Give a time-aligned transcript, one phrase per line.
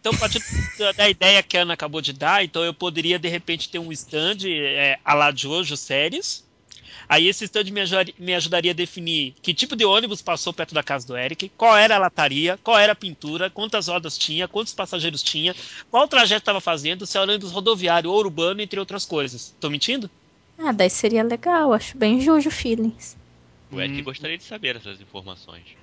[0.00, 0.42] Então, a partir
[0.96, 3.92] da ideia que a Ana acabou de dar, então eu poderia, de repente, ter um
[3.92, 6.48] stand é, a lá de hoje, séries.
[7.08, 10.74] Aí esse stand me, ajudaria, me ajudaria a definir que tipo de ônibus passou perto
[10.74, 14.48] da casa do Eric, qual era a lataria, qual era a pintura, quantas rodas tinha,
[14.48, 15.54] quantos passageiros tinha,
[15.90, 19.54] qual trajeto estava fazendo, se era ônibus rodoviário ou urbano, entre outras coisas.
[19.60, 20.10] Tô mentindo?
[20.58, 23.16] Ah, daí seria legal, acho bem jujo feelings.
[23.72, 24.04] O Eric hum.
[24.04, 25.76] gostaria de saber essas informações.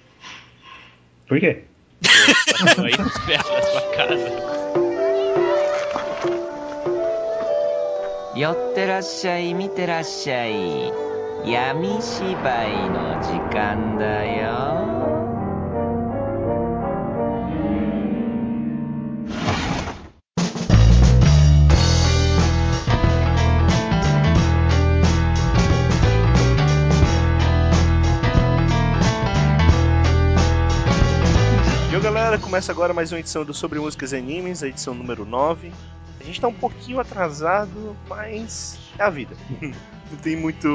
[1.27, 1.76] Por quê?
[8.35, 10.91] 寄ってらっしゃい見てらっしゃい。
[11.45, 14.86] 闇芝居の時間だよ。
[32.39, 35.71] Começa agora mais uma edição do Sobre Músicas e Animes, a edição número 9.
[36.19, 39.35] A gente tá um pouquinho atrasado, mas é a vida.
[39.59, 40.67] não tem muito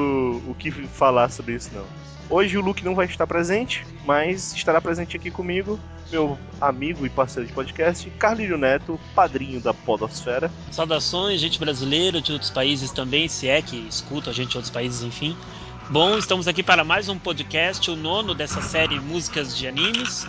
[0.49, 1.85] o que falar sobre isso não.
[2.29, 5.79] Hoje o Luke não vai estar presente, mas estará presente aqui comigo
[6.11, 10.51] meu amigo e parceiro de podcast, Carlírio Neto, padrinho da Podosfera.
[10.71, 14.73] Saudações, gente brasileira de outros países também, se é que escuta a gente de outros
[14.73, 15.37] países, enfim.
[15.89, 20.27] Bom, estamos aqui para mais um podcast, o nono dessa série Músicas de Animes.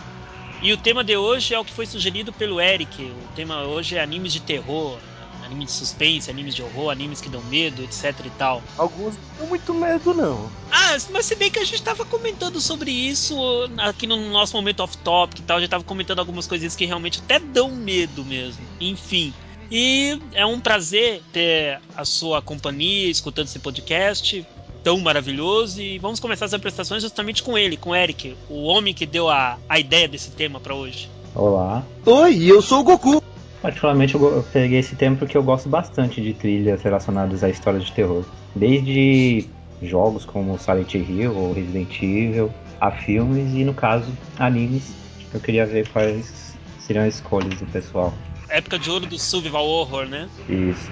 [0.63, 3.03] E o tema de hoje é o que foi sugerido pelo Eric.
[3.03, 4.97] O tema hoje é animes de terror,
[5.43, 8.63] animes de suspense, animes de horror, animes que dão medo, etc e tal.
[8.77, 10.49] Alguns não muito medo, não.
[10.71, 13.35] Ah, mas se bem que a gente estava comentando sobre isso
[13.77, 17.19] aqui no nosso momento off-topic e tal, a gente estava comentando algumas coisinhas que realmente
[17.19, 18.65] até dão medo mesmo.
[18.79, 19.33] Enfim.
[19.69, 24.45] E é um prazer ter a sua companhia escutando esse podcast
[24.83, 25.81] tão maravilhoso.
[25.81, 29.29] E vamos começar as apresentações justamente com ele, com o Eric, o homem que deu
[29.29, 31.09] a, a ideia desse tema para hoje.
[31.33, 31.83] Olá.
[32.05, 33.23] Oi, eu sou o Goku.
[33.61, 37.91] Particularmente eu peguei esse tema porque eu gosto bastante de trilhas relacionadas à história de
[37.91, 38.25] terror.
[38.53, 39.47] Desde
[39.81, 44.93] jogos como Silent Hill ou Resident Evil, a filmes e, no caso, animes.
[45.33, 48.13] Eu queria ver quais seriam as escolhas do pessoal.
[48.53, 50.29] Época de ouro do survival horror, né?
[50.47, 50.91] Isso.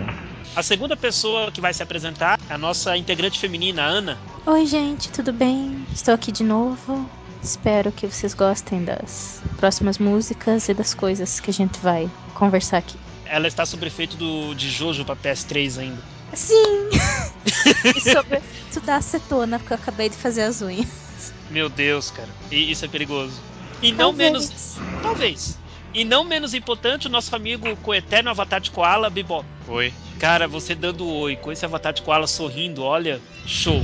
[0.56, 4.18] A segunda pessoa que vai se apresentar é a nossa integrante feminina, Ana.
[4.48, 5.86] Oi, gente, tudo bem?
[5.94, 7.08] Estou aqui de novo.
[7.44, 12.80] Espero que vocês gostem das próximas músicas e das coisas que a gente vai conversar
[12.80, 12.98] aqui.
[13.26, 16.02] Ela está sob efeito do, de Jojo para PS3 ainda.
[16.34, 16.90] Sim!
[17.96, 18.42] e sobre
[18.84, 21.32] da acetona, porque eu acabei de fazer as unhas.
[21.52, 22.30] Meu Deus, cara.
[22.50, 23.40] E isso é perigoso.
[23.84, 24.32] E não talvez.
[24.32, 24.78] menos.
[25.04, 25.62] Talvez.
[25.94, 29.46] E não menos importante, o nosso amigo coeterno Avatar de Koala, Bibop.
[29.68, 29.94] Oi.
[30.22, 33.82] Cara, você dando oi com esse avatar de koala sorrindo, olha, show.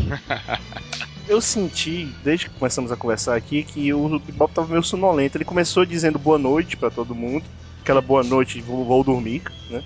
[1.28, 5.36] Eu senti, desde que começamos a conversar aqui, que o Bob tava meio sonolento.
[5.36, 7.44] Ele começou dizendo boa noite para todo mundo.
[7.82, 9.84] Aquela boa noite, vou, vou dormir, né?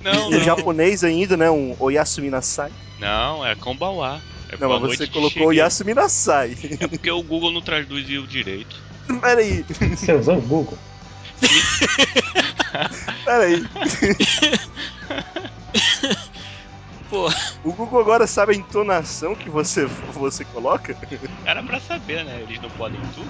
[0.00, 0.40] Não, em não.
[0.40, 1.50] japonês ainda, né?
[1.50, 2.70] Um Oyasumi Nasai.
[3.00, 4.22] Não, é Kombawa.
[4.50, 6.56] É não, mas você colocou Oyasumi Nasai.
[6.78, 8.76] É porque o Google não traduziu direito.
[9.20, 9.64] Peraí.
[9.96, 10.78] Você usou o Google?
[13.24, 13.64] Peraí.
[17.08, 17.28] Pô.
[17.64, 20.96] O Google agora sabe a entonação que você, você coloca?
[21.44, 22.40] Era pra saber, né?
[22.42, 23.28] Eles não podem tudo.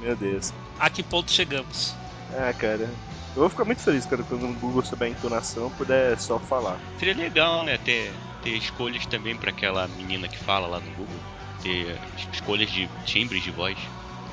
[0.00, 0.52] Meu Deus.
[0.78, 1.94] A que ponto chegamos?
[2.34, 2.90] Ah, cara.
[3.34, 6.78] Eu vou ficar muito feliz, cara, quando o Google souber a entonação puder só falar.
[6.98, 7.78] Seria legal, né?
[7.78, 8.12] Ter,
[8.42, 11.18] ter escolhas também para aquela menina que fala lá no Google.
[11.62, 11.98] Ter
[12.32, 13.76] escolhas de timbres de voz.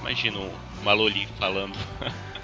[0.02, 0.40] Imagina
[0.82, 1.78] uma Loli falando.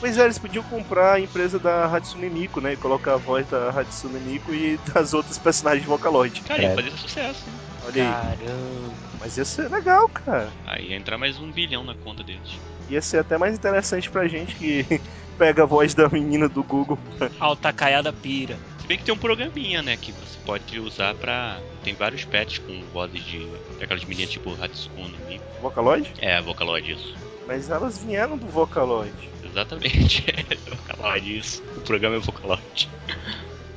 [0.00, 2.74] Pois é, eles podiam comprar a empresa da Hatsune Miku, né?
[2.74, 6.40] E colocar a voz da Hatsune Miku e das outras personagens de Vocaloid.
[6.42, 7.44] Cara, ia fazer sucesso.
[7.46, 7.52] Né?
[7.86, 8.36] Olha aí.
[8.38, 8.94] Caramba.
[9.20, 10.48] Mas ia ser legal, cara.
[10.66, 12.58] Aí ia entrar mais um bilhão na conta deles.
[12.88, 15.00] Ia ser até mais interessante pra gente que
[15.36, 16.98] pega a voz da menina do Google.
[17.40, 18.56] Alta caiada pira.
[18.80, 21.58] Se bem que tem um programinha, né, que você pode usar pra...
[21.82, 23.48] Tem vários pets com vozes de...
[23.82, 25.44] Aquelas meninas tipo Hatsune Miku.
[25.60, 26.12] Vocaloid?
[26.20, 27.14] É, Vocaloid, isso.
[27.46, 29.12] Mas elas vieram do Vocaloid.
[29.50, 31.62] Exatamente, é Vocaloid isso.
[31.76, 32.88] O programa é Vocaloid.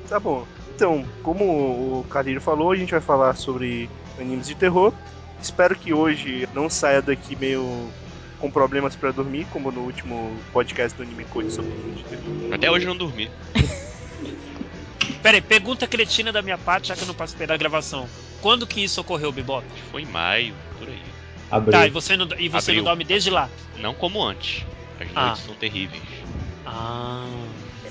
[0.07, 0.45] Tá bom.
[0.75, 3.89] Então, como o Carlinho falou, a gente vai falar sobre
[4.19, 4.94] animes de terror.
[5.41, 7.89] Espero que hoje não saia daqui meio
[8.39, 12.53] com problemas para dormir, como no último podcast do Anime Code sobre animes de terror.
[12.53, 13.29] Até hoje não dormi.
[15.21, 18.07] Pera aí, pergunta cretina da minha parte, já que eu não participei da gravação.
[18.41, 19.63] Quando que isso ocorreu, Bibop?
[19.91, 21.01] Foi em maio, por aí.
[21.51, 21.71] Abril.
[21.71, 23.50] Tá, e você não, e você não dorme desde lá?
[23.77, 24.65] Não como antes.
[25.09, 25.25] As ah.
[25.27, 26.03] noites são terríveis.
[26.65, 27.25] Ah.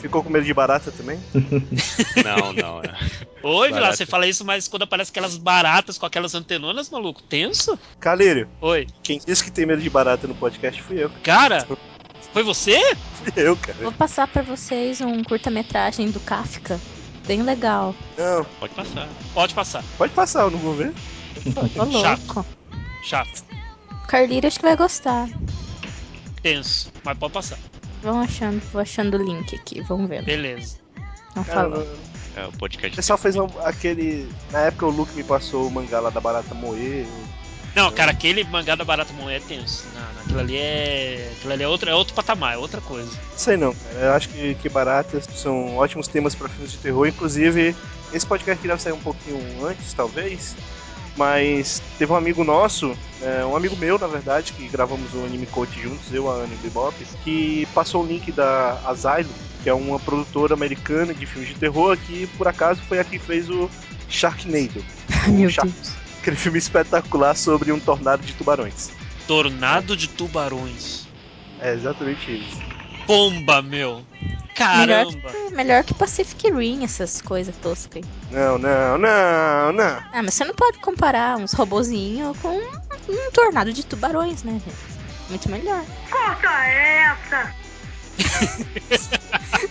[0.00, 1.20] Ficou com medo de barata também?
[2.24, 2.82] não, não.
[2.82, 2.96] É.
[3.42, 7.78] Oi, Vila, você fala isso, mas quando aparece aquelas baratas com aquelas antenonas, maluco, tenso?
[7.98, 8.48] Calírio.
[8.62, 8.86] Oi.
[9.02, 11.10] Quem disse que tem medo de barata no podcast fui eu.
[11.22, 11.66] Cara,
[12.32, 12.78] Foi você?
[13.16, 13.78] Fui eu, cara.
[13.82, 16.80] Vou passar pra vocês um curta-metragem do Kafka.
[17.26, 17.94] Bem legal.
[18.16, 19.08] Não, Pode passar.
[19.34, 19.84] Pode passar.
[19.98, 20.94] pode passar, eu não vou ver.
[21.76, 22.34] Ô, Chato.
[22.34, 22.46] louco.
[23.04, 23.44] Chato.
[24.08, 25.28] Carlírio acho que vai gostar.
[26.42, 26.90] Tenso.
[27.04, 27.58] Mas pode passar.
[28.02, 30.22] Vão achando, vou achando o link aqui, vamos ver.
[30.24, 30.76] Beleza.
[31.36, 31.98] Não Cara, falou.
[32.36, 32.96] É, o o podcast.
[32.96, 34.28] pessoal fez um- aquele.
[34.50, 37.06] Na época o Luke me passou o mangá lá da Barata Moe.
[37.74, 39.84] Não, cara, aquele mangá da Barata Moé é tenso.
[39.94, 41.32] Não, não, aquilo ali é.
[41.36, 43.10] Aquilo ali é outro, é outro patamar, é outra coisa.
[43.36, 44.06] Sei não, cara.
[44.06, 47.06] Eu acho que, que baratas são ótimos temas pra filmes de terror.
[47.06, 47.76] Inclusive,
[48.12, 50.56] esse podcast aqui deve sair um pouquinho antes, talvez.
[51.16, 55.46] Mas teve um amigo nosso, é, um amigo meu, na verdade, que gravamos o Anime
[55.46, 59.28] Coach juntos, eu, a Ana e o Bebop, que passou o link da Asylum,
[59.62, 63.18] que é uma produtora americana de filmes de terror, que por acaso foi a que
[63.18, 63.68] fez o
[64.08, 64.82] Sharknado.
[65.28, 65.94] Meu o Shark- Deus.
[66.20, 68.90] Aquele filme espetacular sobre um tornado de tubarões.
[69.26, 71.06] Tornado de tubarões.
[71.58, 72.69] É exatamente isso.
[73.10, 74.04] Bomba, meu.
[74.22, 75.32] Melhor Caramba.
[75.32, 78.10] que, melhor que Pacific Rim, essas coisas toscas aí.
[78.30, 80.02] Não, não, não, não.
[80.12, 82.70] Ah, mas você não pode comparar uns robozinhos com um,
[83.08, 84.76] um tornado de tubarões, né, gente?
[85.28, 85.84] Muito melhor.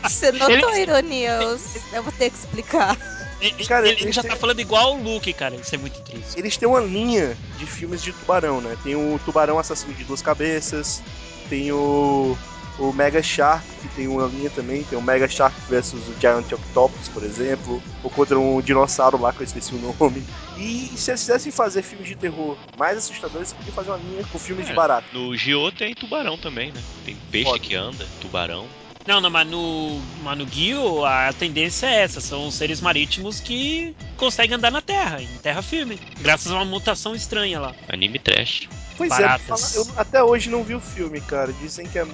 [0.03, 1.31] Você notou Ele- a ironia?
[1.41, 1.59] Eu,
[1.93, 2.97] eu vou ter que explicar.
[3.41, 5.55] E- Cara, ele eles já têm- tá falando igual o Luke, cara.
[5.55, 6.37] Isso é muito triste.
[6.37, 8.75] Eles têm uma linha de filmes de tubarão, né?
[8.83, 11.01] Tem o Tubarão Assassino de Duas Cabeças,
[11.49, 12.37] tem o,
[12.79, 16.51] o Mega Shark, que tem uma linha também, tem o Mega Shark versus o Giant
[16.51, 20.23] Octopus, por exemplo, ou contra um dinossauro lá que eu esqueci o nome.
[20.57, 24.23] E se eles quisessem fazer filmes de terror mais assustadores, eles podiam fazer uma linha
[24.31, 24.75] com filmes de É.
[24.75, 25.07] barato.
[25.13, 26.81] No Gio tem tubarão também, né?
[27.05, 27.59] Tem peixe Foda.
[27.59, 28.67] que anda, tubarão.
[29.05, 34.55] Não, não, mas no, mas no a tendência é essa: são seres marítimos que conseguem
[34.55, 37.75] andar na terra, em terra firme, graças a uma mutação estranha lá.
[37.87, 38.69] Anime trash.
[38.97, 39.75] Pois Baratas.
[39.75, 41.51] é, eu até hoje não vi o filme, cara.
[41.53, 42.05] Dizem que, é-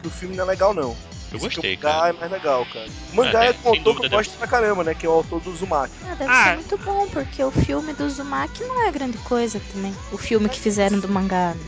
[0.00, 0.96] que o filme não é legal, não.
[1.32, 2.08] Eu Dizem gostei, que o mangá cara.
[2.10, 2.86] é mais legal, cara.
[3.12, 4.94] O mangá Ah, é é, do sem autor que eu dúvida, gosto pra caramba, né?
[4.94, 5.92] Que é o autor do Uzumaki.
[6.04, 6.44] Ah, deve Ah.
[6.44, 9.94] ser muito bom, porque o filme do Uzumaki não é grande coisa também.
[10.10, 11.54] O filme que fizeram do mangá.
[11.54, 11.60] né?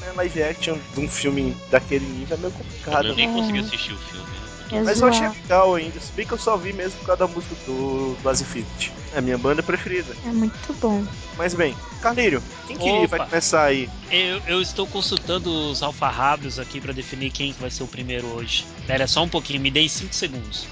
[0.00, 3.08] né, live action de um filme daquele nível é meio complicado.
[3.08, 3.32] Eu nem É.
[3.32, 4.26] consegui assistir o filme.
[4.70, 7.26] É Mas eu achei legal ainda, se bem que eu só vi mesmo por causa
[7.26, 8.92] da música do, do Azifift.
[9.14, 10.14] É a minha banda preferida.
[10.24, 11.04] É muito bom.
[11.36, 13.88] Mas bem, Carlírio, quem que vai começar aí?
[14.10, 18.26] Eu, eu estou consultando os alfarrábios aqui pra definir quem que vai ser o primeiro
[18.28, 18.66] hoje.
[18.86, 20.66] Pera só um pouquinho, me dei 5 segundos.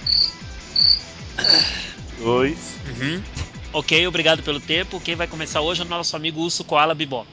[2.18, 2.58] Dois.
[2.88, 3.22] Uhum.
[3.72, 5.00] Ok, obrigado pelo tempo.
[5.00, 7.28] Quem vai começar hoje é o nosso amigo Urso Koala Bebop.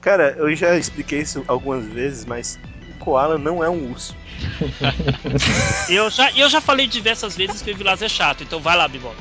[0.00, 2.58] Cara, eu já expliquei isso algumas vezes, mas
[3.06, 4.16] Koala não é um urso.
[5.88, 8.88] Eu já, eu já falei diversas vezes que o Evilás é chato, então vai lá,
[8.88, 9.14] Bebop.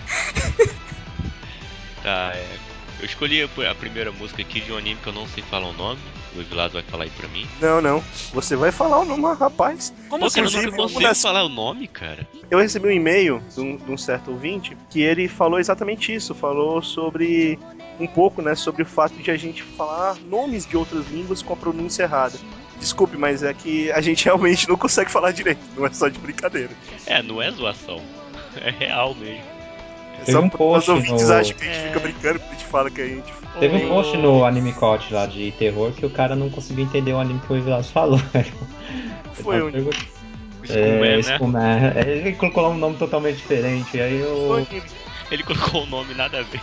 [2.01, 2.45] Tá, é.
[2.99, 5.67] Eu escolhi a a primeira música aqui de um anime que eu não sei falar
[5.67, 5.99] o nome.
[6.35, 7.45] O Evilado vai falar aí pra mim.
[7.61, 8.03] Não, não.
[8.33, 9.93] Você vai falar o nome, rapaz.
[10.09, 10.43] Como assim?
[10.43, 12.27] cara, eu não consigo das- falar o nome, cara.
[12.49, 16.33] Eu recebi um e-mail de um, de um certo ouvinte que ele falou exatamente isso.
[16.33, 17.59] Falou sobre
[17.99, 21.53] um pouco, né, sobre o fato de a gente falar nomes de outras línguas com
[21.53, 22.37] a pronúncia errada.
[22.79, 25.59] Desculpe, mas é que a gente realmente não consegue falar direito.
[25.77, 26.69] Não é só de brincadeira.
[27.07, 27.99] É, não é zoação.
[28.61, 29.43] É real mesmo.
[30.21, 31.87] É Teve só um post os ouvintes no- acham que a gente É.
[31.87, 33.33] fica brincando porque a gente fala que a gente.
[33.59, 37.13] Teve um post no Anime Coach lá de terror que o cara não conseguiu entender
[37.13, 38.19] o anime que o Evilas falou.
[39.33, 39.77] Foi onde?
[39.77, 41.19] tava O É, Skullman, né?
[41.19, 41.93] Skullman.
[41.95, 43.99] É, Ele colocou lá um nome totalmente diferente.
[43.99, 44.67] Aí Foi eu?
[45.31, 46.61] Ele colocou o nome nada a ver.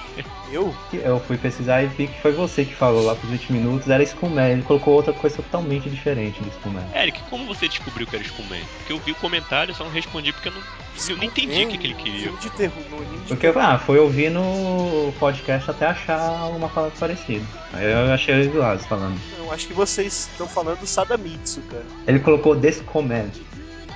[0.50, 0.74] Eu?
[0.92, 3.88] eu fui pesquisar e vi que foi você que falou lá pros 20 minutos.
[3.88, 4.52] Era Skullman.
[4.52, 6.84] Ele colocou outra coisa totalmente diferente do Skullman.
[6.94, 8.62] Eric, como você descobriu que era Skullman?
[8.78, 10.62] Porque eu vi o comentário e só não respondi porque eu não,
[11.08, 12.22] eu não entendi o que, que ele queria.
[12.22, 16.96] Filme de terror, anime de Porque ah, foi ouvir no podcast até achar uma palavra
[16.98, 17.44] parecida.
[17.72, 19.18] Aí eu achei o Evilas falando.
[19.38, 21.84] Eu acho que vocês estão falando do Sadamitsu, cara.
[22.06, 23.30] Ele colocou Descommand.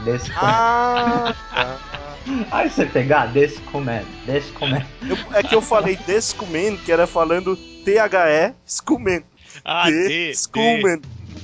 [0.05, 0.35] Descommand.
[0.43, 2.06] Ah, tá.
[2.51, 4.05] Aí você pegar Descommand.
[4.25, 4.85] Descommand.
[5.09, 9.25] Eu- é que eu falei Descumen, que era falando T-H-E, Skumen.
[9.65, 11.01] Ah, D, D, Skumen.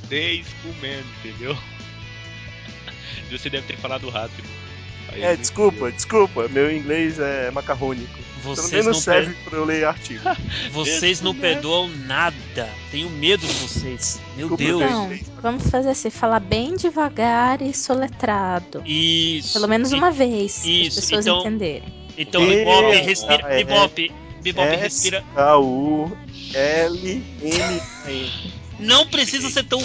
[0.08, 1.56] D, Skullman, entendeu?
[3.30, 4.46] Você deve ter falado rápido.
[5.08, 6.48] Aí É, desculpa, desculpa.
[6.48, 8.18] Meu inglês é macarrônico.
[8.42, 10.20] Vocês menos não, serve per- pra eu ler artigo.
[10.72, 12.68] vocês não perdoam nada.
[12.90, 14.20] Tenho medo de vocês.
[14.36, 15.20] Meu Desculpa, Deus.
[15.20, 18.82] Então, vamos fazer assim, falar bem devagar e soletrado.
[18.86, 19.52] Isso.
[19.54, 22.02] Pelo menos E- uma vez, para as isso, pessoas então- entenderem.
[22.18, 23.40] Então, Bebop, respira.
[23.46, 23.64] Ah, é.
[23.64, 25.24] Bebop, Bebop, respira.
[27.42, 28.52] K-U-L-M-A-N.
[28.78, 29.82] Não precisa ser tão,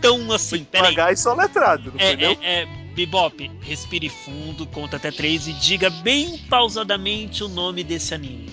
[0.00, 0.64] tão assim.
[0.64, 0.90] Peraí.
[0.90, 2.28] Devagar e soletrado, não É, não?
[2.42, 8.14] é, é, Bebop, respire fundo, conta até três e diga bem pausadamente o nome desse
[8.14, 8.48] anime.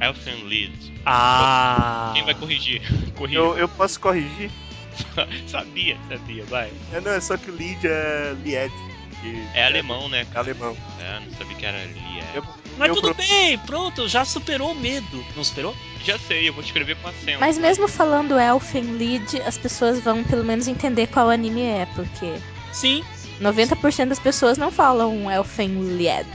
[0.00, 0.92] Elfen Lied.
[1.06, 2.12] Ah.
[2.14, 2.82] Quem vai corrigir?
[3.16, 3.38] Corrija.
[3.38, 4.50] Eu, eu posso corrigir?
[5.48, 6.70] sabia, sabia, vai.
[6.92, 8.72] É, não, é só que o Lied é Lied.
[9.20, 10.26] que É alemão, né?
[10.34, 10.76] É alemão.
[11.00, 12.20] É, não sabia que era ali.
[12.34, 12.38] É.
[12.38, 12.44] Eu-
[12.76, 15.24] Mas eu tudo pro- bem, pronto, já superou o medo.
[15.34, 15.74] Não superou?
[16.04, 17.40] Já sei, eu vou te escrever com acento.
[17.40, 22.34] Mas mesmo falando Elfen Lied, as pessoas vão pelo menos entender qual anime é, porque
[22.72, 23.02] Sim.
[23.40, 26.26] 90% das pessoas não falam Elfen Lied.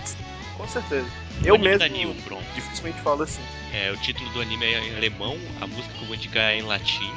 [0.58, 1.08] Com certeza.
[1.44, 2.44] Eu anime mesmo pronto.
[2.56, 3.42] dificilmente falo assim.
[3.74, 6.58] É, o título do anime é em alemão, a música que eu vou indicar é
[6.60, 7.12] em latim,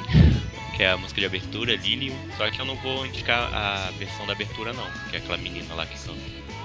[0.75, 2.15] que é a música de abertura, Lilium.
[2.35, 5.73] Só que eu não vou indicar a versão da abertura não, que é aquela menina
[5.75, 6.17] lá que canta.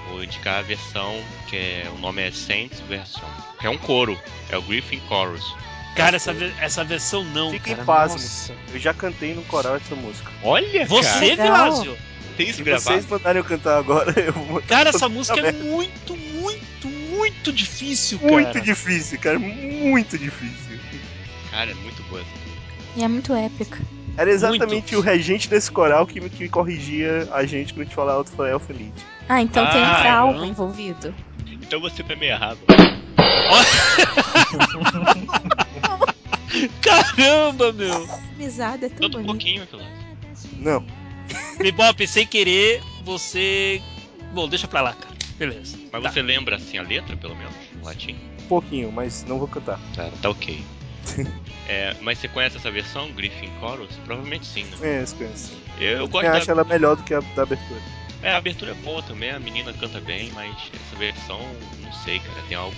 [0.09, 3.23] Vou indicar a versão que é, o nome é Saints Version,
[3.59, 5.55] que é um coro, é o Griffin Chorus.
[5.95, 7.51] Cara, essa, ve- essa versão não.
[7.51, 8.23] Fiquem cara, pasmos.
[8.23, 8.55] nossa.
[8.73, 10.31] Eu já cantei no coral essa música.
[10.43, 11.85] Olha, Você, Legal.
[12.39, 12.83] Isso Se gravado?
[12.85, 14.61] vocês mandarem eu cantar agora, eu vou.
[14.63, 15.63] Cara, essa música é merda.
[15.63, 18.31] muito, muito, muito difícil, cara.
[18.31, 19.39] Muito difícil, cara.
[19.39, 20.79] Muito difícil.
[21.51, 22.53] Cara, é muito boa essa música.
[22.97, 23.79] E é muito épica.
[24.15, 24.97] Era exatamente Muito.
[24.97, 28.51] o regente desse coral que, que corrigia a gente quando a gente falava outro foi
[28.51, 29.03] Elf Elite.
[29.27, 30.45] Ah, então tem um Ah, trauma não.
[30.45, 31.13] envolvido.
[31.47, 32.59] Então você tá meio errado.
[36.81, 38.07] Caramba, meu.
[38.35, 39.25] Amizade é tão Todo um bonito.
[39.43, 39.87] pouquinho, Pilar.
[40.59, 40.85] Não.
[41.57, 43.81] Bebop, sem querer, você.
[44.33, 45.13] Bom, deixa pra lá, cara.
[45.37, 45.77] Beleza.
[45.91, 46.11] Mas Tá.
[46.11, 48.15] você lembra assim a letra, pelo menos, em latim?
[48.43, 49.79] Um pouquinho, mas não vou cantar.
[49.95, 50.63] Tá, tá ok.
[51.65, 53.89] É, mas você conhece essa versão, Griffin Chorus?
[54.03, 54.77] Provavelmente sim, né?
[54.81, 55.53] É, esse conhece.
[55.79, 57.79] Eu, eu gosto da, acho ela melhor do que a da abertura.
[58.21, 61.39] É, a abertura é boa também, a menina canta bem, mas essa versão,
[61.81, 62.75] não sei, cara, tem algo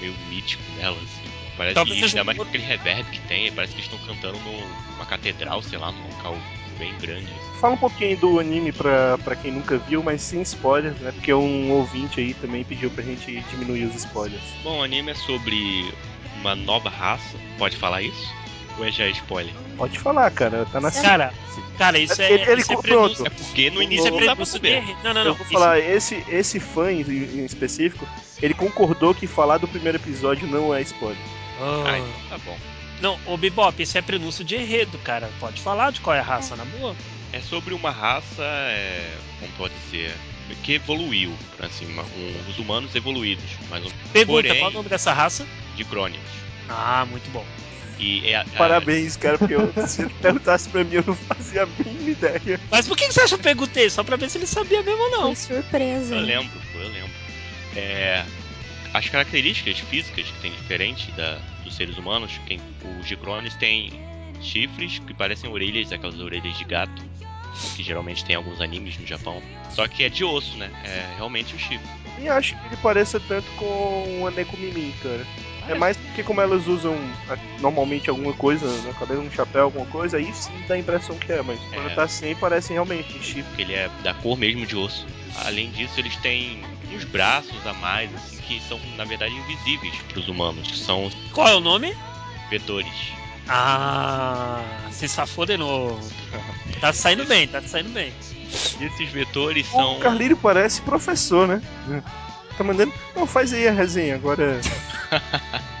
[0.00, 1.30] meio mítico nela, assim.
[1.56, 4.36] Parece Talvez que, ainda mais com aquele reverb que tem, parece que eles estão cantando
[4.40, 6.36] num- numa catedral, sei lá, num local
[6.78, 7.28] bem grande.
[7.60, 11.10] Fala um pouquinho do anime pra, pra quem nunca viu, mas sem spoilers, né?
[11.12, 14.40] Porque um ouvinte aí também pediu pra gente diminuir os spoilers.
[14.62, 15.92] Bom, o anime é sobre
[16.40, 18.32] uma nova raça, pode falar isso?
[18.78, 19.52] Ou é já spoiler?
[19.76, 20.64] Pode falar, cara.
[20.70, 21.32] Tá na Cara,
[21.76, 22.32] cara, isso é.
[22.32, 24.44] Ele- ele isso é prenúncio- É porque no Eu início Isso é não dá pra
[24.46, 24.80] saber.
[24.80, 25.24] Não, não, não.
[25.24, 28.06] Eu vou isso- falar, esse, esse fã em, em específico,
[28.40, 31.18] ele concordou que falar do primeiro episódio não é spoiler.
[31.60, 31.82] Ah.
[31.86, 32.56] Ah, então tá bom.
[33.00, 35.30] Não, ô Bebop, isso é prenúncio de enredo, cara.
[35.38, 36.96] Pode falar de qual é a raça, na boa?
[37.32, 40.16] É sobre uma raça, é, como pode dizer,
[40.62, 44.76] que evoluiu, assim, uma- um- os humanos evoluídos, mas um, Pergunta, Porém- qual é o
[44.76, 45.46] nome dessa raça?
[45.76, 46.30] de crônicos.
[46.68, 47.46] Ah, muito bom.
[48.00, 51.66] E é Parabéns, cara, porque eu, se ele perguntasse pra mim, eu não fazia a
[51.66, 52.60] mínima ideia.
[52.70, 53.90] Mas por que você acha que eu perguntei?
[53.90, 55.34] Só pra ver se ele sabia mesmo ou não.
[55.34, 56.14] Foi surpresa.
[56.14, 57.10] Eu lembro, pô, eu lembro.
[57.76, 58.24] É,
[58.94, 61.38] as características físicas que tem diferente da,
[61.68, 62.60] dos seres humanos, quem,
[63.00, 63.92] os Gicrones têm
[64.40, 67.02] chifres que parecem orelhas, aquelas orelhas de gato,
[67.76, 69.42] que geralmente tem em alguns animes no Japão.
[69.70, 70.70] Só que é de osso, né?
[70.84, 71.86] É realmente o chifre.
[72.18, 75.24] E acho que ele parece tanto com a Neko Mimi, cara.
[75.68, 76.94] É mais porque como elas usam
[77.28, 81.16] a- normalmente alguma coisa na cabeça, um chapéu, alguma coisa, aí sim dá a impressão
[81.18, 81.94] que é, mas quando É.
[81.94, 83.42] tá sem, parece realmente um chifre.
[83.44, 85.06] porque ele é da cor mesmo de osso.
[85.44, 90.18] Além disso, eles têm uns braços a mais, assim, que são, na verdade, invisíveis para
[90.20, 91.94] os humanos, que são Qual é o nome?
[92.50, 93.12] vetores.
[93.46, 95.98] Ah, se safou de novo.
[96.80, 98.12] Tá saindo bem, tá saindo bem.
[98.78, 99.96] E esses vetores são.
[99.96, 101.60] O Carlírio parece professor, né?
[102.58, 102.92] Tá mandando.
[103.14, 104.60] Não, faz aí a resenha, agora.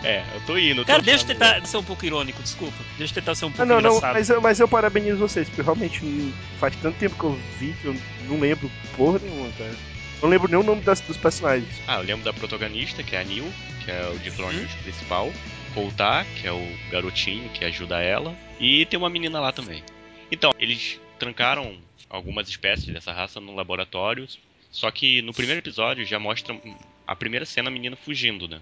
[0.04, 0.84] É, eu tô indo.
[0.84, 2.76] Cara, deixa eu tentar ser um pouco irônico, desculpa.
[2.96, 4.14] Deixa eu tentar ser um pouco Ah, não, não, engraçado.
[4.14, 7.74] mas eu, mas eu parabenizo vocês, porque realmente hum, faz tanto tempo que eu vi
[7.82, 7.96] que eu
[8.28, 9.74] não lembro porra nenhuma, cara.
[10.22, 11.68] Não lembro nem o nome das, dos personagens.
[11.88, 13.52] Ah, eu lembro da protagonista, que é a Neil,
[13.84, 14.18] que é o.
[14.20, 15.32] Diclonius principal.
[15.74, 18.34] Koltar, que é o garotinho que ajuda ela.
[18.58, 19.82] E tem uma menina lá também.
[20.30, 21.76] Então, eles trancaram
[22.08, 24.26] algumas espécies dessa raça no laboratório.
[24.70, 26.58] Só que no primeiro episódio já mostra
[27.06, 28.60] a primeira cena a menina fugindo, né?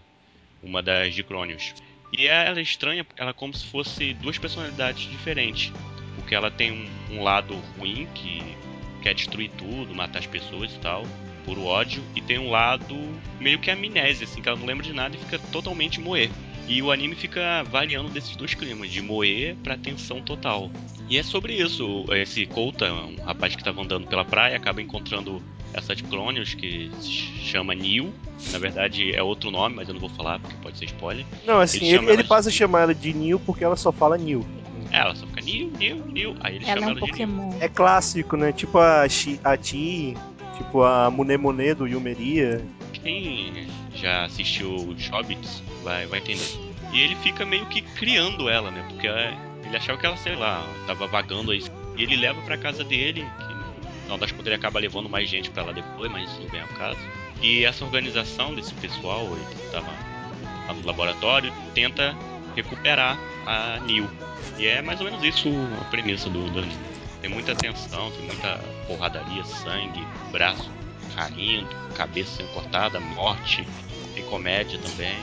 [0.62, 1.74] Uma das Dicronius.
[2.16, 5.72] E ela é estranha, ela é como se fosse duas personalidades diferentes.
[6.14, 8.40] Porque ela tem um, um lado ruim, que
[9.02, 11.04] quer destruir tudo, matar as pessoas e tal,
[11.44, 12.02] por ódio.
[12.14, 12.96] E tem um lado
[13.40, 16.30] meio que amnésia, assim, que ela não lembra de nada e fica totalmente moer.
[16.68, 20.70] E o anime fica variando desses dois climas, de moer pra tensão total.
[21.08, 22.04] E é sobre isso.
[22.10, 25.40] Esse Kouta, um rapaz que estava andando pela praia, acaba encontrando
[25.72, 27.08] essa de Clonius que se
[27.44, 28.12] chama Neil.
[28.52, 31.24] Na verdade é outro nome, mas eu não vou falar porque pode ser spoiler.
[31.46, 33.76] Não, assim, Ele ele, ele ela de- passa a chamar ela de Neil porque ela
[33.76, 34.44] só fala Neil.
[34.90, 36.36] É, Ela só fica Neil, Neil, Neil.
[36.40, 37.10] Aí ele Ela é chama um ela de Neil.
[37.12, 37.52] Pokémon.
[37.60, 38.52] É clássico, né?
[38.52, 40.16] Tipo a, Chi, a Ti,
[40.56, 42.64] tipo a Munemone do Yumeria.
[42.92, 46.44] Quem já assistiu os Hobbits vai, vai entender.
[46.92, 48.84] E ele fica meio que criando ela, né?
[48.88, 51.62] Porque é- ele achava que ela, sei lá, tava vagando aí.
[51.96, 55.28] E ele leva pra casa dele, que no final das contas ele acaba levando mais
[55.30, 56.98] gente pra lá depois, mas isso não vem ao caso.
[57.40, 59.86] E essa organização desse pessoal que tava
[60.66, 62.16] lá no laboratório tenta
[62.56, 63.16] recuperar
[63.46, 64.08] a Neil.
[64.58, 65.48] E é mais ou menos isso
[65.80, 66.74] a premissa do, do anime.
[67.20, 70.70] Tem muita tensão, tem muita porradaria, sangue, braço
[71.14, 73.66] caindo, cabeça sendo cortada, morte,
[74.14, 75.16] tem comédia também.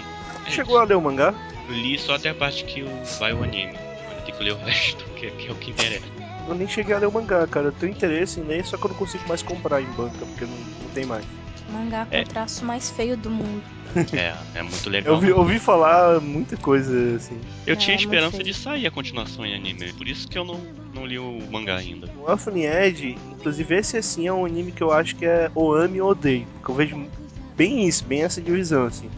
[0.46, 1.34] É Chegou a ler o mangá?
[1.68, 3.74] Eu li só até a parte que o- vai o anime.
[4.10, 6.06] Ainda tem que ler o resto, que, que é o que interessa.
[6.48, 7.68] Eu nem cheguei a ler o mangá, cara.
[7.68, 10.46] Eu tenho interesse em ler, só que eu não consigo mais comprar em banca, porque
[10.46, 11.24] não, não tem mais.
[11.70, 12.22] Mangá com É.
[12.22, 13.64] o traço mais feio do mundo.
[14.12, 15.12] É, é muito legal.
[15.12, 17.40] Eu ouvi, ouvi falar muita coisa assim.
[17.66, 20.44] Eu tinha É, muito esperança de sair a continuação em anime, por isso que eu
[20.44, 20.60] não,
[20.94, 22.10] não li o mangá ainda.
[22.18, 25.74] O Orphan Edge, inclusive esse assim é um anime que eu acho que é ou
[25.76, 26.46] ame ou odeio.
[26.56, 27.08] Porque eu vejo
[27.56, 29.10] bem isso, bem essa divisão, assim.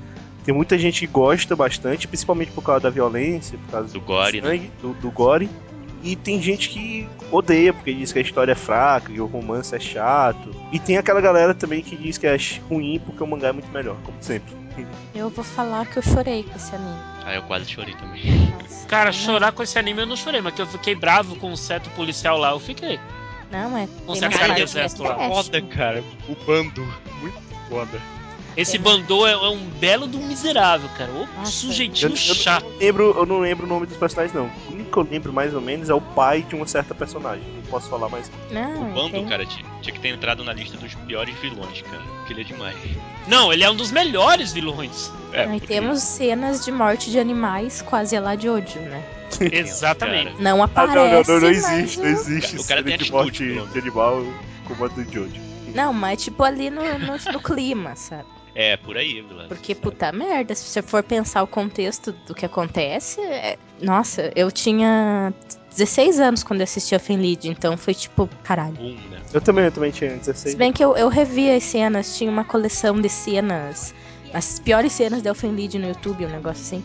[0.46, 4.42] Tem muita gente que gosta bastante, principalmente por causa da violência, por causa Do gore,
[4.42, 4.50] né?
[4.50, 5.50] sangue, do, do gore.
[6.04, 9.74] E tem gente que odeia, porque diz que a história é fraca, que o romance
[9.76, 10.56] é chato.
[10.72, 12.38] E tem aquela galera também que diz que é
[12.70, 14.54] ruim porque o mangá é muito melhor, como sempre.
[15.16, 17.00] Eu vou falar que eu chorei com esse anime.
[17.26, 18.24] Ah, eu quase chorei também.
[18.62, 18.86] Nossa.
[18.88, 21.52] Cara, Não- chorar com esse anime eu não chorei, mas que eu fiquei bravo com
[21.52, 23.00] o seto policial lá, eu fiquei.
[23.52, 23.88] Não, é.
[24.06, 25.16] Com umas cara do que é exército lá.
[25.30, 26.04] Foda, cara.
[26.28, 26.86] O bando.
[27.22, 28.00] Muito foda.
[28.58, 28.78] Esse.
[28.78, 31.12] Bandô é, é um belo do miserável, cara.
[31.38, 31.52] Nossa.
[31.52, 32.64] sujeitinho Eu, eu chato.
[32.64, 34.46] não lembro, eu não lembro o nome dos personagens, não.
[34.70, 37.44] O único que eu lembro mais ou menos é o pai de uma certa personagem.
[37.56, 38.32] Não posso falar mais.
[38.52, 42.02] Não, O bando, cara, tinha, tinha que ter entrado na lista dos piores vilões, cara.
[42.18, 42.76] Porque ele é demais.
[43.28, 45.12] Não, ele é um dos melhores vilões.
[45.34, 49.04] É, Aí porque- temos cenas de morte de animais quase lá de ódio, né?
[49.52, 50.32] Exatamente.
[50.32, 50.96] Cara, Não Ah, aparece.
[50.96, 52.56] não, não, não, não mas existe, o- não existe.
[52.58, 54.24] O cara tem de morte de animal
[54.66, 55.42] como a do Jojo.
[55.74, 58.24] Não, mas tipo ali no, no, no clima, sabe?
[58.56, 59.48] É, por aí, Vilas.
[59.48, 64.50] Porque, puta merda, se você for pensar o contexto do que acontece, é- nossa, eu
[64.50, 65.34] tinha
[65.70, 68.80] 16 anos quando eu assisti a Finlid, então foi tipo, caralho.
[68.80, 69.20] Um, né?
[69.34, 70.56] Eu também, eu também tinha Se 16.
[70.56, 73.94] bem que eu, eu revi as cenas, tinha uma coleção de cenas,
[74.34, 76.84] as piores cenas da Elfenlied no YouTube, um negócio assim.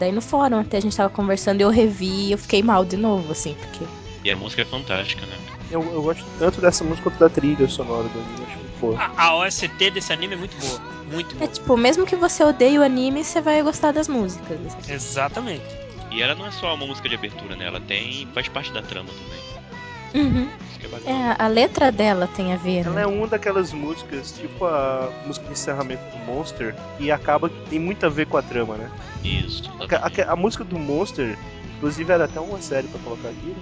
[0.00, 2.84] Daí no fórum até a gente tava conversando e eu revi e eu fiquei mal
[2.84, 3.84] de novo, assim, porque.
[4.24, 5.38] E a música é fantástica, né?
[5.70, 8.44] Eu, eu gosto tanto dessa música quanto da trilha sonora do anime.
[8.46, 8.98] Acho boa.
[8.98, 10.80] A, a OST desse anime é muito boa.
[11.10, 11.50] Muito É boa.
[11.50, 14.58] tipo, mesmo que você odeie o anime, você vai gostar das músicas.
[14.66, 14.92] assim.
[14.92, 15.64] Exatamente.
[16.10, 17.66] E ela não é só uma música de abertura, né?
[17.66, 18.26] Ela tem.
[18.34, 20.24] faz parte da trama também.
[20.24, 20.48] Uhum.
[20.82, 21.10] É bacana.
[21.10, 23.02] É, a letra dela tem a ver, Ela né?
[23.02, 27.78] é uma daquelas músicas, tipo a música de encerramento do Monster, e acaba que tem
[27.78, 28.90] muito a ver com a trama, né?
[29.24, 29.64] Isso.
[29.90, 31.36] A, a- a música do Monster,
[31.76, 33.56] inclusive era até uma série pra colocar aqui, né?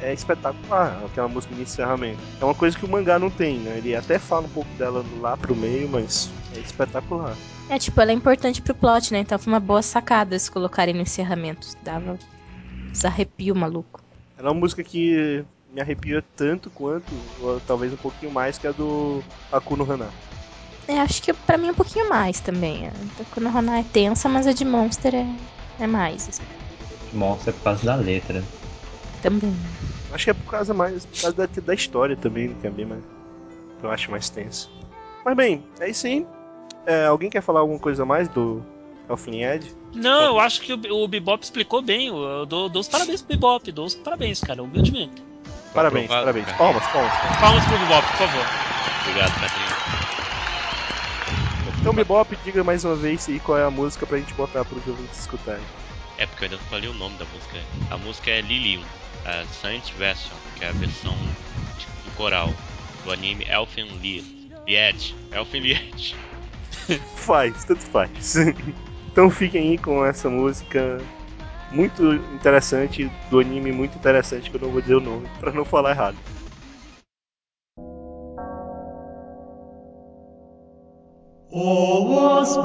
[0.00, 2.18] É espetacular, aquela música de encerramento.
[2.40, 3.78] É uma coisa que o mangá não tem, né?
[3.78, 7.34] Ele até fala um pouco dela lá pro meio, mas é espetacular.
[7.68, 9.20] É, tipo, ela é importante pro plot, né?
[9.20, 11.68] Então foi uma boa sacada eles colocarem no encerramento.
[11.82, 12.18] Dava
[12.90, 14.00] uns arrepio maluco.
[14.38, 18.66] Ela é uma música que me arrepia tanto quanto, ou talvez um pouquinho mais, que
[18.66, 20.08] a do Akuno Hana.
[20.88, 22.86] É, acho que pra mim um pouquinho mais também.
[22.86, 25.26] A da Konohana é tensa, mas a de Monster é,
[25.78, 26.42] é mais, assim,
[27.12, 28.42] Mostra por causa da letra.
[29.18, 29.54] Também.
[30.12, 32.86] Acho que é por causa mais por causa da, da história também, que é bem
[32.86, 33.02] mais.
[33.78, 34.70] que Eu acho mais tenso.
[35.24, 36.26] Mas bem, é isso aí.
[36.86, 38.62] É, alguém quer falar alguma coisa a mais do
[39.08, 39.74] Elfin Ed?
[39.94, 42.08] Não, eu acho que o, o Bebop explicou bem.
[42.08, 43.72] Eu, dou, dou os parabéns pro Bebop.
[43.72, 45.22] Dou os parabéns, cara, humildemente.
[45.74, 46.46] Parabéns, aprovado, parabéns.
[46.46, 46.58] cara.
[46.58, 47.12] Palmas, palmas.
[47.40, 48.46] Palmas pro Bebop, por favor.
[49.02, 49.88] Obrigado, Catrinha.
[51.80, 54.86] Então, Bebop, diga mais uma vez aí qual é a música pra gente botar pros
[54.86, 55.62] ouvintes escutarem.
[56.18, 57.58] É porque eu ainda não falei o nome da música.
[57.90, 58.82] A música é Lilium,
[59.24, 61.14] a Science Version, que é a versão
[61.78, 62.52] de- do coral
[63.04, 64.24] do anime Elfen Lied.
[64.66, 65.14] Lied.
[65.32, 66.14] Elfen Lied.
[67.16, 68.36] Faz, tanto faz.
[69.12, 70.98] então fiquem aí com essa música
[71.70, 75.64] muito interessante, do anime muito interessante, que eu não vou dizer o nome, pra não
[75.64, 76.16] falar errado.
[81.50, 82.56] Oas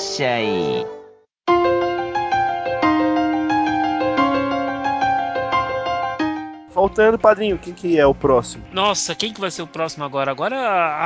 [0.01, 0.87] しゃい
[6.77, 8.63] Voltando, padrinho, quem que é o próximo?
[8.71, 10.31] Nossa, quem que vai ser o próximo agora?
[10.31, 10.57] Agora,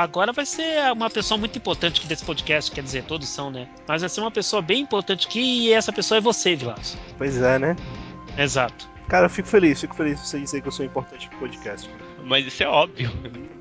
[0.01, 3.69] agora vai ser uma pessoa muito importante aqui desse podcast, quer dizer, todos são, né?
[3.87, 6.97] Mas vai ser uma pessoa bem importante aqui e essa pessoa é você, Vilas.
[7.17, 7.77] Pois é, né?
[8.37, 8.89] Exato.
[9.07, 11.89] Cara, eu fico feliz, fico feliz de você dizer que eu sou importante pro podcast.
[12.25, 13.09] Mas isso é óbvio.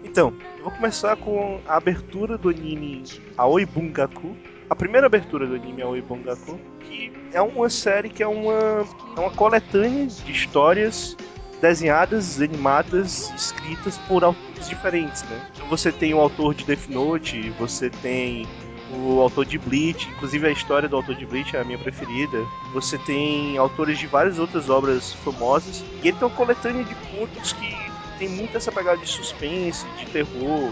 [0.03, 3.05] Então, eu vou começar com a abertura do anime
[3.37, 4.37] Aoi Bungaku.
[4.70, 9.20] a primeira abertura do anime Aoi Bungaku, que é uma série que é uma, é
[9.20, 11.16] uma coletânea de histórias
[11.62, 15.50] desenhadas, animadas, escritas por autores diferentes, né?
[15.54, 18.48] Então você tem o autor de Death Note, você tem
[18.92, 22.44] o autor de Bleach, inclusive a história do autor de Bleach é a minha preferida.
[22.74, 27.54] Você tem autores de várias outras obras famosas, e ele tem uma coletânea de contos
[27.54, 27.76] que
[28.18, 30.72] tem muito essa pegada de suspense, de terror.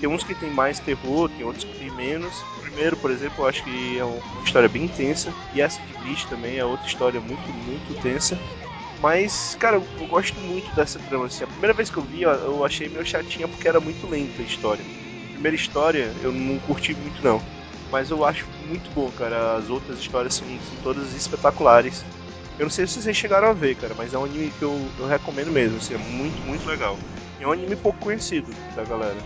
[0.00, 2.42] Tem uns que tem mais terror, tem outros que tem menos.
[2.58, 5.92] O primeiro, por exemplo, eu acho que é uma história bem tensa, e essa de
[5.94, 8.38] Bleach também é outra história muito, muito tensa.
[9.00, 11.26] Mas, cara, eu, gosto muito dessa trama.
[11.26, 11.44] Assim.
[11.44, 14.44] A primeira vez que eu vi, eu achei meio chatinha porque era muito lenta a
[14.44, 14.82] história.
[15.28, 17.42] A primeira história eu não curti muito, não.
[17.90, 19.56] Mas eu acho muito bom, cara.
[19.56, 22.02] As outras histórias são, são todas espetaculares.
[22.58, 24.88] Eu não sei se vocês chegaram a ver, cara, mas é um anime que eu,
[24.98, 25.76] eu recomendo mesmo.
[25.76, 26.96] Assim, é muito, muito legal.
[27.40, 29.16] E é um anime pouco conhecido da galera.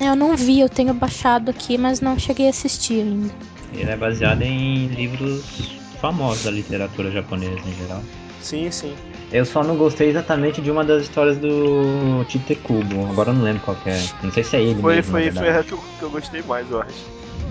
[0.00, 3.34] Eu não vi, eu tenho baixado aqui, mas não cheguei a assistir ainda.
[3.74, 8.02] Ele é baseado em livros famosos da literatura japonesa em geral.
[8.40, 8.94] Sim, sim.
[9.30, 13.10] Eu só não gostei exatamente de uma das histórias do Tite Kubo.
[13.10, 14.02] Agora eu não lembro qual que é.
[14.22, 16.10] Não sei se é ele Foi, mesmo, foi, na foi a que eu, que eu
[16.10, 17.04] gostei mais, eu acho.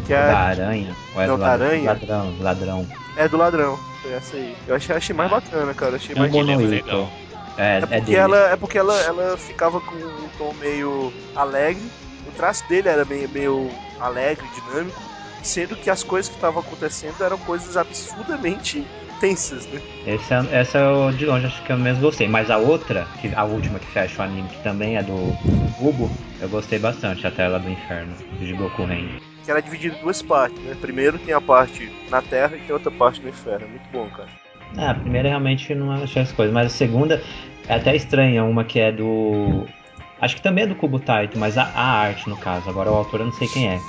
[0.08, 0.95] Que Da é, aranha?
[1.13, 1.91] Ou é Não, do da aranha?
[1.91, 2.88] Ladrão, ladrão.
[3.17, 3.77] É do ladrão.
[4.01, 4.56] Foi essa aí.
[4.67, 5.95] Eu achei, achei mais bacana, cara.
[5.95, 7.10] Achei É mais é legal.
[7.58, 8.15] É, É é, porque, dele.
[8.17, 11.84] ela, é porque ela, ela ficava com um tom meio alegre.
[12.27, 15.01] O traço dele era meio, meio alegre, dinâmico.
[15.41, 18.86] Sendo que as coisas que estavam acontecendo eram coisas absurdamente
[19.19, 19.82] tensas, né?
[20.06, 22.27] Esse é- essa eu de longe acho que eu menos gostei.
[22.27, 25.36] Mas a outra, que, a última que fecha o anime, que também é do
[25.77, 29.08] Kubo, eu gostei bastante, a tela do inferno, de Goku Ren.
[29.47, 30.75] Que era dividida em duas partes, né?
[30.81, 33.65] Primeiro tem a parte na Terra e tem outra parte no inferno.
[33.65, 34.27] É muito bom, cara.
[34.75, 37.23] Ah, a primeira realmente não achei as coisas, mas a segunda
[37.65, 39.65] é até estranha, uma que é do.
[40.19, 42.69] Acho que também é do Kubo Taito, mas a, a arte no caso.
[42.69, 43.79] Agora o autor eu não sei quem é.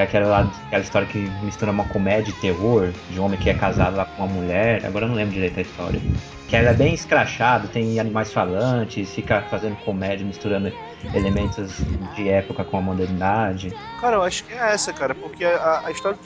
[0.00, 3.50] Que é aquela, aquela história que mistura uma comédia e terror, de um homem que
[3.50, 4.84] é casado lá com uma mulher.
[4.86, 6.00] Agora eu não lembro direito a história.
[6.48, 10.72] Que ela é bem escrachado, tem animais falantes, fica fazendo comédia, misturando
[11.12, 11.82] elementos
[12.16, 13.74] de época com a modernidade.
[14.00, 16.18] Cara, eu acho que é essa, cara, porque a, a história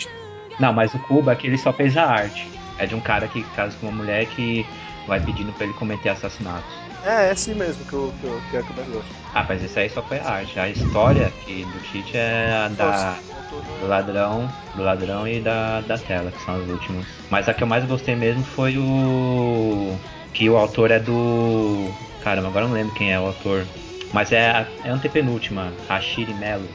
[0.61, 2.49] Não, mas o Kubo é que ele só fez a arte.
[2.79, 4.65] É de um cara que casa com uma mulher que
[5.09, 6.84] vai pedindo pra ele cometer assassinatos.
[7.05, 9.11] É, é assim mesmo que eu, que eu, que é que eu mais gosto.
[9.35, 10.59] Ah, mas esse aí só foi a arte.
[10.59, 13.19] A história que do Tite é a da,
[13.81, 17.05] do ladrão, do ladrão e da, da tela, que são as últimas.
[17.31, 19.97] Mas a que eu mais gostei mesmo foi o.
[20.33, 21.91] Que o autor é do.
[22.23, 23.67] Caramba, agora eu não lembro quem é o autor.
[24.13, 26.69] Mas é a é antepenúltima, Hashiri Melo.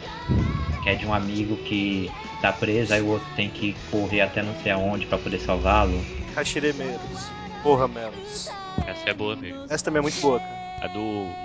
[0.84, 2.12] Que é de um amigo que
[2.42, 6.00] tá preso, aí o outro tem que correr até não sei aonde pra poder salvá-lo.
[6.36, 7.30] Hashire Melos.
[7.64, 8.59] Porra, Melos.
[8.88, 9.66] Essa é boa mesmo.
[9.70, 10.70] Essa também é muito boa, cara.
[10.82, 11.00] A do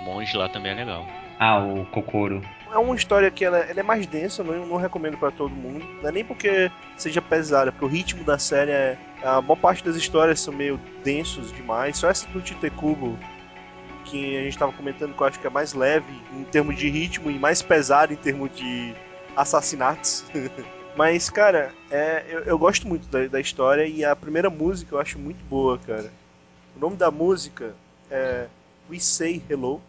[0.05, 1.05] monge lá também é legal.
[1.39, 2.41] Ah, o Kokoro.
[2.71, 5.53] É uma história que ela, ela é mais densa, eu não, não recomendo pra todo
[5.53, 5.85] mundo.
[6.01, 8.97] Não é nem porque seja pesada, porque o ritmo da série é.
[9.23, 11.97] A maior parte das histórias são meio densos demais.
[11.97, 13.17] Só essa do Tite Kubo,
[14.05, 16.89] que a gente tava comentando, que eu acho que é mais leve em termos de
[16.89, 18.93] ritmo e mais pesado em termos de
[19.35, 20.25] assassinatos.
[20.95, 24.99] Mas, cara, é, eu, eu gosto muito da, da história e a primeira música eu
[24.99, 26.09] acho muito boa, cara.
[26.75, 27.73] O nome da música
[28.11, 28.47] é
[28.89, 29.81] We Say Hello.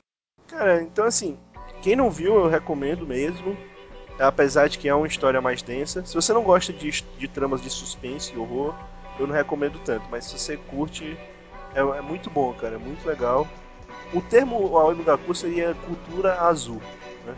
[0.47, 1.37] Cara, então assim,
[1.83, 3.57] quem não viu, eu recomendo mesmo.
[4.19, 6.05] Apesar de que é uma história mais densa.
[6.07, 8.75] Se você não gosta de, de tramas de suspense e horror,
[9.19, 10.07] eu não recomendo tanto.
[10.11, 11.19] Mas se você curte,
[11.75, 12.77] é, é muito bom, cara.
[12.77, 13.47] É muito legal.
[14.15, 16.81] O termo Aoi Gaku seria cultura azul,
[17.27, 17.35] né?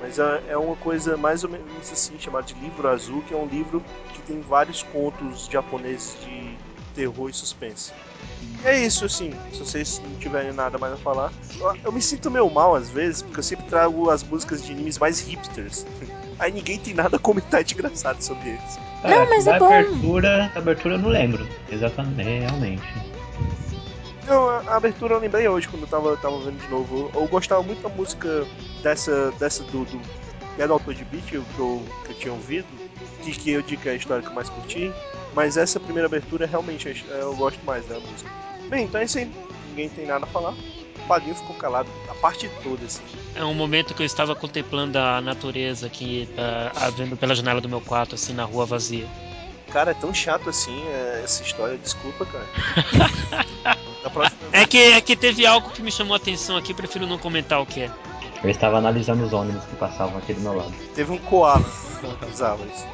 [0.00, 3.36] Mas é, é uma coisa mais ou menos assim, chamada de livro azul, que é
[3.36, 3.80] um livro
[4.12, 6.56] que tem vários contos japoneses de
[6.94, 7.92] terror e suspense.
[8.64, 11.32] E é isso, assim, se vocês não tiverem nada mais a falar.
[11.84, 14.98] Eu, me sinto meio mal às vezes, porque eu sempre trago as músicas de animes
[14.98, 15.84] mais hipsters.
[16.38, 18.78] Aí ninguém tem nada a comentar de engraçado sobre eles.
[19.04, 19.66] Não, mas é bom.
[19.66, 21.46] abertura, da abertura eu não lembro.
[21.70, 22.82] Exatamente, realmente.
[24.26, 27.10] Não, a, a abertura eu lembrei hoje quando eu tava, tava vendo de novo.
[27.14, 28.46] Eu, eu gostava muito da música
[28.82, 30.00] dessa, dessa do, do,
[30.56, 32.66] que é do autor de beat que eu, que eu, que eu tinha ouvido,
[33.22, 34.92] que, que eu digo que é a história que eu mais curti.
[35.34, 38.30] Mas essa primeira abertura realmente eu gosto mais da música.
[38.68, 39.30] Bem, então é isso aí.
[39.70, 40.52] Ninguém tem nada a falar.
[40.52, 43.02] O Padrinho ficou calado a parte toda, assim.
[43.34, 46.28] É um momento que eu estava contemplando a natureza aqui,
[46.96, 49.06] vendo pela janela do meu quarto, assim, na rua vazia.
[49.72, 51.78] Cara, é tão chato assim é, essa história.
[51.78, 52.46] Desculpa, cara.
[54.12, 57.16] Próxima É que, é que teve algo que me chamou a atenção aqui, prefiro não
[57.16, 57.90] comentar o que é.
[58.44, 60.72] Eu estava analisando os ônibus que passavam aqui do meu lado.
[60.94, 61.64] teve um koala
[62.20, 62.84] nas árvores.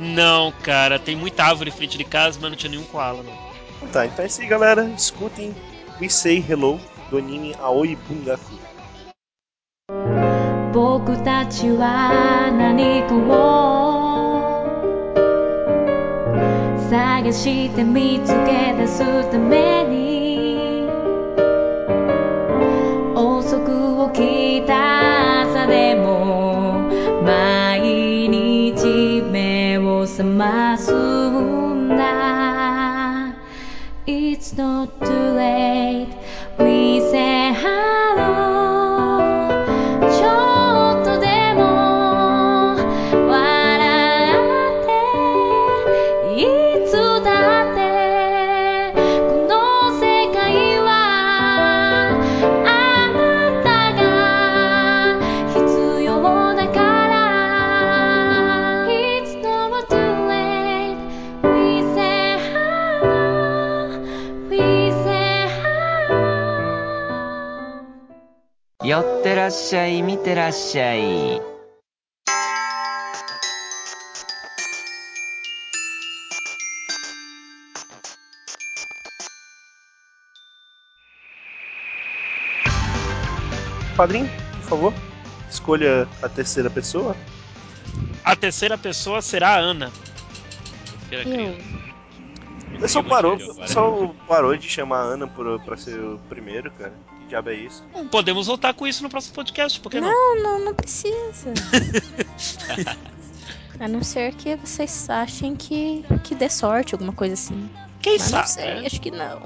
[0.00, 3.88] Não, cara, tem muita árvore em frente de casa, mas não tinha nenhum koala, não.
[3.88, 4.84] Tá, então é isso aí, galera.
[4.96, 5.54] Escutem
[6.00, 6.78] We Say Hello
[7.10, 8.66] do anime Aoi Bungaku.
[10.76, 14.66] 僕たちは何かを
[16.90, 18.98] 探して見つけ出す
[19.30, 20.86] ために
[23.14, 26.39] 遅く起きた朝でも
[30.20, 33.34] 覚ますんだ
[34.06, 36.08] It's not too late
[36.58, 37.39] We say
[68.90, 71.40] 寄ってらっしゃい見てらっしゃい
[83.96, 84.28] Padrinho,
[84.62, 84.94] por favor,
[85.50, 87.16] escolha a terceira pessoa.
[88.24, 89.90] A terceira pessoa será a Ana.
[91.08, 91.54] Terceira Eu.
[91.54, 91.76] criança.
[92.74, 93.52] O pessoal parou, Agora.
[93.52, 96.92] o pessoal parou de chamar a Ana por, pra ser o primeiro, cara.
[97.31, 97.81] Diabo é isso?
[98.11, 100.09] Podemos voltar com isso no próximo podcast, por que não?
[100.09, 101.53] Não, não, não precisa.
[103.79, 107.69] A não ser que vocês achem que, que dê sorte, alguma coisa assim.
[108.01, 108.49] Quem Mas não sabe?
[108.49, 108.85] sei, né?
[108.85, 109.39] acho que não.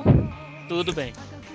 [0.67, 1.13] Tudo bem.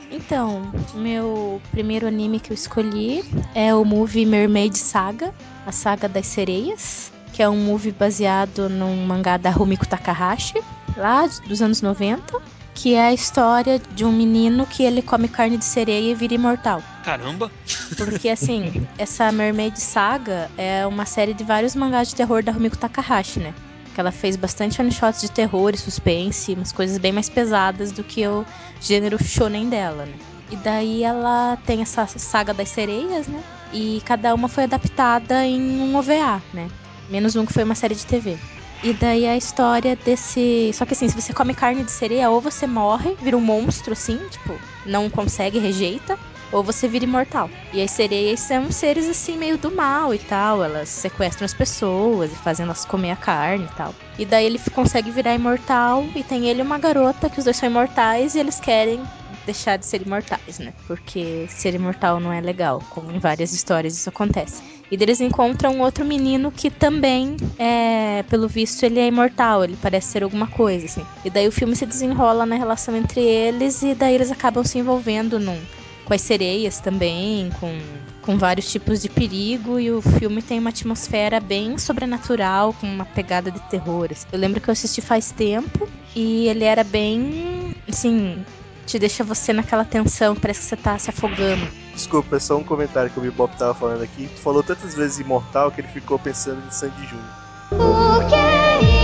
[0.09, 5.35] Então, meu primeiro anime que eu escolhi é o movie Mermaid Saga,
[5.66, 10.62] a Saga das Sereias, que é um movie baseado num mangá da Rumiko Takahashi,
[10.97, 12.40] lá dos anos 90,
[12.75, 16.35] que é a história de um menino que ele come carne de sereia e vira
[16.35, 16.83] imortal.
[17.05, 17.51] Caramba.
[17.97, 22.79] Porque, assim, essa Mermaid Saga é uma série de vários mangás de terror da Rumiko
[22.79, 23.55] Takahashi, né?
[23.95, 28.05] Que ela fez bastante one-shots de terror e suspense, umas coisas bem mais pesadas do
[28.05, 28.47] que o
[28.81, 30.15] gênero shonen dela, né?
[30.51, 33.43] E daí ela tem essa saga das sereias, né?
[33.73, 36.69] E cada uma foi adaptada em um OVA, né?
[37.09, 38.37] Menos um que foi uma série de TV.
[38.83, 40.71] E daí a história desse.
[40.73, 43.93] Só que assim, se você come carne de sereia, ou você morre, vira um monstro,
[43.93, 46.19] assim, tipo, não consegue, rejeita,
[46.51, 47.51] ou você vira imortal.
[47.73, 50.64] E as sereias são seres assim, meio do mal e tal.
[50.64, 53.95] Elas sequestram as pessoas e fazem elas comer a carne e tal.
[54.19, 57.57] E daí ele consegue virar imortal e tem ele e uma garota que os dois
[57.59, 59.03] são imortais e eles querem
[59.51, 60.73] deixar de ser imortais, né?
[60.87, 64.63] Porque ser imortal não é legal, como em várias histórias isso acontece.
[64.91, 69.77] E eles encontram um outro menino que também é, pelo visto, ele é imortal, ele
[69.81, 71.05] parece ser alguma coisa, assim.
[71.25, 74.79] E daí o filme se desenrola na relação entre eles e daí eles acabam se
[74.79, 75.61] envolvendo num,
[76.05, 77.79] com as sereias também, com,
[78.23, 83.05] com vários tipos de perigo, e o filme tem uma atmosfera bem sobrenatural, com uma
[83.05, 84.09] pegada de terror.
[84.11, 84.27] assim.
[84.33, 88.45] Eu lembro que eu assisti faz tempo e ele era bem, assim,
[88.90, 91.66] te deixa você naquela tensão, parece que você tá se afogando.
[91.94, 94.29] Desculpa, é só um comentário que o Bebop tava falando aqui.
[94.35, 97.29] Tu falou tantas vezes imortal que ele ficou pensando em Sandy Júnior.
[97.68, 98.35] Porque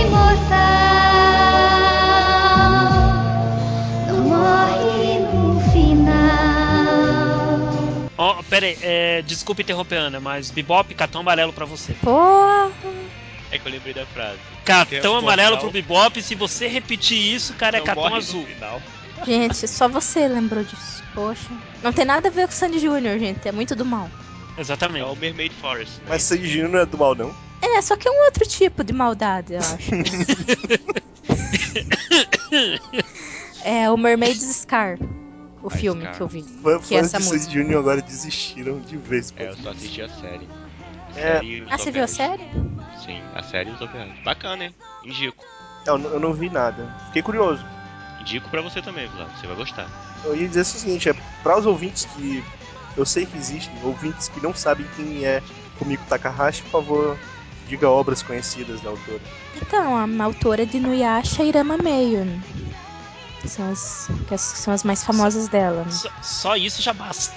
[0.01, 0.57] imortal
[4.07, 6.17] não morre no final.
[8.17, 11.93] Ó, pera aí, é, desculpa interromper, Ana, mas Bebop, cartão amarelo pra você.
[11.93, 12.71] Porra!
[13.49, 14.37] É que eu lembrei da frase.
[14.65, 18.45] Cartão amarelo pro Bebop, se você repetir isso, cara, é Não cartão morre no azul.
[18.45, 18.81] final.
[19.25, 21.03] Gente, só você lembrou disso.
[21.13, 21.49] Poxa.
[21.83, 23.47] Não tem nada a ver com o Sandy Júnior, gente.
[23.47, 24.09] É muito do mal.
[24.57, 25.05] É Exatamente.
[25.05, 25.99] o Mermaid Forest.
[26.01, 26.05] né?
[26.09, 27.33] Mas Sandy Júnior não é do mal, não.
[27.61, 29.91] É, só que é um outro tipo de maldade, eu acho.
[33.63, 34.97] é o Mermaid's Scar.
[35.63, 36.15] O filme Scar.
[36.15, 36.43] que eu vi.
[36.63, 37.43] Fã- Que é Fãs essa de música.
[37.45, 39.33] Sandy Júnior agora desistiram de vez.
[39.35, 40.47] É, eu só assisti a série.
[41.15, 41.33] A É.
[41.39, 42.43] série Ah, você viu a série?
[43.03, 44.09] Sim, a série e os OVAs.
[44.23, 44.75] Bacana, hein?
[45.03, 45.43] Indico.
[45.85, 46.95] Eu, não- eu não vi nada.
[47.07, 47.65] Fiquei curioso.
[48.27, 49.29] Indico pra você também, Vlad.
[49.39, 49.87] Você vai gostar.
[50.25, 52.43] Eu ia dizer o seguinte, é para os ouvintes que
[52.97, 55.41] eu sei que existem, ouvintes que não sabem quem é
[55.79, 57.17] Rumiko Takahashi, por favor,
[57.67, 59.19] Diga obras conhecidas da autora.
[59.61, 62.23] Então, a autora de Nuyasha e Rama Meio.
[62.23, 62.41] né?
[63.45, 65.91] São as, que são as mais famosas dela, né?
[65.91, 67.33] Só, só isso já basta.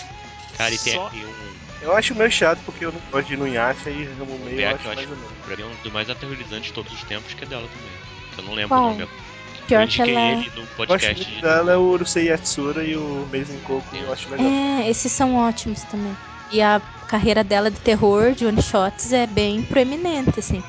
[0.56, 1.60] Cara, e tem Só- aqui um.
[1.82, 4.84] Eu acho meio chato porque eu não gosto de Nuyasha e Ramo Meio eu acho
[4.84, 5.32] eu mais acho, ou menos.
[5.44, 7.92] pra mim, é um dos mais aterrorizantes de todos os tempos, que é dela também.
[8.38, 8.86] Eu não lembro Qual?
[8.86, 9.08] o nome.
[9.74, 10.40] Eu Pior que indiquei ela.
[10.40, 14.28] ele no Eu podcast dela é o Urusei Yatsura e o Mason Coco, eu acho
[14.30, 14.46] legal.
[14.46, 16.16] É, esses são ótimos também.
[16.50, 20.62] E a carreira dela de terror, de one shots, é bem proeminente, assim.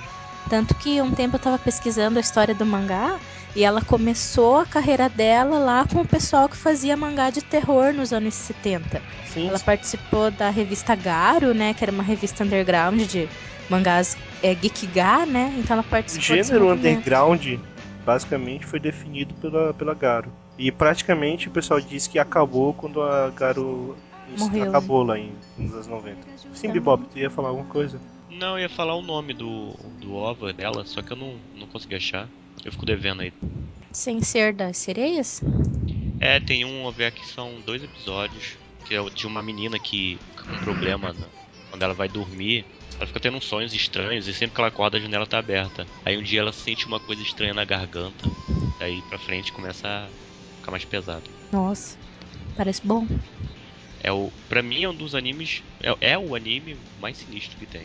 [0.50, 3.18] Tanto que um tempo eu tava pesquisando a história do mangá
[3.56, 7.94] e ela começou a carreira dela lá com o pessoal que fazia mangá de terror
[7.94, 9.02] nos anos 70.
[9.26, 11.74] Sim, Ela participou da revista Garo, né?
[11.74, 13.30] Que era uma revista underground de
[13.70, 15.54] mangás é, Gekiga, né?
[15.58, 17.60] Então ela o participou desse gênero underground
[18.06, 20.32] basicamente foi definido pela, pela Garo.
[20.58, 23.96] E praticamente o pessoal diz que acabou quando a Garo
[24.34, 26.20] isso Morreu, acabou lá em, nos anos 90.
[26.54, 26.72] Sim.
[26.72, 28.00] Bebop, tu ia falar alguma coisa?
[28.30, 31.68] Não, eu ia falar o nome do, do OVA dela, só que eu não, não
[31.68, 32.30] consegui achar.
[32.64, 33.34] Eu fico devendo aí.
[33.92, 35.42] Sem ser das sereias?
[36.20, 40.18] É, tem um OVA que são dois episódios, que é o de uma menina que
[40.46, 41.28] com um problema na-
[41.70, 42.66] quando ela vai dormir.
[42.98, 45.86] Ela fica tendo uns sonhos estranhos e sempre que ela acorda a janela tá aberta.
[46.06, 48.30] Aí um dia ela sente uma coisa estranha na garganta.
[48.80, 50.08] Daí pra frente começa a
[50.58, 51.30] ficar mais pesado.
[51.52, 51.98] Nossa,
[52.56, 53.08] parece bom.
[54.04, 57.66] É o, pra mim é um dos animes, é, é o anime mais sinistro que
[57.66, 57.84] tem,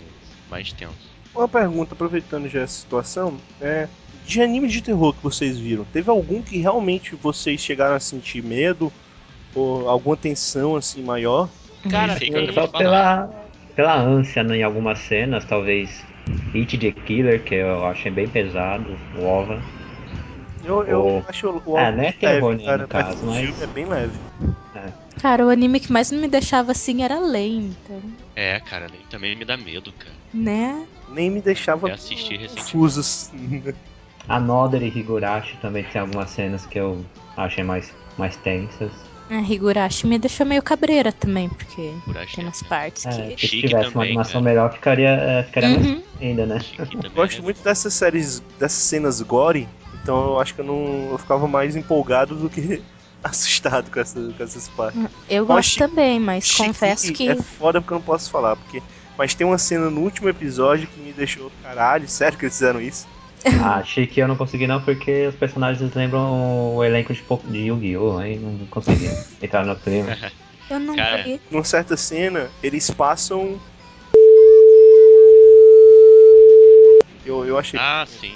[0.51, 1.17] mais tenso.
[1.35, 3.87] Uma pergunta, aproveitando já essa situação, é
[4.25, 8.43] de anime de terror que vocês viram, teve algum que realmente vocês chegaram a sentir
[8.43, 8.91] medo
[9.55, 11.51] ou alguma tensão assim maior?
[11.91, 13.46] Cara, eu Só pela,
[13.77, 16.03] pela ânsia né, em algumas cenas, talvez
[16.53, 19.63] Hit the Killer, que eu achei bem pesado, o OVA.
[20.65, 21.31] Eu, eu Oh.
[21.31, 23.63] acho o, o Ah, álbum não é leve, terror, né, cara, no caso, mas o
[23.63, 24.19] é bem leve.
[25.21, 27.95] Cara, o anime que mais me deixava assim era lenta,
[28.35, 30.15] É, cara, ele também me dá medo, cara.
[30.33, 30.87] né?
[31.09, 32.61] Nem me deixava Eu assisti recentemente.
[32.73, 33.01] confuso.
[33.01, 33.63] assim.
[34.29, 37.05] Another e Higurashi também tem algumas cenas que eu
[37.37, 38.93] achei mais, mais tensas.
[39.29, 43.41] A Higurashi me deixou meio cabreira também, porque Higurashi tem é- umas partes É, que.
[43.41, 44.45] se Chique tivesse uma também, animação cara.
[44.45, 46.03] melhor, ficaria, é, ficaria mais Uhum.
[46.21, 46.61] ainda, né?
[46.77, 47.43] Também, Gosto né?
[47.43, 49.69] muito dessas séries, dessas cenas gore,
[50.03, 52.81] então eu acho que eu não eu ficava mais empolgado do que
[53.25, 55.01] assustado com, essa, com essas partes.
[55.29, 57.29] Eu gosto Chique- também, mas Chique confesso que.
[57.29, 58.81] É foda porque eu não posso falar, porque.
[59.19, 61.51] Mas tem uma cena no último episódio que me deixou.
[61.63, 63.09] Caralho, sério que eles fizeram isso?
[63.63, 67.59] Ah, achei que eu não consegui não, porque os personagens lembram o elenco de, de
[67.59, 68.19] Yu-Gi-Oh!
[68.19, 69.09] Aí não consegui
[69.41, 70.17] entrar no clima.
[70.69, 71.41] Eu não Cara, vi.
[71.49, 73.61] Numa certa cena, eles passam.
[77.25, 77.79] Eu, eu achei.
[77.79, 78.35] Ah, sim,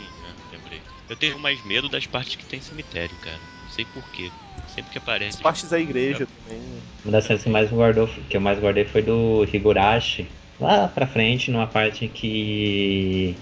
[0.53, 0.81] lembrei.
[1.09, 3.41] Eu tenho mais medo das partes que tem cemitério, cara.
[3.63, 4.31] Não sei porquê.
[4.69, 5.39] Sempre que aparece.
[5.39, 6.63] As partes da igreja também.
[7.05, 10.31] Uma das cenas que, mais guardou, que eu mais guardei foi do Higurashi.
[10.61, 13.37] Lá pra frente, numa parte que.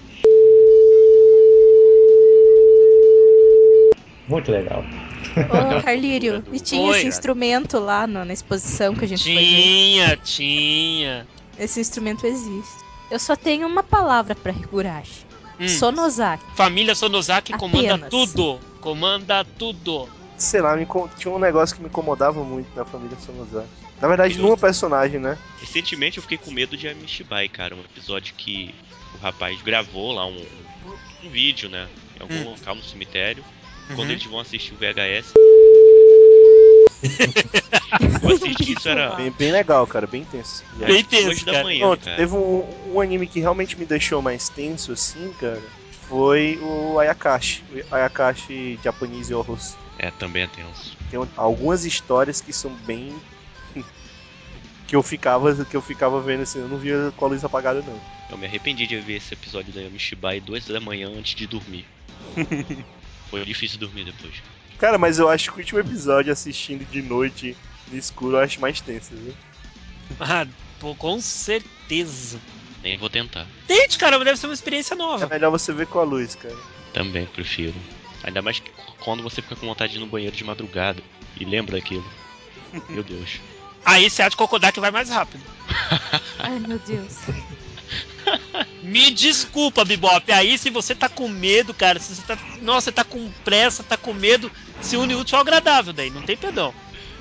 [4.29, 4.85] Muito legal.
[5.35, 6.97] Ô, Carlírio, e tinha Oi.
[6.99, 9.23] esse instrumento lá no- na exposição que a gente.
[9.23, 11.27] Tinha, tinha.
[11.57, 12.85] Esse instrumento existe.
[13.09, 15.25] Eu só tenho uma palavra pra Higurashi.
[15.59, 16.43] Hum, Sonozaki.
[16.55, 18.59] Família Sonozaki comanda tudo.
[18.79, 20.07] Comanda tudo.
[20.37, 20.87] Sei lá, me
[21.17, 23.67] tinha um negócio que me incomodava muito na família Sonozaki.
[23.99, 25.37] Na verdade, numa personagem, né?
[25.59, 27.75] Recentemente eu fiquei com medo de Amishibai, cara.
[27.75, 28.73] Um episódio que
[29.15, 30.37] o rapaz gravou lá um,
[30.85, 31.87] um, um vídeo, né?
[32.17, 32.51] Em algum Hum.
[32.51, 33.43] local no cemitério.
[33.95, 34.11] Quando Uhum.
[34.11, 35.33] eles vão assistir o VHS.
[38.23, 40.63] eu assisti, isso era Bem, bem legal, cara, bem tenso.
[40.73, 42.17] Bem tenso, duas da manhã, Pronto, cara.
[42.17, 45.61] teve um, um anime que realmente me deixou mais tenso, assim, cara.
[46.07, 47.63] Foi o Ayakashi.
[47.91, 49.75] O Ayakashi Japanese Horrors.
[49.97, 50.95] É, também é tenso.
[51.09, 53.13] Tem um- algumas histórias que são bem.
[54.87, 57.81] que eu ficava que eu ficava vendo assim, eu não via com a luz apagada
[57.81, 57.99] não.
[58.29, 61.85] Eu me arrependi de ver esse episódio da Amishibai duas da manhã antes de dormir.
[63.29, 64.35] Foi difícil dormir depois.
[64.77, 67.55] Cara, mas eu acho que o último episódio assistindo de noite
[67.91, 69.33] no escuro eu acho mais tenso, viu?
[70.19, 70.47] Ah,
[70.79, 72.39] pô, com certeza.
[72.81, 73.45] Nem vou tentar.
[73.67, 75.27] Tente, cara, deve ser uma experiência É nova.
[75.27, 76.55] melhor você ver com a luz, cara.
[76.93, 77.75] Também prefiro.
[78.23, 81.01] Ainda mais que quando você fica com vontade de ir no banheiro de madrugada
[81.39, 82.05] e lembra daquilo.
[82.89, 83.39] Meu Deus.
[83.85, 85.43] Aí esse ar de Kokodak vai mais rápido.
[86.39, 87.17] Ai, meu Deus.
[88.83, 90.31] Me desculpa, Bibop.
[90.31, 92.37] Aí se você tá com medo, cara, se você tá.
[92.61, 96.21] Nossa, você tá com pressa, tá com medo, se une útil ao agradável daí, não
[96.21, 96.73] tem perdão.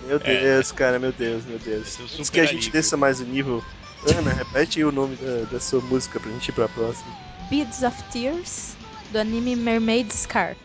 [0.06, 1.98] Meu Deus, cara, meu Deus, meu Deus.
[1.98, 3.62] É Antes que a gente desça mais o nível.
[4.16, 7.12] Ana, repete aí o nome da, da sua música pra gente ir pra próxima.
[7.50, 8.76] Beads of Tears,
[9.10, 10.56] do anime Mermaid Scar.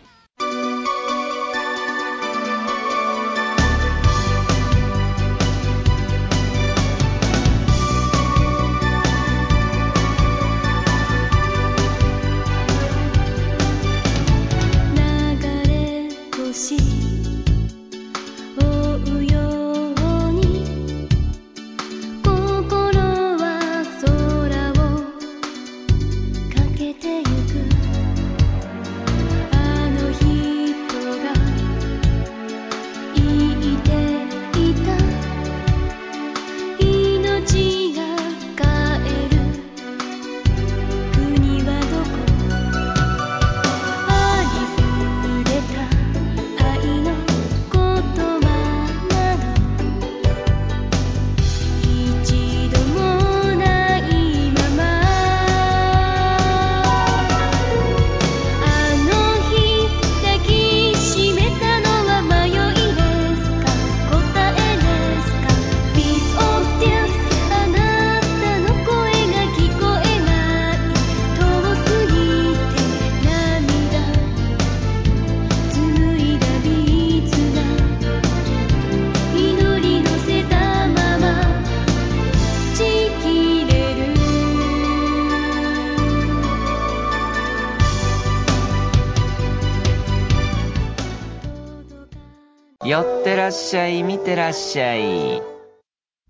[93.72, 95.42] しゃい見てらっしゃい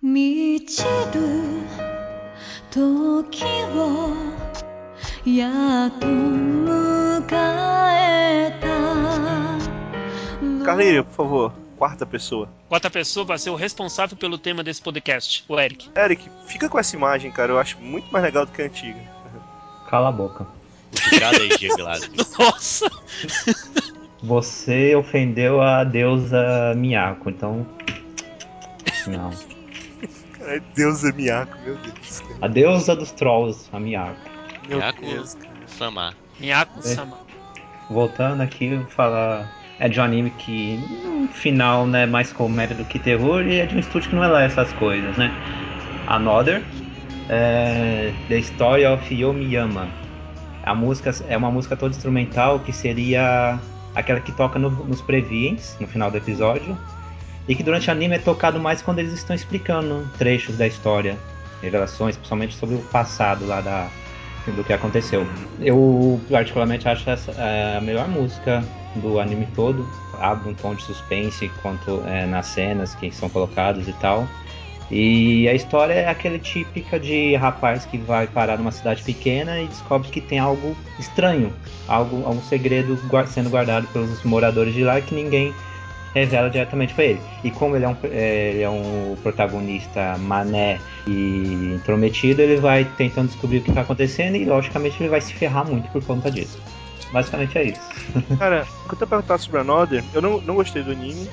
[0.03, 0.83] 満ち
[1.15, 1.63] る
[2.71, 4.13] 時を
[5.25, 8.69] やっと迎えた
[10.65, 12.49] Carleira, por favor, quarta pessoa.
[12.69, 15.91] Quarta pessoa vai ser o responsável pelo tema desse podcast, o Eric.
[15.97, 17.53] Eric, fica com essa imagem, cara.
[17.53, 19.01] Eu acho muito mais legal do que a antiga.
[19.89, 20.47] Cala a boca.
[21.07, 22.07] Obrigado aí, Diego Lado.
[22.39, 22.91] Nossa!
[24.24, 27.68] Você ofendeu a deusa Miyako, então.
[29.06, 29.32] Não.
[30.40, 32.22] Cara, é Miyako, meu Deus.
[32.22, 32.36] cara.
[32.42, 34.16] A deusa dos trolls, a Miyako.
[34.70, 35.38] Meu Miyako Deus.
[35.68, 36.14] Sama.
[36.40, 37.18] Miyako-sama.
[37.90, 39.52] Voltando aqui, vou falar.
[39.80, 43.60] É de um anime que no final né, é mais comédia do que terror e
[43.60, 45.32] é de um estúdio que não é lá essas coisas, né?
[46.08, 46.64] Another,
[47.28, 49.90] é, The Story of Yomiyama.
[50.64, 53.60] A música é uma música toda instrumental que seria
[53.96, 56.78] aquela que toca no- nos previens no final do episódio
[57.48, 61.18] e que durante o anime é tocado mais quando eles estão explicando trechos da história,
[61.62, 63.88] revelações, principalmente sobre o passado lá da
[64.46, 65.26] do que aconteceu.
[65.62, 68.62] Eu particularmente acho essa é, a melhor música
[68.96, 69.88] do anime todo.
[70.20, 74.28] Abre um tom de suspense quanto é, nas cenas que são colocadas e tal.
[74.92, 79.68] E a história é aquele típica de rapaz que vai parar numa cidade pequena e
[79.68, 81.52] descobre que tem algo estranho,
[81.88, 85.54] algo, algum segredo sendo guardado pelos moradores de lá que ninguém
[86.14, 87.22] revela diretamente pra ele.
[87.44, 92.86] E como ele é um, é, ele é um protagonista mané e intrometido, ele vai
[92.86, 96.30] tentando descobrir o que tá acontecendo e logicamente ele vai se ferrar muito por conta
[96.30, 96.62] disso.
[97.12, 97.90] Basicamente é isso.
[98.38, 101.30] Cara, quando eu perguntar sobre Another, eu não, não gostei do anime.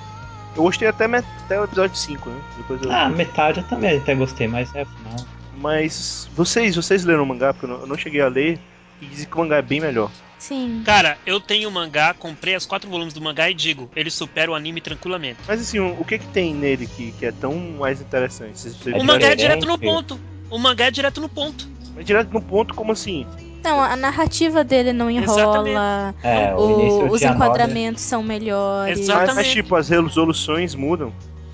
[0.57, 2.40] Eu gostei até, até o episódio 5, né?
[2.57, 2.90] Depois eu...
[2.90, 5.26] Ah, metade eu também até gostei, mas é final.
[5.57, 7.53] Mas vocês, vocês leram o mangá?
[7.53, 8.59] Porque eu não, eu não cheguei a ler
[9.01, 10.11] e dizem que o mangá é bem melhor.
[10.38, 10.82] Sim.
[10.86, 14.51] Cara, eu tenho o mangá, comprei as quatro volumes do mangá e digo, ele supera
[14.51, 15.38] o anime tranquilamente.
[15.46, 18.59] Mas assim, o, o que que tem nele que, que é tão mais interessante?
[18.59, 20.18] Vocês, vocês O mangá é direto no ponto.
[20.48, 21.68] O mangá é direto no ponto.
[21.94, 23.26] Mas direto no ponto, como assim?
[23.62, 28.98] Não, a narrativa dele não enrola, É, o, o- os enquadramentos são melhores.
[28.98, 29.18] Exato.
[29.18, 29.52] Mas, Exatamente.
[29.52, 31.12] tipo, as resoluções mudam.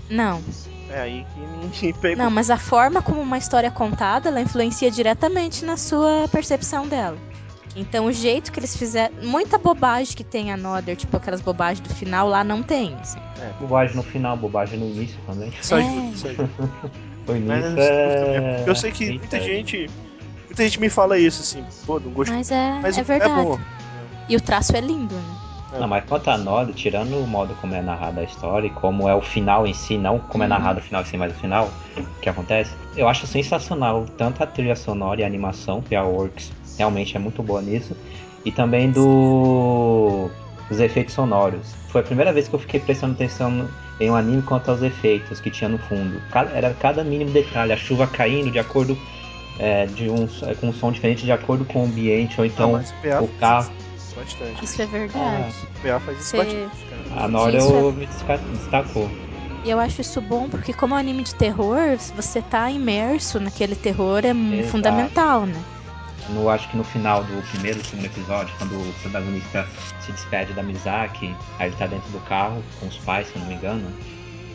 [0.08, 0.40] Não,
[0.90, 1.40] É aí que
[1.86, 2.24] me pegou.
[2.24, 6.86] não, mas a forma como uma história é contada, ela influencia diretamente na sua percepção
[6.86, 7.16] dela.
[7.74, 9.14] Então o jeito que eles fizeram.
[9.22, 12.94] Muita bobagem que tem a Nother, tipo aquelas bobagens do final lá, não tem.
[13.02, 13.18] assim.
[13.60, 15.52] Bobagem no final, bobagem no início também.
[15.60, 15.82] Só É.
[15.82, 16.50] ajuda, só ajuda.
[17.28, 18.64] O início Mas, é...
[18.66, 19.18] Eu sei que Eita.
[19.18, 19.90] muita gente.
[20.56, 22.34] Muita gente me fala isso, assim, pô, não gostei.
[22.34, 23.34] Mas é, Mas é é verdade.
[23.34, 23.60] bom.
[24.26, 25.78] e o traço é lindo, né?
[25.78, 29.06] Não, mas quanto a Nod, tirando o modo como é narrada a história e como
[29.06, 31.34] é o final em si, não como é narrado o final em si, mas o
[31.34, 35.94] final, o que acontece, eu acho sensacional tanto a trilha sonora e a animação, que
[35.94, 37.94] a Works realmente é muito boa nisso,
[38.42, 40.30] e também do
[40.70, 41.74] os efeitos sonoros.
[41.88, 43.68] Foi a primeira vez que eu fiquei prestando atenção
[44.00, 46.22] em um anime quanto aos efeitos que tinha no fundo.
[46.54, 48.96] Era cada mínimo detalhe, a chuva caindo de acordo
[49.58, 50.26] é, de um,
[50.60, 53.22] com um som diferente de acordo com o ambiente, ou então Ah, mas o PA
[53.22, 53.72] o faz carro.
[53.96, 54.64] isso Bastante.
[54.64, 55.54] Isso é verdade.
[55.76, 57.02] O PA faz isso Cê- bastante, cara.
[57.24, 59.10] A Nora Isso é- eu me destacou.
[59.62, 62.70] E eu acho isso bom porque, como é um anime de terror, se você tá
[62.70, 64.70] imerso naquele terror é Exato.
[64.70, 65.60] fundamental, né?
[66.30, 69.66] No, acho que no final do primeiro, segundo episódio, quando o protagonista
[70.00, 73.40] se despede da Mizaki, aí ele tá dentro do carro com os pais, se eu
[73.42, 73.92] não me engano,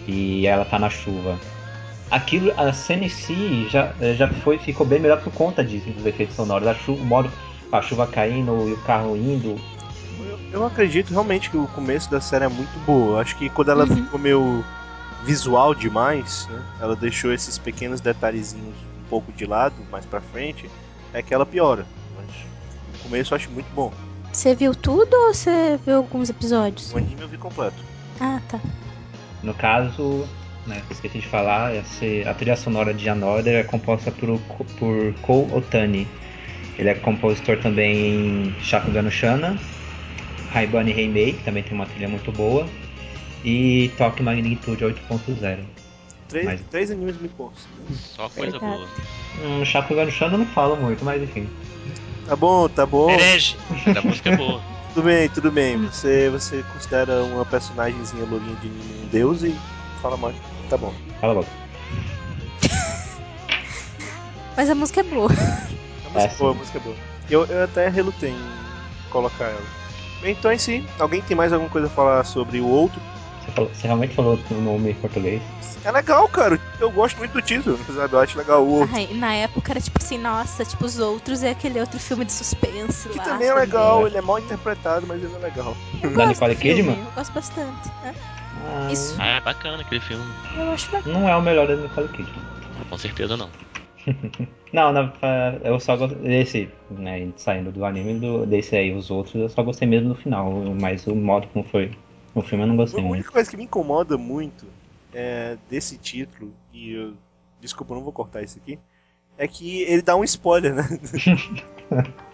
[0.08, 1.39] e ela tá na chuva.
[2.12, 6.05] Aquilo, a cena em si já, já foi, ficou bem melhor por conta disso, dos
[6.05, 6.68] efeitos sonoros.
[6.68, 7.32] A chuva, o modo,
[7.72, 9.55] a chuva caindo e o carro indo.
[10.20, 13.22] Eu, eu acredito realmente que o começo da série é muito boa.
[13.22, 13.95] Acho que quando ela Uhum.
[13.95, 14.64] ficou meio
[15.24, 16.62] visual demais, né?
[16.82, 20.70] Ela deixou esses pequenos detalhezinhos um pouco de lado, mais pra frente,
[21.14, 21.86] é que ela piora.
[22.18, 22.28] Mas
[22.99, 23.93] o começo eu acho muito bom.
[24.34, 26.91] Você viu tudo ou você viu alguns episódios?
[26.93, 27.84] O anime eu vi completo.
[28.20, 28.59] Ah, tá.
[29.43, 30.28] No caso,
[30.66, 34.39] né, que eu esqueci de falar, esse- a trilha sonora de Another é composta por,
[34.78, 36.07] por Kou Otani.
[36.78, 37.97] Ele é compositor também
[38.47, 39.57] em Shakugan Shana,
[40.53, 42.68] Haibane Heimei, que também tem uma trilha muito boa,
[43.43, 45.59] e Toque Magnitude 8.0.
[46.28, 47.53] Três, Mas- três animes muito bons.
[48.16, 48.88] Só coisa boa.
[49.43, 51.47] Hum, Shakugan Shana eu não falo muito, mas enfim.
[52.26, 53.09] Tá bom, tá bom.
[53.12, 53.57] Herege.
[53.97, 54.62] A música é boa.
[54.93, 55.78] Tudo bem, tudo bem.
[55.86, 59.55] Você, você considera uma personagemzinha lourinha de anime um deus e
[60.02, 60.36] fala mais.
[60.70, 60.93] Tá bom.
[61.20, 61.47] Fala logo.
[64.56, 65.30] Mas a música é boa.
[66.06, 66.95] A música É, é boa, a música é boa.
[67.30, 69.64] Eu, eu até relutei em colocar ela.
[70.24, 73.02] Então, em si, alguém tem mais alguma coisa a falar sobre o outro?
[73.45, 75.41] Você, falou- você realmente falou o nome em português?
[75.84, 76.60] É legal, cara.
[76.80, 78.14] Eu gosto muito do título, sabe?
[78.14, 78.95] Eu acho legal o outro.
[78.95, 82.32] Ai, na época era tipo assim, nossa, tipo os outros é aquele outro filme de
[82.34, 83.24] suspense Que lá.
[83.24, 85.76] também é legal, ele é mal interpretado, mas ele é legal.
[86.04, 86.99] Eu Da gosto Nicole do filme, Kidman?
[87.04, 87.89] Eu gosto bastante.
[88.04, 88.14] né?
[88.68, 90.24] Ah, Isso Ah, é bacana aquele filme.
[90.57, 91.14] eu acho legal.
[91.14, 92.43] Não é o melhor da Nicole Kidman.
[92.89, 93.49] Com certeza não.
[94.74, 95.14] Não, na,
[95.66, 99.62] eu só gostei desse, né, saindo do anime, do, desse aí, os outros, eu só
[99.62, 100.49] gostei mesmo no final,
[100.80, 101.91] mas o modo como foi
[102.34, 103.16] no filme eu não A gostei muito.
[103.16, 104.66] única coisa que me incomoda muito
[105.14, 107.14] é, desse título, e eu,
[107.59, 108.80] desculpa, eu não vou cortar isso aqui,
[109.38, 110.84] é que ele dá um spoiler, né?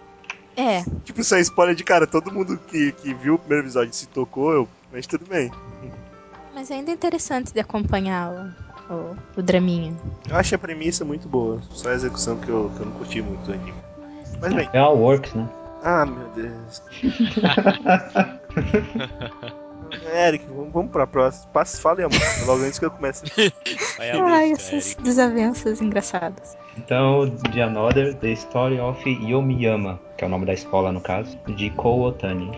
[0.56, 3.92] É, tipo, isso é spoiler de cara, todo mundo que, que viu o primeiro episódio
[3.92, 5.50] se tocou, eu, mas tudo bem.
[6.58, 8.32] Mas ainda é interessante de acompanhar
[8.90, 9.94] o, o, o draminha.
[10.28, 13.22] Eu achei a premissa muito boa, só a execução que eu, que eu não curti
[13.22, 13.74] muito do anime.
[14.40, 15.48] Mas bem, É o Works, né?
[15.84, 16.82] ah meu Deus.
[20.12, 21.46] Eric, vamos, vamos pra próxima.
[21.52, 23.24] Passe, fale a música logo antes que eu comece.
[23.96, 25.02] Vai Ai, essas Eric.
[25.02, 26.58] desavenças engraçadas.
[26.76, 31.38] Então, The Another, The Story of Yomiyama, que é o nome da escola no caso,
[31.46, 32.50] de Kou Otani.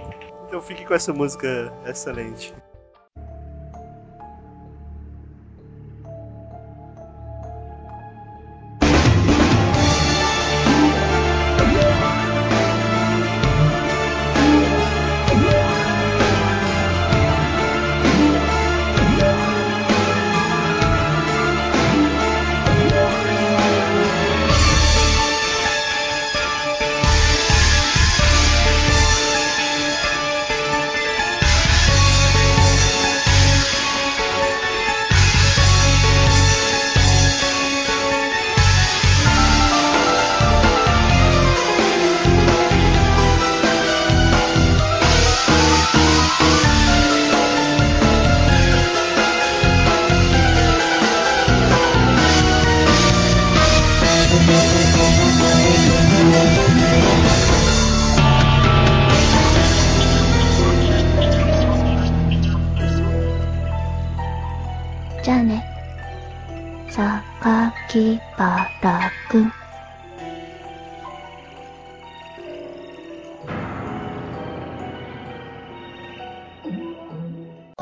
[0.49, 2.55] Então fique com essa música excelente.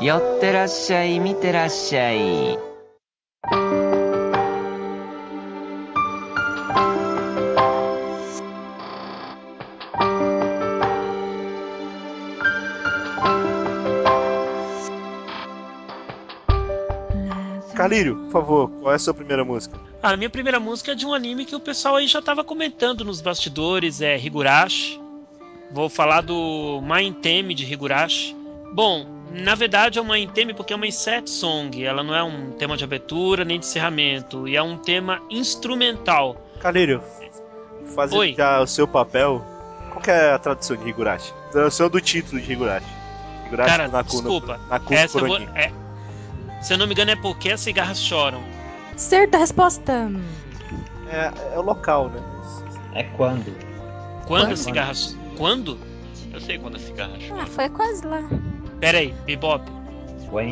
[0.08, 2.58] 寄ってらっしゃい見てらっしゃい
[17.74, 19.78] Calírio, por favor, qual é a sua primeira música?
[20.02, 22.42] Ah, a minha primeira música é de um anime que o pessoal aí já tava
[22.44, 25.00] comentando nos bastidores, é Higurashi.
[25.70, 28.34] Vou falar do Main Theme de Higurashi.
[28.72, 32.51] Bom, na verdade é uma Theme porque é uma set song, ela não é um
[32.51, 36.35] tema de abertura nem de encerramento, e é um tema instrumental.
[36.59, 37.01] Calírio,
[37.95, 38.35] fazendo Oi.
[38.37, 39.43] já o seu papel,
[39.91, 41.33] qual que é a tradução de Higurashi?
[41.53, 42.85] O seu do título de Higurashi.
[43.47, 44.59] Higurashi Cara, Naku desculpa.
[44.69, 45.71] Naku Essa eu vou, é,
[46.61, 48.41] se eu não me engano é porque as cigarras choram.
[48.95, 50.11] Certa resposta.
[51.09, 52.21] É, é o local, né?
[52.93, 53.45] É quando?
[54.27, 54.51] Quando Quando?
[54.53, 55.17] as cigarras.
[55.37, 55.79] Quando?
[56.31, 57.45] Eu sei quando a cigarra Ah, chora.
[57.47, 58.21] foi quase lá.
[58.79, 59.69] Pera aí, Bebop.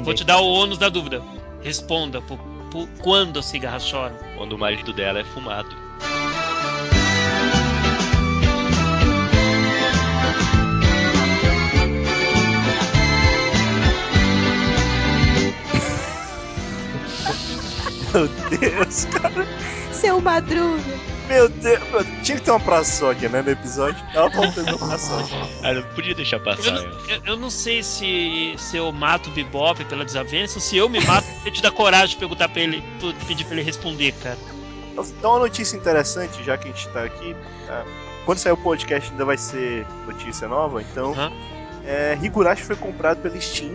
[0.03, 1.21] Vou te dar o ônus da dúvida.
[1.63, 2.38] Responda por,
[2.71, 4.17] por quando as cigarras choram.
[4.36, 5.69] Quando o marido dela é fumado.
[18.13, 18.28] Meu
[18.59, 19.47] Deus, cara.
[19.93, 21.16] Seu Madruga.
[21.28, 21.80] Meu Deus.
[21.91, 24.01] meu- Tinha que ter uma praçódia, né, no episódio.
[24.13, 25.38] Tava faltando uma praçódia.
[25.63, 27.11] Ah, não podia deixar Eu, passar não- essa.
[27.11, 30.88] eu- eu não sei se, se eu mato o Bebop pela desavença ou se eu
[30.88, 32.84] me mato porque te dá coragem de perguntar pra ele,
[33.28, 34.38] pedir pra ele responder, cara.
[34.93, 37.36] Então, uma notícia interessante, já que a gente tá aqui.
[37.67, 37.84] tá?
[38.25, 41.11] Quando sair o podcast ainda vai ser notícia nova, então.
[41.11, 41.32] Aham.
[41.86, 43.71] É, Higurashi foi comprado pela Steam.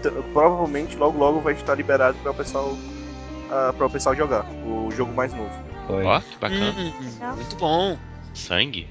[0.00, 2.76] então, provavelmente logo logo vai estar liberado para o pessoal
[3.76, 5.50] para o pessoal jogar o jogo mais novo.
[5.86, 6.04] Foi.
[6.04, 6.74] Ó, que bacana.
[6.78, 7.98] Hum, muito bom.
[8.34, 8.88] Sangue?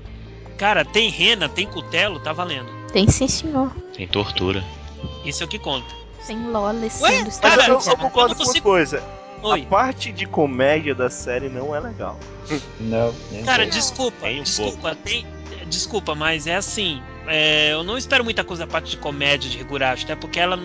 [0.58, 2.70] Cara, tem rena, tem cutelo, tá valendo.
[2.92, 3.72] Tem sim, senhor.
[3.94, 4.64] Tem tortura.
[5.26, 5.94] Isso é o que conta.
[6.26, 9.04] Tem Lola Ué, sendo Cara, eu, eu, concordo eu com uma coisa.
[9.44, 9.66] A Oi.
[9.66, 12.18] parte de comédia da série não é legal.
[12.80, 15.26] Não, nem Cara, desculpa, Tem um desculpa, tem,
[15.68, 19.60] desculpa, mas é assim, é, eu não espero muita coisa da parte de comédia de
[19.60, 20.60] Higurashi, até porque ela,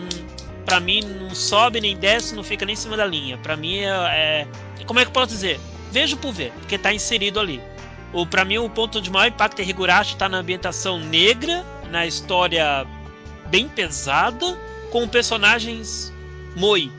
[0.64, 3.38] pra mim, não sobe nem desce, não fica nem em cima da linha.
[3.38, 5.58] Pra mim é, é- como é que eu posso dizer?
[5.90, 7.60] Vejo por ver, porque tá inserido ali.
[8.12, 12.06] O, pra mim, o ponto de maior impacto é Higurashi tá na ambientação negra, na
[12.06, 12.86] história
[13.46, 14.56] bem pesada,
[14.90, 16.12] com personagens
[16.56, 16.90] moi,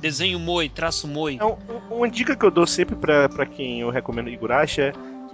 [0.00, 1.34] desenho moi, traço moi.
[1.34, 1.56] Então,
[1.90, 4.92] um- uma dica que eu dou sempre pra, pra quem eu recomendo Higurashi é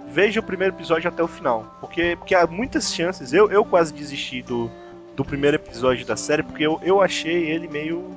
[0.09, 1.75] veja o primeiro episódio até o final.
[1.79, 4.69] Porque, porque há muitas chances, eu, eu quase desisti do,
[5.15, 8.11] do primeiro episódio da série, porque eu, eu achei ele meio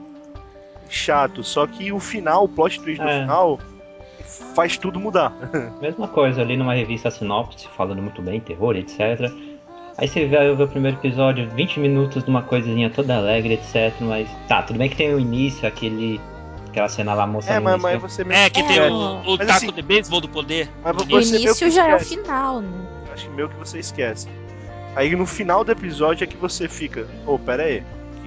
[0.91, 1.43] chato.
[1.43, 3.21] Só que o final, o plot twist do É.
[3.23, 3.59] final,
[4.57, 5.33] faz tudo mudar.
[5.81, 9.31] Mesma coisa, ali numa revista sinopse, falando muito bem, terror, etc.
[9.99, 13.95] Aí você vê, vê o primeiro episódio, 20 minutos de uma coisinha toda alegre, etc.
[14.01, 16.21] Mas tá, tudo bem que tem o início, aquele.
[16.69, 18.91] aquela cena lá mostrando É, mas, mas você meio É, que tem É.
[18.91, 20.69] o, o Mas taco assim- de beisebol do poder.
[20.83, 22.69] Mas O início já é o final, né?
[23.13, 24.29] Acho que meio que você esquece.
[24.95, 27.83] Aí no final do episódio é que você fica, ô, pera aí,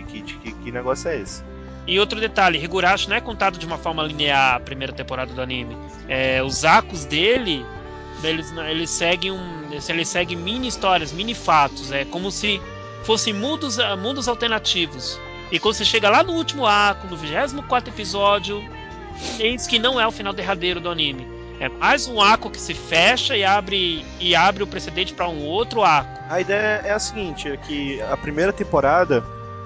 [0.07, 1.43] que, que, que, que negócio é esse?
[1.89, 5.41] E outro detalhe, Higurashi não é contado de uma forma linear a primeira temporada do
[5.41, 5.75] anime.
[6.07, 7.65] É, os arcos dele,
[8.23, 11.91] eles, eles seguem um, eles seguem mini histórias, mini fatos.
[11.91, 12.61] É como se
[13.03, 15.19] fossem mundos, ah, mundos alternativos.
[15.51, 18.63] E quando você chega lá no último arco, no 24 episódio,
[19.39, 21.27] eis que não é o final derradeiro do anime.
[21.59, 25.43] É mais um arco que se fecha e abre e abre o precedente para um
[25.43, 26.19] outro arco.
[26.29, 29.25] A ideia é a seguinte, é que a primeira temporada,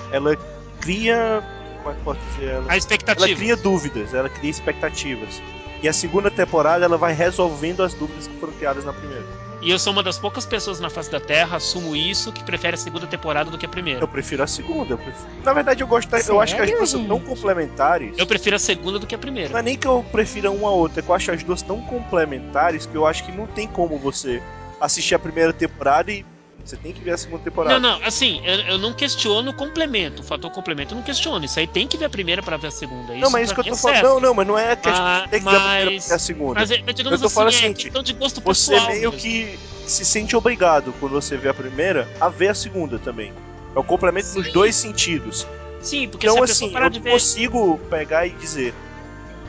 [0.10, 0.38] ela
[0.80, 1.44] cria,
[1.84, 2.50] como é que posso dizer?
[2.50, 3.36] Ela, A ela expectativa.
[3.36, 5.42] cria dúvidas, ela cria expectativas.
[5.82, 9.26] E a segunda temporada, ela vai resolvendo as dúvidas que foram criadas na primeira.
[9.62, 12.76] E eu sou uma das poucas pessoas na face da Terra, assumo isso, que prefere
[12.76, 14.02] a segunda temporada do que a primeira.
[14.02, 14.98] Eu prefiro a segunda.
[14.98, 18.18] prefiro- Na verdade, eu gosto, da- eu acho que as duas são tão complementares.
[18.18, 19.58] Eu prefiro a segunda do que a Não primeira.
[19.58, 21.80] é nem que eu prefira uma a outra, é que eu acho as duas tão
[21.82, 24.42] complementares que eu acho que não tem como você
[24.82, 26.26] assistir a primeira temporada e
[26.64, 27.78] você tem que ver a segunda temporada.
[27.80, 30.22] Não, não, assim, eu, eu não questiono o complemento.
[30.22, 31.44] O fator complemento eu não questiono.
[31.44, 33.14] Isso aí tem que ver a primeira pra ver a segunda.
[33.16, 33.96] Não, mas isso que eu tô é falando.
[33.96, 34.08] certo.
[34.14, 36.16] Não, não, mas não é questão Ah, ter que ver a primeira mas- pra ver
[36.16, 36.60] a segunda.
[36.62, 38.88] Mas, é, mas digamos Eu tô falando assim, é assim, questão de gosto Você pessoal.
[38.92, 39.18] meio mesmo.
[39.20, 43.34] que se sente obrigado quando você vê a primeira a ver a segunda também.
[43.76, 44.52] É o complemento nos Sim.
[44.54, 45.46] dois sentidos.
[45.82, 47.12] Sim, porque se Então, a pessoa assim, parar eu de ver.
[47.12, 48.74] consigo pegar e dizer: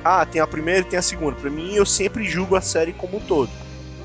[0.04, 1.36] Ah, tem a primeira e tem a segunda.
[1.36, 3.48] Pra mim, eu sempre julgo a série como um todo.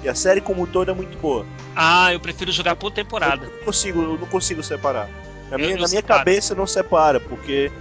[0.03, 1.45] E a série como um todo é muito boa.
[1.75, 3.45] Ah, eu prefiro jogar por Eu temporada.
[3.47, 5.09] não consigo, eu não consigo separar.
[5.49, 7.71] Na Eu- minha, eu na minha cabeça não separa, porque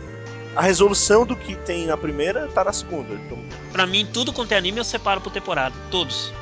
[0.57, 3.15] a resolução do que tem na primeira tá na segunda.
[3.15, 3.39] Então,
[3.73, 5.75] Pra mim, tudo quanto é anime eu separo por temporada.
[5.91, 6.33] Todos.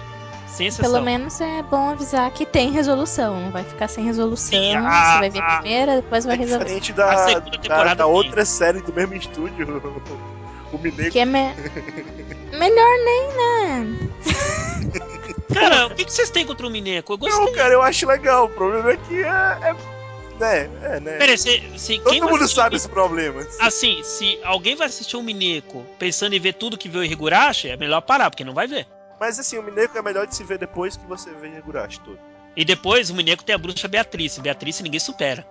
[0.47, 0.91] Sem exceção.
[0.93, 3.39] Pelo menos é bom avisar que tem resolução.
[3.43, 4.59] Não vai ficar sem resolução.
[4.59, 6.65] Sim, a- você vai ver a- a primeira, depois vai é resolver.
[6.65, 8.13] diferente A da, segunda da, temporada da tem.
[8.15, 9.67] outra série do mesmo estúdio,
[10.73, 11.13] o Mineiro.
[11.13, 11.53] Que é me...
[12.59, 13.97] melhor nem, né?
[15.53, 17.13] Cara, o que, que vocês têm contra o Mineco?
[17.13, 17.45] Eu gostei.
[17.45, 18.47] Não, cara, eu acho legal.
[18.47, 19.29] O problema é que é.
[19.29, 19.97] é
[20.39, 21.17] né, é, né.
[21.17, 23.59] Pera se, se Todo mundo sabe o os problemas.
[23.59, 27.69] Assim, se alguém vai assistir o Mineco pensando em ver tudo que viu em Higurashi,
[27.69, 28.87] é melhor parar, porque não vai ver.
[29.19, 32.19] Mas assim, o Mineiro é melhor de se ver depois que você vê Higurashi todo.
[32.55, 34.39] E depois o Mineco tem a bruxa Beatriz.
[34.39, 35.47] Beatriz ninguém supera.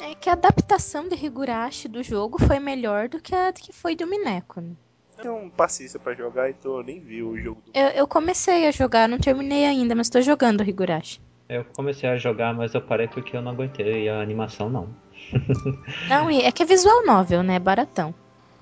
[0.00, 3.96] É que a adaptação de Higurashi do jogo foi melhor do que a que foi
[3.96, 4.60] do Mineco.
[4.60, 4.72] né?
[5.20, 7.70] Tenho paciência pra jogar, então eu nem vi o jogo do.
[7.74, 11.20] Eu, eu comecei a jogar, não terminei ainda, mas tô jogando Higurashi.
[11.48, 14.88] Eu comecei a jogar, mas eu parei porque eu não aguentei a animação, não.
[16.08, 17.58] Não, e é que é visual novel, né?
[17.58, 18.14] Baratão.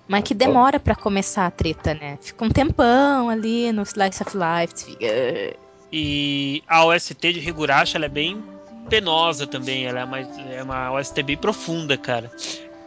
[0.07, 2.19] Mas que demora pra começar a treta, né?
[2.21, 4.75] Fica um tempão ali no Slice of Life.
[4.75, 5.57] tu Fica...
[5.93, 8.43] E a OST de Higurashi ela é bem
[8.89, 9.87] penosa também.
[9.87, 12.31] Ela é uma, é uma OST bem profunda, cara.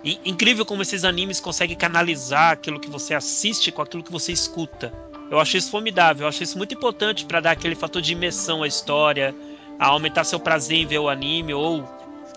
[0.03, 4.31] E, incrível como esses animes conseguem canalizar aquilo que você assiste com aquilo que você
[4.31, 4.93] escuta.
[5.29, 6.23] Eu acho isso formidável.
[6.25, 9.35] Eu acho isso muito importante pra dar aquele fator de imersão à história,
[9.79, 11.87] a aumentar seu prazer em ver o anime ou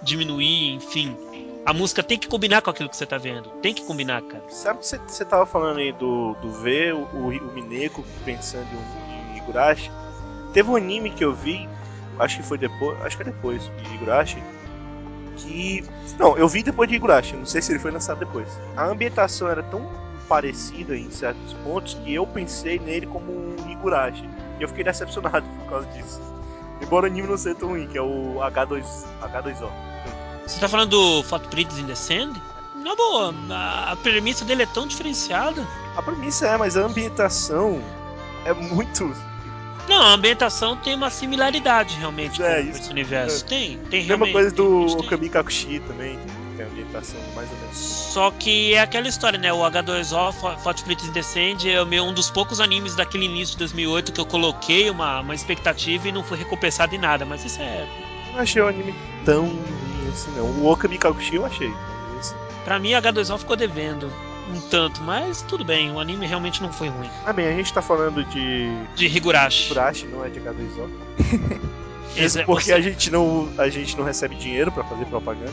[0.03, 1.17] diminuir, enfim.
[1.65, 3.49] A música tem que combinar com aquilo que você tá vendo.
[3.63, 4.43] Tem que combinar, cara.
[4.49, 9.35] Sabe que você- tava falando aí do, do V, o, o, o Mineko pensando em,
[9.35, 9.91] em Higurashi?
[10.55, 11.69] Teve um anime que eu vi,
[12.19, 14.43] acho que foi depois, acho que é depois de Higurashi,
[15.43, 15.85] que.
[16.19, 18.49] Não, eu vi depois de Higurashi, não sei se ele foi lançado depois.
[18.77, 19.89] A ambientação era tão
[20.29, 24.29] parecida em certos pontos que eu pensei nele como um Higurashi.
[24.59, 26.21] E eu fiquei decepcionado por causa disso.
[26.83, 28.85] Embora o anime não seja tão ruim, que é o H2,
[29.23, 29.71] H2O.
[30.47, 32.35] Você tá falando do Footprints in the Sand?
[32.75, 35.67] Na boa, a, a premissa dele é tão diferenciada.
[35.97, 37.81] A premissa é, mas a ambientação
[38.45, 39.15] é muito.
[39.89, 42.79] Não, a ambientação tem uma similaridade realmente É, com isso.
[42.81, 43.45] esse universo.
[43.47, 44.87] Tem, tem Mesma coisa do.
[44.99, 46.19] Okami Kakushi também,
[46.57, 47.77] tem ambientação mais ou menos.
[47.77, 49.53] Só que é aquela história, né?
[49.53, 53.53] O H2O, Fo- Footprints in the Sand, é meu- um dos poucos animes daquele início
[53.55, 57.25] de 2008 que eu coloquei uma, uma expectativa e não fui recompensado em nada.
[57.25, 57.87] Mas isso é.
[58.29, 60.45] Eu não achei o anime tão ruim assim, não.
[60.47, 61.73] O Okami Kakushi eu achei.
[62.65, 64.13] Pra mim, H2O ficou devendo
[64.51, 67.09] um tanto, mas tudo bem, o anime realmente não foi ruim.
[67.25, 69.67] Ah, bem, a gente tá falando de De Higurashi.
[69.67, 70.89] Higurashi, não é de H2O.
[72.17, 75.05] Esse Mesmo é- porque você- a gente, não, a gente não recebe dinheiro pra fazer
[75.07, 75.53] propaganda.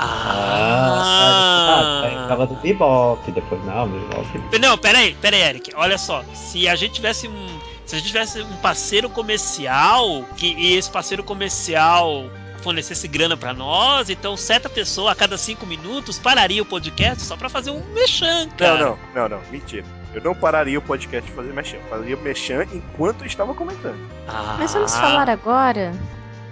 [0.00, 4.58] Ah, Ah, tava do Bebop, depois não, Bebop.
[4.60, 5.72] Não, peraí, peraí, Eric.
[5.74, 6.22] Olha só.
[6.34, 7.58] Se a gente tivesse um.
[7.84, 12.26] Se a gente tivesse um parceiro comercial, que, e esse parceiro comercial
[12.62, 17.36] fornecesse grana pra nós, então certa pessoa a cada cinco minutos pararia o podcast só
[17.36, 18.78] pra fazer um mexan, Não, cara.
[18.84, 19.84] não, não, não, mentira.
[20.14, 21.50] Eu não pararia o podcast de fazer.
[21.50, 23.98] Eu faria mexer enquanto eu estava comentando.
[24.26, 24.56] Ah.
[24.58, 25.92] Mas vamos falar agora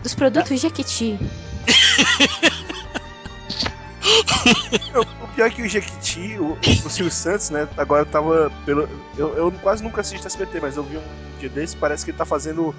[0.02, 1.18] dos produtos Jequiti.
[4.92, 6.52] Não, o pior é que o Jequiti, o,
[6.84, 7.68] o Silvio Santos, né?
[7.76, 8.88] Agora tava pelo.
[9.16, 11.02] Eu, eu quase nunca assisto SBT, mas eu vi um
[11.40, 12.74] dia desse, parece que ele tá fazendo.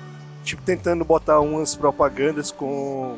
[0.48, 3.18] Tipo, tentando botar umas propagandas com.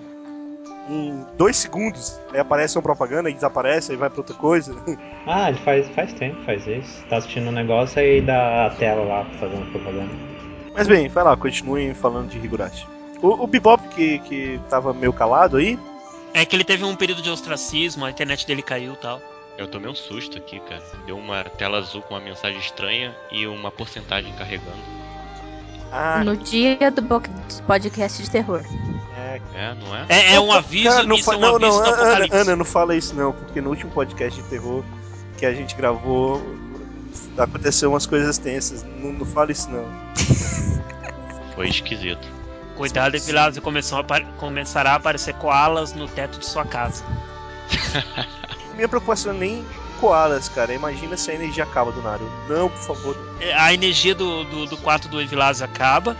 [0.89, 2.19] Em dois segundos.
[2.33, 4.75] Aí aparece uma propaganda e desaparece, aí vai pra outra coisa.
[5.27, 7.05] Ah, ele faz, faz tempo, faz isso.
[7.07, 10.09] Tá assistindo um negócio aí dá a tela lá fazendo propaganda.
[10.73, 12.87] Mas bem, vai lá, continuem falando de Higurashi.
[13.21, 15.77] O, o Bebop que, que tava meio calado aí,
[16.33, 19.21] É que ele teve um período de ostracismo, a internet dele caiu e tal.
[19.55, 20.81] Eu tomei um susto aqui, cara.
[21.05, 24.81] Deu uma tela azul com uma mensagem estranha e uma porcentagem carregando.
[25.91, 27.01] Ah, No dia do
[27.65, 28.61] podcast de terror.
[29.17, 30.05] é, É, não é?
[30.09, 32.27] É, é um aviso, Cara, não, isso é um não, aviso não, Ana.
[32.31, 34.83] Ana, não fala isso não, porque no último podcast de terror
[35.37, 36.41] que a gente gravou
[37.37, 38.83] aconteceu umas coisas tensas.
[38.83, 39.85] Não, não fala isso não.
[41.55, 42.27] Foi esquisito.
[42.75, 43.15] Cuidado,
[43.97, 47.03] apar- começará a aparecer koalas no teto de sua casa.
[48.75, 49.65] Minha preocupação nem
[49.99, 50.73] koalas, cara.
[50.73, 52.23] Imagina se a energia acaba do nada.
[52.47, 53.17] Não, por favor.
[53.39, 56.15] É, A energia do, do, do quarto do Evilásio acaba.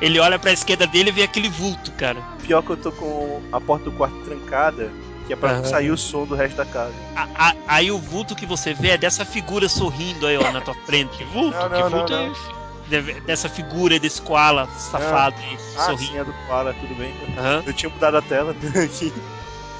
[0.00, 2.20] Ele olha pra esquerda dele e vê aquele vulto, cara.
[2.42, 4.90] Pior que eu tô com a porta do quarto trancada,
[5.26, 5.64] que é pra não Aham.
[5.68, 6.92] sair o som do resto da casa.
[7.16, 10.60] A- a- aí o vulto que você vê é dessa figura sorrindo aí, ó, na
[10.60, 11.16] tua frente.
[11.16, 11.56] Que vulto?
[11.56, 13.20] Não, que não, vulto não, é esse?
[13.24, 16.12] Dessa figura desse koala safado aí, Ah, sorrindo.
[16.12, 17.14] sim, é do koala, tudo bem.
[17.38, 17.62] Aham.
[17.64, 18.50] Eu tinha mudado a tela
[18.84, 19.12] aqui.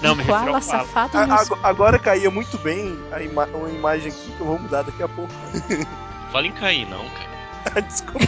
[0.05, 0.61] Não, me koala.
[0.61, 4.47] safado A- não ago- agora caía muito bem a ima- uma imagem aqui que eu
[4.47, 5.33] vou mudar daqui a pouco.
[6.33, 7.81] Fala em cair, não, cara.
[7.89, 8.27] Desculpa.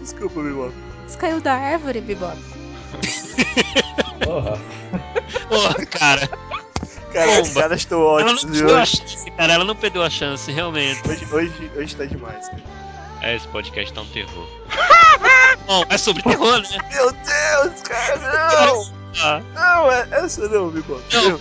[0.00, 0.72] Desculpa, irmão.
[1.06, 2.36] Você caiu da árvore, Bebop.
[4.24, 4.58] Porra.
[5.48, 6.28] Porra, cara.
[7.12, 7.42] Cara, Bomba.
[7.42, 8.66] os caras estão Ela não ótimos, viu?
[8.66, 9.52] perdeu a Hoje, chance, cara.
[9.54, 11.00] Ela não perdeu a chance, realmente.
[11.08, 12.62] hoje, hoje, hoje tá demais, cara.
[13.22, 14.46] É, esse podcast tá um terror.
[15.66, 16.78] Bom, é sobre terror, né?
[16.92, 18.95] Meu Deus, cara, não!
[19.22, 21.02] Ah, Não, é, essa não, me bota.
[21.20, 21.40] Não.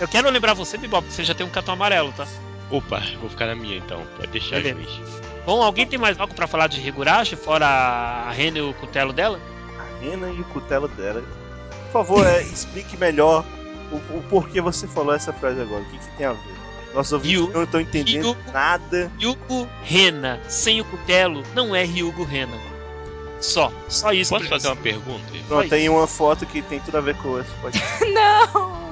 [0.00, 2.26] Eu quero lembrar você, Bebop, que você já tem um cartão amarelo, tá?
[2.70, 4.02] Opa, vou ficar na minha então.
[4.16, 4.80] Pode deixar, Beleza.
[4.90, 5.22] juiz.
[5.46, 9.12] Bom, alguém tem mais algo pra falar de Higurashi, fora a Rena e o cutelo
[9.12, 9.38] dela?
[9.78, 11.22] A Rena e o cutelo dela.
[11.86, 13.44] Por favor, é, explique melhor
[13.92, 15.82] o, o porquê você falou essa frase agora.
[15.82, 16.54] O que, que tem a ver?
[16.94, 19.12] Nossos ouvintes Ryu- não estão entendendo Ryu- nada.
[19.18, 22.56] Ryugo Rena, sem o cutelo, não é Ryugo Rena.
[23.44, 24.30] Só, só isso.
[24.30, 25.24] Posso pra- fazer uma pergunta?
[25.48, 28.04] Pronto, tem uma foto que tem tudo a ver com esse podcast.
[28.12, 28.84] Não!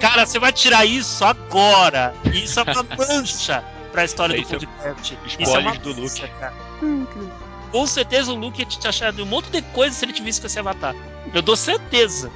[0.00, 2.14] Cara, você vai tirar isso agora.
[2.32, 5.18] Isso é uma mancha pra história do Isso é podcast.
[5.38, 6.54] Isso é uma do mancha, cara.
[7.70, 10.22] Com certeza o Luke ia te achar de um monte de coisa se ele te
[10.22, 10.94] visse com esse avatar.
[11.34, 12.30] Eu dou certeza.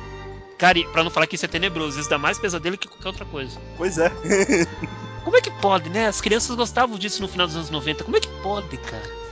[0.59, 3.25] Cara, pra não falar que isso é tenebroso, isso dá mais pesadelo que qualquer outra
[3.25, 3.59] coisa.
[3.77, 4.11] Pois é.
[5.25, 6.07] Como é que pode, né?
[6.07, 8.05] As crianças gostavam disso no final dos anos 90.
[8.05, 9.24] Como é que pode, cara?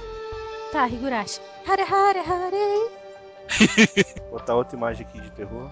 [0.73, 1.41] Tá, Higurashi.
[1.69, 2.91] Hare Hare Hare.
[4.31, 5.71] Botar outra imagem aqui de terror.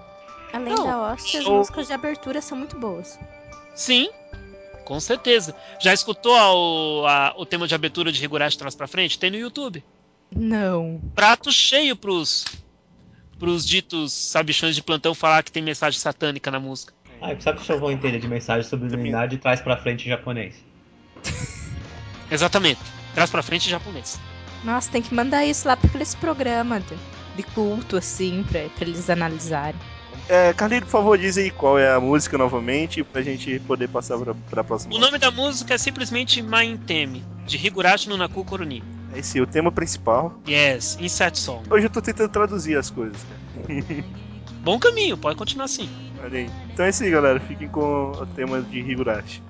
[0.53, 1.57] Além Não, da hóstia, as show.
[1.59, 3.19] músicas de abertura são muito boas.
[3.75, 4.11] Sim,
[4.85, 5.55] com certeza.
[5.81, 9.19] Já escutou a- o, a- o tema de abertura de Higurashi Trás pra Frente?
[9.19, 9.83] Tem no YouTube.
[10.35, 11.01] Não.
[11.15, 12.45] Prato cheio pros,
[13.39, 16.93] pros ditos sabichões de plantão falar que tem mensagem satânica na música.
[17.23, 20.09] Ah, sabe o que eu vou entender de mensagem subliminar de trás pra frente em
[20.11, 20.57] japonês?
[22.31, 22.81] Exatamente.
[23.15, 24.19] Trás pra frente em japonês.
[24.65, 26.97] Nossa, tem que mandar isso lá pra aqueles programas de,
[27.37, 29.79] de culto, assim, pra, pra eles analisarem.
[30.29, 34.17] É, Carlinhos, por favor, diz aí qual é a música novamente pra gente poder passar
[34.19, 34.95] pra, pra próxima.
[34.95, 38.83] O nome da música é simplesmente Main Theme, de Higurashi no Naku Koroni.
[39.13, 40.41] É esse, o tema principal.
[40.49, 41.65] Yes, Insert Song.
[41.69, 44.05] Hoje eu tô tentando traduzir as coisas, cara.
[44.63, 45.89] Bom caminho, pode continuar assim.
[46.23, 46.51] Olha aí.
[46.73, 47.41] Então é isso aí, galera.
[47.41, 49.43] Fiquem com o tema de Higurashi.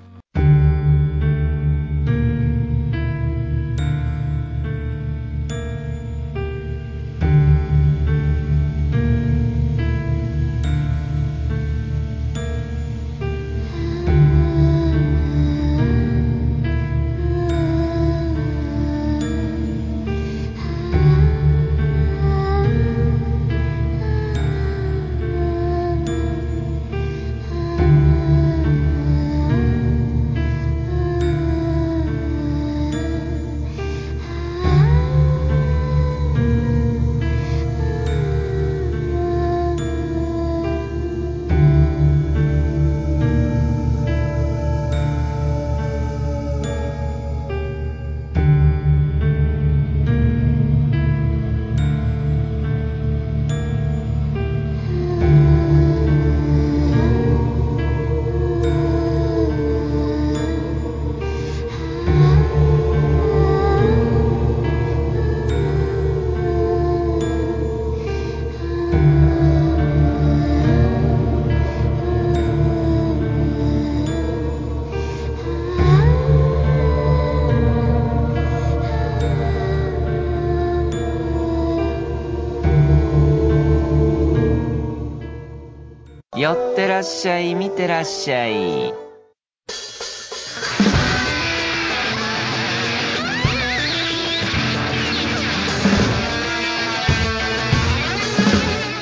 [86.40, 88.92] 寄ってらっしゃい、見てらっしゃい。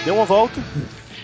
[0.05, 0.61] Deu uma volta.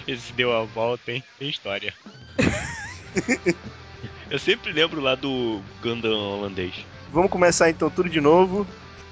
[0.07, 1.23] Esse deu a volta, hein?
[1.39, 1.95] Tem história.
[4.31, 6.87] Eu sempre lembro lá do Gundam holandês.
[7.13, 8.67] Vamos começar então tudo de novo.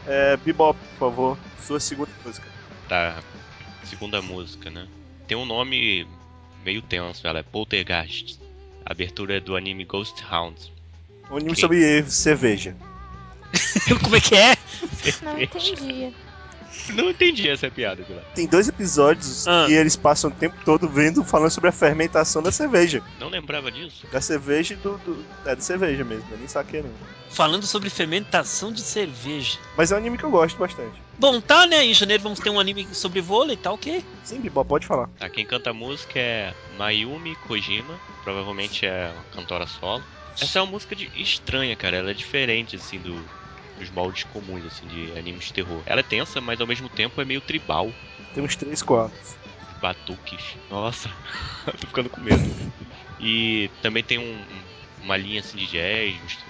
[0.07, 2.47] É, Bebop, por favor, sua segunda música.
[2.89, 3.23] Tá,
[3.85, 4.87] segunda música, né?
[5.27, 6.07] Tem um nome
[6.64, 8.40] meio tenso, ela é Poltergeist.
[8.86, 10.72] A abertura é do anime Ghost Hound.
[11.30, 12.76] Um anime sobre cerveja.
[14.04, 14.56] Como é que é?
[15.22, 16.14] Não entendi.
[16.94, 18.24] Não entendi essa piada, Pilar.
[18.36, 19.66] Tem dois episódios Ah.
[19.68, 23.02] que eles passam o tempo todo vendo, falando sobre a fermentação da cerveja.
[23.20, 24.06] Não lembrava disso?
[24.12, 24.98] Da cerveja e do.
[25.00, 26.90] do é da cerveja mesmo, não é nem saque não.
[27.30, 29.58] Falando sobre fermentação de cerveja.
[29.76, 31.02] Mas é um anime que eu gosto bastante.
[31.18, 31.84] Bom, tá, né?
[31.86, 34.04] Em janeiro vamos ter um anime sobre vôlei, tá ok?
[34.24, 35.08] Sim, pode falar.
[35.20, 40.04] Tá, quem canta a música é Mayumi Kojima, provavelmente é uma cantora solo.
[40.40, 43.24] Essa é uma música de- estranha, cara, ela é diferente, assim, do,
[43.76, 45.84] dos moldes comuns, assim, de animes de terror.
[45.86, 47.98] Ela é tensa, mas ao mesmo tempo é meio tribal,
[48.34, 49.40] Temos três quadros.
[49.80, 50.58] batuques.
[50.70, 51.10] Nossa,
[51.80, 52.56] tô ficando com medo.
[53.20, 56.46] E também tem um- um- uma linha, assim, de jazz,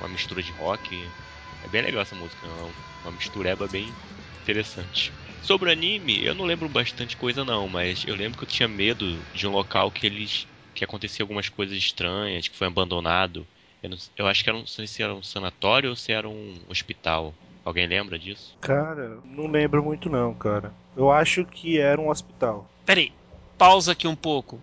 [0.00, 1.14] uma mistura de rock.
[1.60, 3.98] É bem legal essa música, é uma- uma mistureba bem
[4.42, 5.14] interessante.
[5.40, 8.68] Sobre o anime, eu não lembro bastante coisa não, mas eu lembro que eu tinha
[8.68, 13.48] medo de um local que eles que acontecia algumas coisas estranhas, que foi abandonado.
[13.82, 16.12] Eu, não- eu acho que era um, não sei se era um sanatório ou se
[16.12, 17.34] era um hospital.
[17.64, 18.56] Alguém lembra disso?
[18.60, 20.72] Cara, não lembro muito não, cara.
[20.96, 22.68] Eu acho que era um hospital.
[22.84, 23.12] Pera aí,
[23.56, 24.60] pausa aqui um pouco.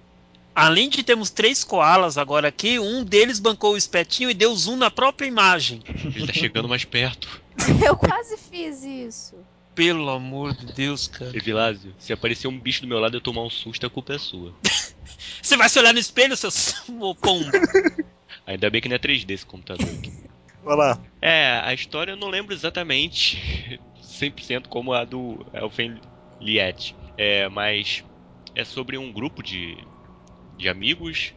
[0.54, 4.78] Além de termos três koalas agora aqui, um deles bancou o espetinho e deu zoom
[4.78, 5.82] na própria imagem.
[6.16, 7.42] Ele tá chegando mais perto.
[7.86, 9.36] Eu quase fiz isso.
[9.76, 11.36] Pelo amor de Deus, cara.
[11.36, 14.14] Evilásio, se aparecer um bicho do meu lado e eu tomar um susto, a culpa
[14.14, 14.54] é sua.
[15.44, 16.50] Você vai se olhar no espelho, seu
[17.02, 17.52] ô pombo?
[18.46, 20.12] Ainda bem que não é 3D esse computador aqui.
[20.64, 21.02] Vai lá.
[21.22, 26.00] É, a história eu não lembro exatamente 100% como a do Elfen
[26.40, 26.96] Liet.
[27.18, 28.04] É, mas
[28.54, 29.88] é sobre um grupo de,
[30.58, 31.34] de amigos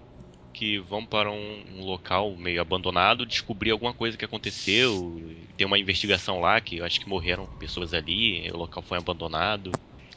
[0.52, 5.20] que vão para um, um local meio abandonado descobrir alguma coisa que aconteceu.
[5.56, 9.70] Tem uma investigação lá que eu acho que morreram pessoas ali, o local foi abandonado.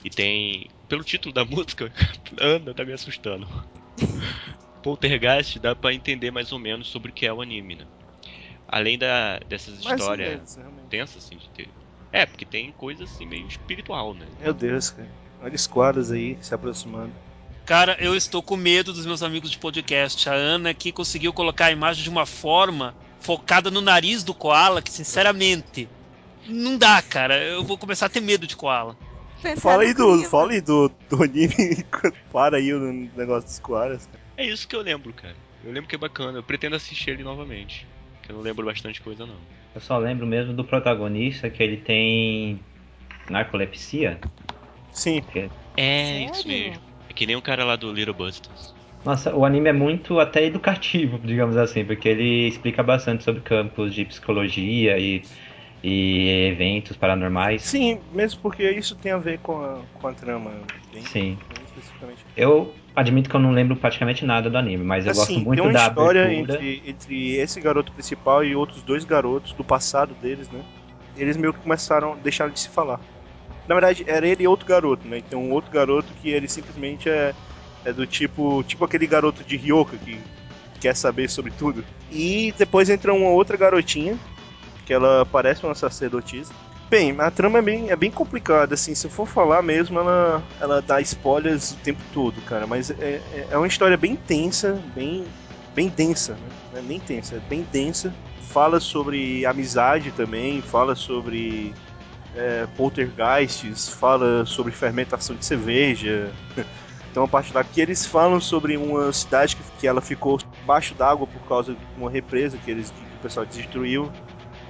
[0.04, 0.68] E tem.
[0.88, 1.94] Pelo título da música,
[2.40, 3.48] Ana tá me assustando.
[4.82, 7.86] Poltergeist dá pra entender mais ou menos sobre o que é o anime, né?
[8.68, 10.88] Além da, dessas Mais histórias menos, realmente.
[10.90, 11.70] tensas, assim, de ter.
[12.12, 14.26] É, porque tem coisa assim meio espiritual, né?
[14.40, 15.10] Meu Deus, cara.
[15.42, 17.12] Olha os quadros aí se aproximando.
[17.66, 20.30] Cara, eu estou com medo dos meus amigos de podcast.
[20.30, 24.82] A Ana aqui conseguiu colocar a imagem de uma forma focada no nariz do koala
[24.82, 25.88] que, sinceramente,
[26.48, 27.42] não dá, cara.
[27.42, 28.98] Eu vou começar a ter medo de koala.
[29.58, 31.84] Fala aí do, fala aí do, do anime
[32.32, 34.06] para aí o negócio dos quadros.
[34.06, 34.21] cara.
[34.42, 35.36] É isso que eu lembro, cara.
[35.64, 36.40] Eu lembro que é bacana.
[36.40, 37.86] Eu pretendo assistir ele novamente.
[38.24, 39.36] Que eu não lembro bastante coisa, não.
[39.76, 42.60] Eu só lembro mesmo do protagonista que ele tem
[43.30, 44.20] narcolepsia.
[44.92, 45.22] Sim.
[45.78, 46.32] É, Sério?
[46.32, 46.82] isso mesmo.
[47.08, 48.74] É que nem o cara lá do Little Busters.
[49.06, 53.94] Nossa, o anime é muito até educativo, digamos assim, porque ele explica bastante sobre campos
[53.94, 55.22] de psicologia e,
[55.84, 57.62] e eventos paranormais.
[57.62, 60.52] Sim, mesmo porque isso tem a ver com a, com a trama.
[60.92, 61.38] Bem, Sim.
[61.54, 62.26] bem especificamente.
[62.36, 65.62] Eu admito que eu não lembro praticamente nada do anime, mas eu gosto Assim, muito
[65.62, 66.54] tem uma da história abertura.
[66.56, 70.62] entre, entre esse garoto principal e outros dois garotos do passado deles, né?
[71.16, 73.00] Eles meio que começaram, deixaram de se falar.
[73.68, 75.18] Na verdade, era ele e outro garoto, né?
[75.18, 77.34] Então, um outro garoto que ele simplesmente é,
[77.86, 80.20] é do tipo, tipo aquele garoto de Ryoka que
[80.80, 81.84] quer saber sobre tudo.
[82.12, 84.18] E depois entra uma outra garotinha,
[84.86, 86.52] que ela parece uma sacerdotisa.
[86.92, 90.44] Bem, a trama é bem, é bem complicada, assim, se eu for falar mesmo, ela,
[90.60, 94.74] ela dá spoilers o tempo todo, cara, mas é, é- é uma história bem tensa,
[94.94, 95.26] bem,
[95.74, 96.50] bem densa, né?
[96.74, 98.14] É nem tensa, é bem densa.
[98.52, 101.74] Fala sobre amizade também, fala sobre
[102.36, 106.30] é, poltergeists, fala sobre fermentação de cerveja.
[107.10, 111.28] Então a parte que eles falam sobre uma cidade que, que ela ficou baixo d'água
[111.28, 114.10] por causa de uma represa que eles que o pessoal destruiu.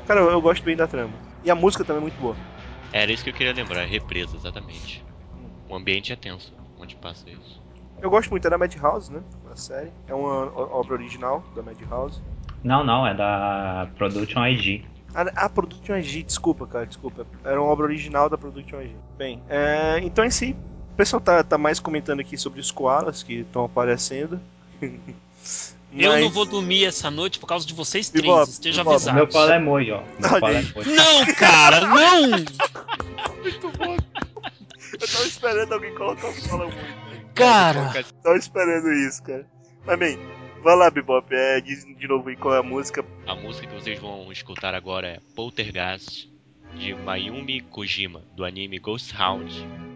[0.08, 1.14] Cara, eu, eu gosto bem da trama.
[1.44, 2.36] E a música também é muito boa.
[2.94, 5.04] Era isso que eu queria lembrar, represa, exatamente.
[5.70, 7.62] O ambiente é tenso onde passa isso.
[8.02, 9.22] Eu gosto muito é da Madhouse, né?
[9.52, 9.92] A série.
[10.08, 12.20] É uma obra original da Madhouse.
[12.64, 14.86] Não, não, é da Production IG.
[15.14, 17.26] Ah, a Production IG, desculpa, cara, desculpa.
[17.44, 18.96] Era uma obra original da Production IG.
[19.18, 20.56] Bem, é, então em si,
[20.94, 24.40] o pessoal tá, tá mais comentando aqui sobre os koalas que estão aparecendo.
[25.94, 28.26] Eu Mas- não vou dormir essa noite por causa de vocês três.
[28.26, 29.16] Bebop, Esteja avisado.
[29.18, 30.02] Meu pau é moi, ó.
[30.20, 30.86] Meu pau é moi.
[30.86, 32.38] Não, cara, não!
[34.94, 37.34] Eu tava esperando alguém colocar o fala muito.
[37.34, 38.06] Cara.
[38.24, 39.46] Tava esperando isso, cara.
[39.86, 40.18] Mas bem,
[40.64, 41.28] vai lá, Bebop.
[41.34, 43.04] É, diz de novo aí qual é a música.
[43.28, 46.30] A música que vocês vão escutar agora é Poltergeist,
[46.76, 49.91] de Mayumi Kojima, do anime Ghost Hound.「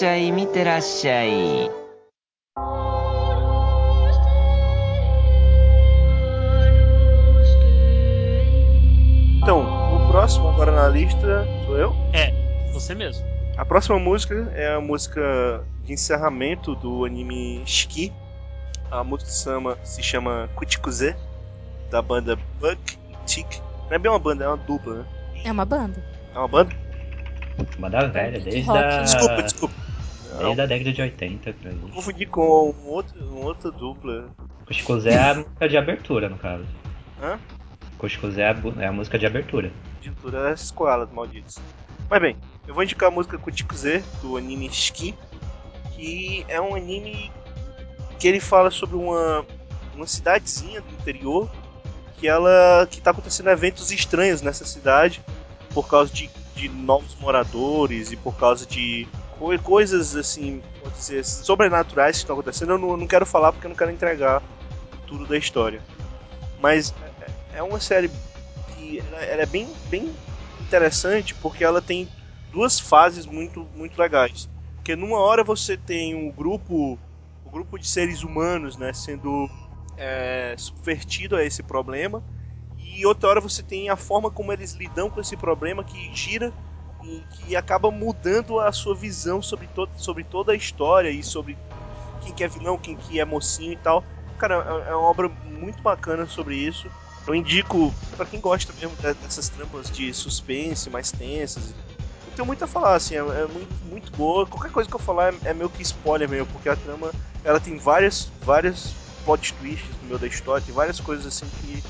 [0.00, 1.86] しゃい見てらっしゃい
[9.46, 9.60] Então,
[9.94, 11.96] o próximo agora na lista sou eu.
[12.12, 12.32] É,
[12.72, 13.24] você mesmo.
[13.56, 18.12] A próxima música é a música de encerramento do anime Shiki.
[18.90, 21.14] A música se chama, se chama Kuchikuze,
[21.92, 23.60] da banda Buck Tick.
[23.88, 25.06] Não é bem uma banda, é uma dupla, né?
[25.44, 26.02] É uma banda.
[26.34, 26.74] É uma banda?
[27.78, 29.02] Banda velha, de desde rock, a, né?
[29.02, 29.74] Desculpa, desculpa.
[30.43, 31.79] desde a década de 80, por aí.
[31.81, 34.29] Eu confundi com um outro, uma outra dupla.
[34.69, 36.65] O Chico Zé é a música de abertura, no caso.
[37.21, 37.39] Hã?
[37.99, 39.71] O Chico Zé é a, é a música de abertura.
[40.01, 41.59] De altura essas koalas malditos.
[42.09, 42.37] Mas bem,
[42.67, 45.15] eu vou indicar a música Kuchikuze, do anime Shiki,
[45.93, 47.31] que é um anime
[48.19, 49.45] que ele fala sobre uma,
[49.95, 51.49] uma cidadezinha do interior
[52.17, 55.23] que ela que tá acontecendo eventos estranhos nessa cidade
[55.73, 59.07] por causa de, de novos moradores e por causa de
[59.63, 62.73] coisas assim, pode dizer, sobrenaturais que estão acontecendo.
[62.73, 64.41] Eu não, não quero falar porque eu não quero entregar
[65.07, 65.81] tudo da história.
[66.59, 66.93] Mas
[67.53, 68.09] é- é uma série
[68.75, 70.13] que ela, ela é bem, bem
[70.59, 72.07] interessante porque ela tem
[72.51, 74.49] duas fases muito, muito legais.
[74.75, 76.97] Porque numa hora você tem um grupo,
[77.45, 79.49] o grupo de seres humanos, né, sendo
[79.97, 82.23] é, subvertido a esse problema,
[82.77, 86.51] e outra hora você tem a forma como eles lidam com esse problema que gira
[87.31, 91.57] que acaba mudando a sua visão sobre, to sobre toda a história e sobre
[92.21, 94.03] quem que é vilão, quem que é mocinho e tal.
[94.37, 96.87] Cara, é é uma obra muito bacana sobre isso.
[97.27, 101.73] Eu indico pra quem gosta mesmo de- dessas trampas de suspense mais tensas.
[102.25, 104.45] Não tenho muito a falar, assim, é, é muito, muito boa.
[104.47, 107.11] Qualquer coisa que eu falar é, é meio que spoiler mesmo, porque a trama
[107.43, 108.93] ela tem várias, várias
[109.23, 111.83] plot twists no meio da história, tem várias coisas assim que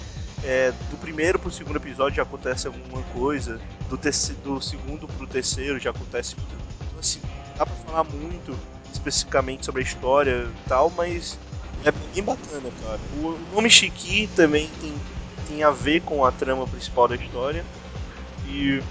[0.43, 3.97] é, do primeiro pro segundo episódio já acontece alguma coisa, do,
[4.43, 6.35] do segundo pro terceiro já acontece.
[6.37, 7.19] Então, assim,
[7.57, 8.57] dá pra falar muito
[8.91, 11.37] especificamente sobre a história e tal, mas
[11.85, 12.99] é bem bacana, cara.
[13.15, 14.93] O nome Shiki também tem,
[15.47, 17.63] tem a ver com a trama principal da história.
[18.47, 18.81] E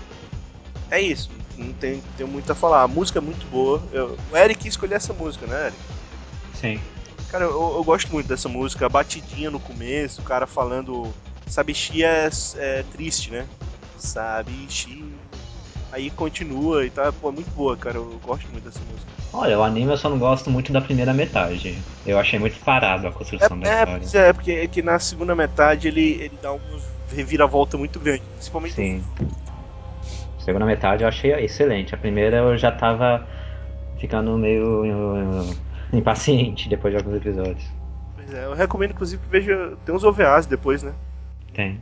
[0.91, 2.83] é isso, não tem, tem muito a falar.
[2.83, 3.83] A música é muito boa.
[3.93, 5.79] Eu- o Eric escolheu essa música, né, Eric?
[6.55, 6.81] Sim.
[7.31, 11.13] Cara, eu, eu gosto muito dessa música, a batidinha no começo, o cara falando.
[11.51, 12.29] Sabichi é,
[12.59, 13.47] é triste, né?
[13.99, 15.05] Sabichi.
[15.93, 17.97] Aí continua e tá, pô, é muito boa, cara.
[17.97, 19.11] Eu gosto muito dessa música.
[19.33, 21.77] Olha, o anime eu só não gosto muito da primeira metade.
[22.07, 23.99] Eu achei muito parado a construção da É, é, história.
[23.99, 26.81] pois é, porque é que na segunda metade ele, ele dá uma
[27.13, 28.23] reviravolta muito grande.
[28.35, 29.05] Principalmente Sim.
[30.39, 31.95] Segunda metade eu achei excelente.
[31.95, 33.27] A primeira eu já tava
[33.99, 35.57] ficando meio uh,
[35.93, 37.65] impaciente depois de alguns episódios.
[38.17, 39.77] Pois é, eu recomendo inclusive que veja.
[39.85, 40.93] Tem uns OVAs depois, né?
[41.61, 41.81] Tem.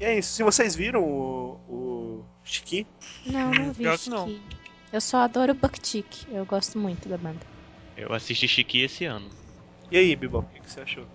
[0.00, 0.32] E é isso.
[0.32, 2.86] Se vocês viram o, o Shiki,
[3.26, 4.40] Não, não vi Pior isso que não.
[4.92, 6.26] Eu só adoro o Bucktick.
[6.32, 7.40] Eu gosto muito da banda.
[7.96, 9.30] Eu assisti Chiqui esse ano.
[9.90, 11.06] e aí, Bibop, o que, que você achou?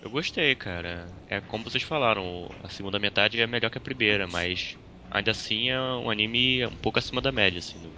[0.00, 1.06] Eu gostei, cara.
[1.28, 4.78] É como vocês falaram, a segunda metade é melhor que a primeira, mas
[5.10, 7.92] ainda assim é um anime um pouco acima da média, assim, do,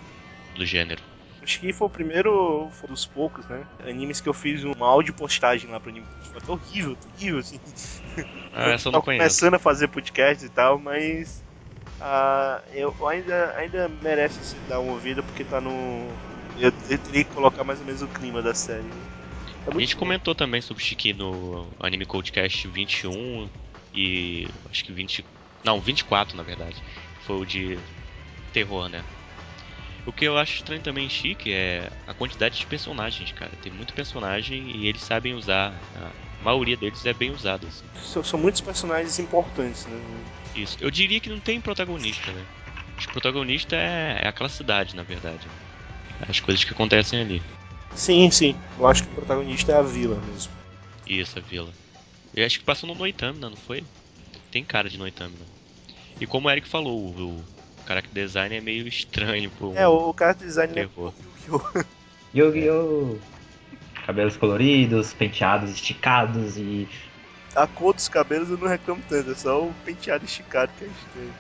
[0.56, 1.02] do gênero.
[1.42, 3.66] Acho que foi o primeiro foi dos poucos, né?
[3.86, 6.06] Animes que eu fiz uma áudio postagem lá pro anime.
[6.40, 7.60] Foi horrível, terrível, assim.
[8.54, 9.24] Ah, essa eu não conheço.
[9.24, 11.42] começando a fazer podcast e tal, mas
[12.00, 16.08] ah, eu ainda, ainda merece se dar uma ouvida porque tá no.
[16.58, 18.88] Eu, eu teria que colocar mais ou menos o clima da série.
[19.66, 20.00] É A gente bom.
[20.00, 23.48] comentou também sobre Shiki no Anime Codecast 21
[23.94, 25.24] e acho que 20.
[25.64, 26.76] Não, 24 na verdade.
[27.26, 27.78] Foi o de
[28.52, 29.02] terror, né?
[30.06, 33.50] O que eu acho estranho também em Chique é a quantidade de personagens, cara.
[33.62, 35.74] Tem muito personagem e eles sabem usar.
[36.44, 37.84] A maioria deles é bem usada, assim.
[38.02, 39.98] São, são muitos personagens importantes, né?
[40.54, 40.76] Isso.
[40.78, 42.44] Eu diria que não tem protagonista, né?
[42.98, 45.48] Acho que o protagonista é, é aquela cidade, na verdade.
[46.28, 47.42] As coisas que acontecem ali.
[47.94, 48.54] Sim, sim.
[48.78, 50.52] Eu acho que o protagonista é a vila mesmo.
[51.06, 51.72] Isso, a vila.
[52.34, 53.82] Eu acho que passou no Noitamina, não foi?
[54.50, 55.46] Tem cara de Noitamina.
[56.20, 57.44] E como o Eric falou, o, o
[57.88, 60.82] character design é meio estranho pro É, o, cara design é.
[60.82, 61.84] Yu-Gi-Oh!
[62.34, 63.18] Yu-Gi-Oh!
[64.06, 66.88] Cabelos coloridos, penteados esticados e.
[67.56, 70.88] A cor dos cabelos eu não reclamo tanto, é só o penteado esticado que a
[70.88, 71.32] gente tem.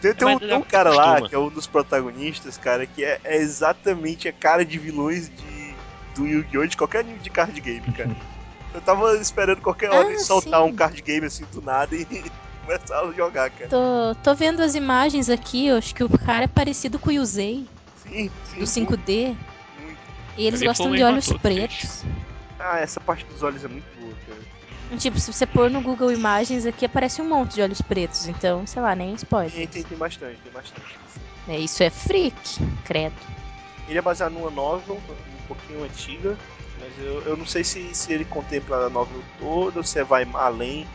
[0.00, 3.04] Tem, tem um, tem dá um cara lá, que é um dos protagonistas, cara, que
[3.04, 5.74] é, é exatamente a cara de vilões de,
[6.16, 6.66] do Yu-Gi-Oh!
[6.66, 8.10] de qualquer nível de card game, cara.
[8.74, 10.68] Eu tava esperando qualquer hora Ah, ele soltar sim.
[10.70, 12.04] um card game assim do nada e
[12.66, 13.68] começar a jogar, cara.
[13.70, 17.12] Tô, tô vendo as imagens aqui, eu acho que o cara é parecido com o
[17.12, 17.66] Yusei,
[18.02, 18.58] Sim, sim.
[18.58, 19.26] do 5D.
[19.26, 19.51] muito.
[20.36, 22.04] E eles gostam de olhos pretos.
[22.58, 24.98] Ah, essa parte dos olhos é muito boa, cara.
[24.98, 28.28] Tipo, se você pôr no Google Imagens aqui, aparece um monte de olhos pretos.
[28.28, 29.50] Então, sei lá, nem spoiler.
[29.50, 30.98] Tem, tem, tem bastante, tem bastante.
[31.48, 32.36] É, isso é freak,
[32.84, 33.14] credo.
[33.88, 36.36] Ele é baseado numa novel, um pouquinho antiga,
[36.78, 40.26] mas eu, eu não sei se, se ele contempla a novel toda ou se vai
[40.34, 40.86] além.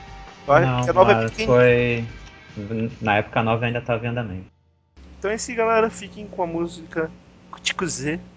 [0.48, 1.58] Eu acho Não, que a novel é pequenininha.
[1.58, 2.06] foi.
[3.02, 4.46] Na época a nova ainda tava em andamento.
[5.20, 5.90] Então é isso, aí, galera.
[5.90, 7.12] Fiquem com a música
[7.52, 8.20] Kutiku Z,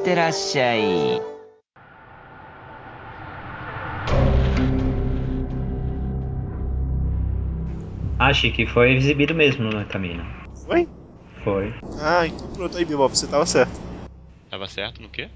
[0.00, 1.20] てらっしゃい
[8.18, 10.24] Acho que foi exibido mesmo no Camino.
[10.66, 10.88] Foi?
[11.44, 11.74] Foi.
[11.98, 13.78] Ah, então pronto aí, Bibob, você tava certo.
[14.50, 15.28] Tava certo no quê?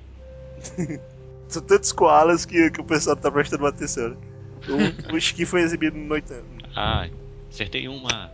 [1.49, 4.11] São tantos koalas que, que o pessoal não tá prestando atenção.
[4.11, 4.17] né?
[5.11, 6.43] O, o Ski foi exibido no Noitan.
[6.75, 7.07] Ah,
[7.51, 8.31] acertei uma.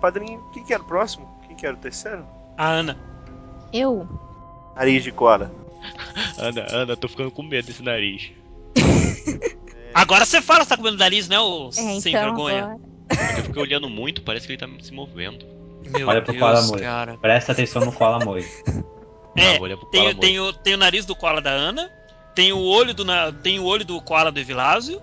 [0.00, 1.28] Padrinho, quem que era o próximo?
[1.46, 2.26] Quem que era o terceiro?
[2.56, 2.96] A Ana.
[3.72, 4.08] Eu?
[4.76, 5.50] Nariz de koala.
[6.37, 8.31] Ana, Ana, tô ficando com medo desse nariz.
[9.93, 12.63] Agora você fala, você tá comendo nariz, né, ô É, sem então vergonha?
[12.65, 13.37] agora.
[13.37, 15.45] Eu fiquei olhando muito, parece que ele tá se movendo.
[15.89, 16.81] Meu Olha pro Deus, Koala Moe.
[16.81, 17.17] cara.
[17.17, 18.43] Presta atenção no Koala Moe.
[19.37, 21.89] É, pro tem, tem, o, tem o nariz do koala da Ana,
[22.33, 25.01] tem o olho do, na- tem o olho do koala do Evilásio,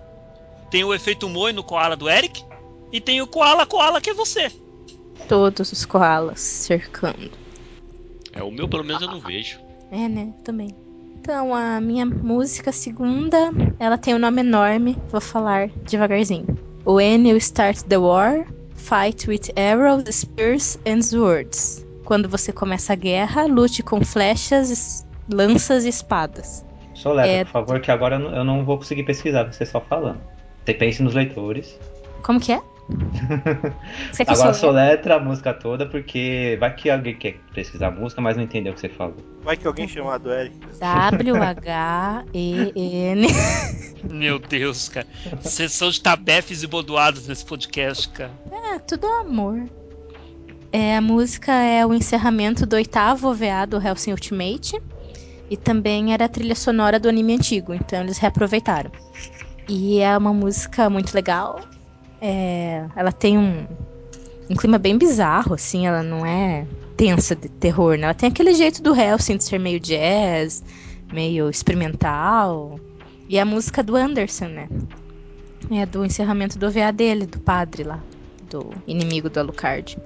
[0.69, 2.43] tem o efeito Moe no koala do Eric,
[2.91, 4.51] e tem o koala koala que é você.
[5.27, 7.31] Todos os koalas cercando.
[8.33, 9.59] É, o meu pelo menos eu não vejo.
[9.93, 10.33] É, né?
[10.43, 10.69] Também.
[11.19, 13.37] Então, a minha música segunda,
[13.79, 16.47] ela tem um nome enorme, vou falar devagarzinho.
[16.85, 18.45] When you start the war,
[18.75, 21.85] fight with arrows, spears and swords.
[22.03, 26.65] Quando você começa a guerra, lute com flechas, lanças e espadas.
[26.93, 27.45] Soleta, É.
[27.45, 30.19] por favor, que agora eu não- eu não vou conseguir pesquisar, você só falando.
[30.65, 31.79] Você pense nos leitores.
[32.21, 32.61] Como que é?
[34.11, 37.91] Você que Agora sou soletra a música toda, porque vai que alguém quer pesquisar a
[37.91, 39.15] música, mas não entendeu o que você falou.
[39.41, 40.55] Vai que alguém chamado Eric.
[40.79, 41.57] W-H-E-N.
[44.11, 45.07] Meu Deus, cara.
[45.41, 48.31] Sessão de tabefes e bodoados nesse podcast, cara.
[48.51, 49.63] É, tudo amor.
[50.71, 54.81] É, a música é o encerramento do oitavo OVA do Hellsing Ultimate.
[55.49, 58.91] E também era a trilha sonora do anime antigo, então eles reaproveitaram.
[59.69, 61.59] E é uma música muito legal.
[62.25, 63.67] É, ela tem um,
[64.49, 68.03] um clima bem bizarro, assim, ela não é tensa de terror, né?
[68.03, 70.63] Ela tem aquele jeito do Hellsing de ser meio jazz,
[71.11, 72.79] meio experimental.
[73.27, 74.69] E a música do Anderson, né?
[75.69, 77.99] É do encerramento do OVA dele, do padre lá,
[78.49, 79.97] do inimigo do Alucard.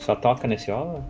[0.00, 1.04] Só toca nesse OVA?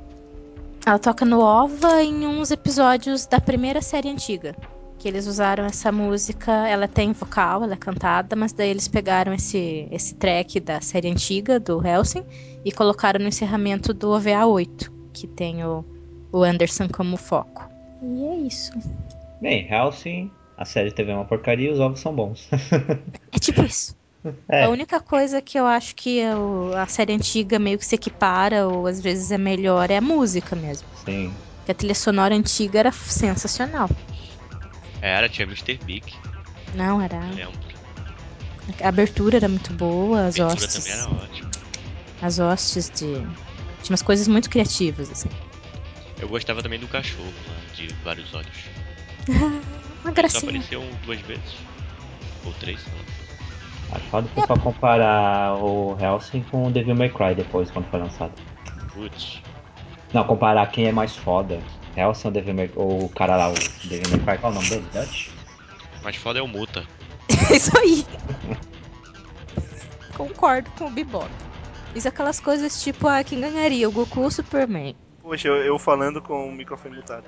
[0.84, 4.54] Ela toca no OVA em uns episódios da primeira série antiga.
[5.02, 9.34] Que eles usaram essa música, ela tem vocal, ela é cantada, mas daí eles pegaram
[9.34, 12.24] esse, esse track da série antiga, do Helsing,
[12.64, 15.84] e colocaram no encerramento do OVA 8, que tem o,
[16.32, 17.68] o Anderson como foco.
[18.00, 18.70] E é isso.
[19.40, 22.48] Bem, Hellsing, a série de TV é uma porcaria e os ovos são bons.
[23.32, 23.96] É tipo isso.
[24.48, 24.62] É.
[24.62, 28.68] A única coisa que eu acho que o- a série antiga meio que se equipara,
[28.68, 30.86] ou às vezes é melhor, é a música mesmo.
[31.04, 31.32] Sim.
[31.56, 33.88] Porque a trilha sonora antiga era sensacional.
[35.02, 35.78] Era, tinha Mr.
[35.84, 36.14] Big,
[36.74, 37.18] Não, era.
[37.20, 37.60] lembro.
[38.82, 40.84] A abertura era muito boa, as A abertura hostes.
[40.84, 41.50] também era ótima.
[42.22, 43.14] As hostes de.
[43.82, 45.28] Tinha umas coisas muito criativas, assim.
[46.20, 48.48] Eu gostava também do cachorro lá, de vários olhos.
[49.28, 49.62] Uma Ele
[50.04, 50.42] só gracinha.
[50.50, 51.54] apareceu duas vezes.
[52.44, 53.96] Ou três, sei lá.
[53.96, 57.98] É foda o pessoal comparar o Hellsing com o Devil May Cry depois, quando foi
[58.00, 58.32] lançado.
[58.94, 59.42] Putz.
[60.14, 61.60] Não, comparar quem é mais foda.
[61.96, 63.54] Ou Devil May ou o cara lá, o
[63.84, 64.86] Devil May Cry, qual é o nome dele?
[64.92, 65.28] Dutch?
[66.02, 66.86] Mas foda é o Muta.
[67.50, 68.06] É isso aí.
[70.16, 71.30] Concordo com o Bebop.
[71.94, 73.88] Isso é aquelas coisas tipo, ah, quem ganharia?
[73.88, 74.96] O Goku ou o Superman?
[75.22, 77.24] Poxa, eu, eu falando com o microfone mutado.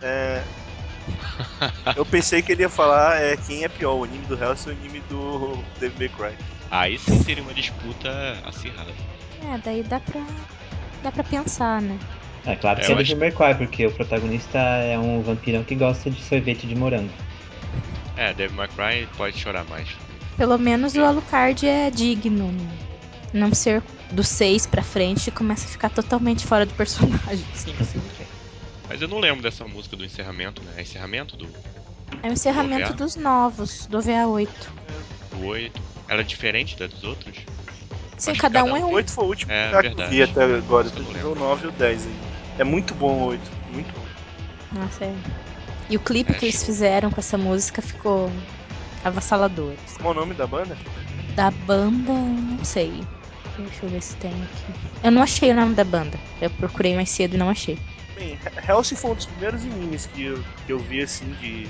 [0.00, 0.42] É,
[1.96, 4.76] eu pensei que ele ia falar é, quem é pior, o anime do Hellsing ou
[4.76, 6.44] o anime do Devil May Cry.
[6.70, 8.10] Aí sim seria uma disputa
[8.44, 8.90] acirrada.
[9.42, 10.24] É, daí dá pra.
[11.02, 11.98] dá pra pensar, né?
[12.46, 15.74] É claro que É, é eu o acho- porque o protagonista é um vampirão que
[15.74, 17.10] gosta de sorvete de morango.
[18.16, 19.88] É, Devil May Cry pode chorar mais.
[20.36, 22.52] Pelo menos o Alucard é digno.
[22.52, 22.68] né?
[23.32, 23.82] Não ser
[24.12, 27.44] do 6 pra frente começa a ficar totalmente fora do personagem.
[27.52, 28.00] Assim, assim.
[28.88, 30.74] Mas eu não lembro dessa música do encerramento, né?
[30.76, 31.48] É encerramento do,
[32.22, 32.96] É o encerramento OVA?
[32.96, 34.48] dos novos, do VA8.
[35.32, 35.82] do 8.
[36.08, 37.36] Ela é diferente da dos outros?
[38.16, 38.92] Sim, cada cada um é O um.
[38.94, 40.86] 8 foi o último É, que eu vi até agora.
[40.86, 42.16] Eu Depois o 9 e o 10 aí.
[42.58, 43.42] É muito bom o 8.
[43.72, 44.80] Muito bom.
[44.80, 45.14] Nossa, é.
[45.88, 48.30] E o clipe É, que eles fizeram com essa música ficou
[49.04, 49.74] avassalador.
[50.00, 50.76] Qual é o nome da banda?
[51.34, 53.04] Da banda, não sei.
[53.58, 54.78] Deixa eu ver se tem aqui.
[55.02, 56.18] Eu não achei o nome da banda.
[56.40, 57.78] Eu procurei mais cedo e não achei.
[58.14, 58.38] Bem,
[58.68, 61.68] Hellsing foi um dos primeiros animes que eu, que eu vi assim de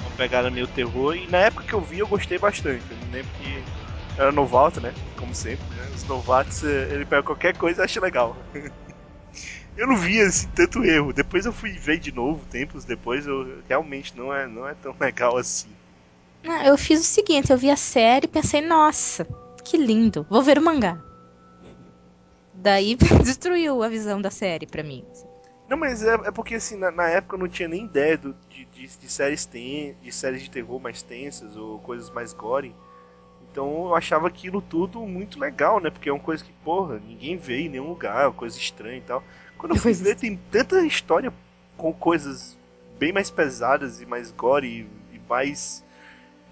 [0.00, 2.84] uma pegada meio terror e na época que eu vi eu gostei bastante.
[2.90, 3.64] Eu me lembro que
[4.16, 4.92] era novato, né?
[5.16, 5.88] Como sempre, né?
[5.94, 8.36] Os novatos, eh, ele pega qualquer coisa e acha legal.
[9.76, 11.12] eu não via assim, tanto erro.
[11.12, 14.94] Depois eu fui ver de novo, tempos depois, eu realmente não é, não é tão
[15.00, 15.70] legal assim.
[16.44, 19.26] Não, eu fiz o seguinte, eu vi a série e pensei, nossa,
[19.64, 20.96] que lindo, vou ver o mangá.
[22.52, 25.04] Daí destruiu a visão da série pra mim.
[25.10, 25.26] assim.
[25.68, 28.34] Não, mas é, é porque assim, na, na época eu não tinha nem ideia do-
[28.50, 32.74] de, de, de séries ten, de séries de terror mais tensas ou coisas mais gore.
[33.54, 35.88] Então eu achava aquilo tudo muito legal, né?
[35.88, 39.00] Porque é uma coisa que, porra, ninguém vê em nenhum lugar, uma coisa estranha e
[39.02, 39.22] tal.
[39.56, 39.94] Quando eu fui é.
[39.94, 41.32] ver, tem tanta história
[41.76, 42.58] com coisas
[42.98, 45.84] bem mais pesadas e mais gore e, e mais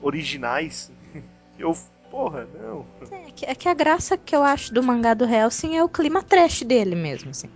[0.01, 0.93] originais.
[1.59, 1.77] Eu,
[2.09, 2.87] porra, não.
[3.11, 5.89] É que, é que a graça que eu acho do mangá do Hellsing é o
[5.89, 7.49] clima trash dele mesmo, assim.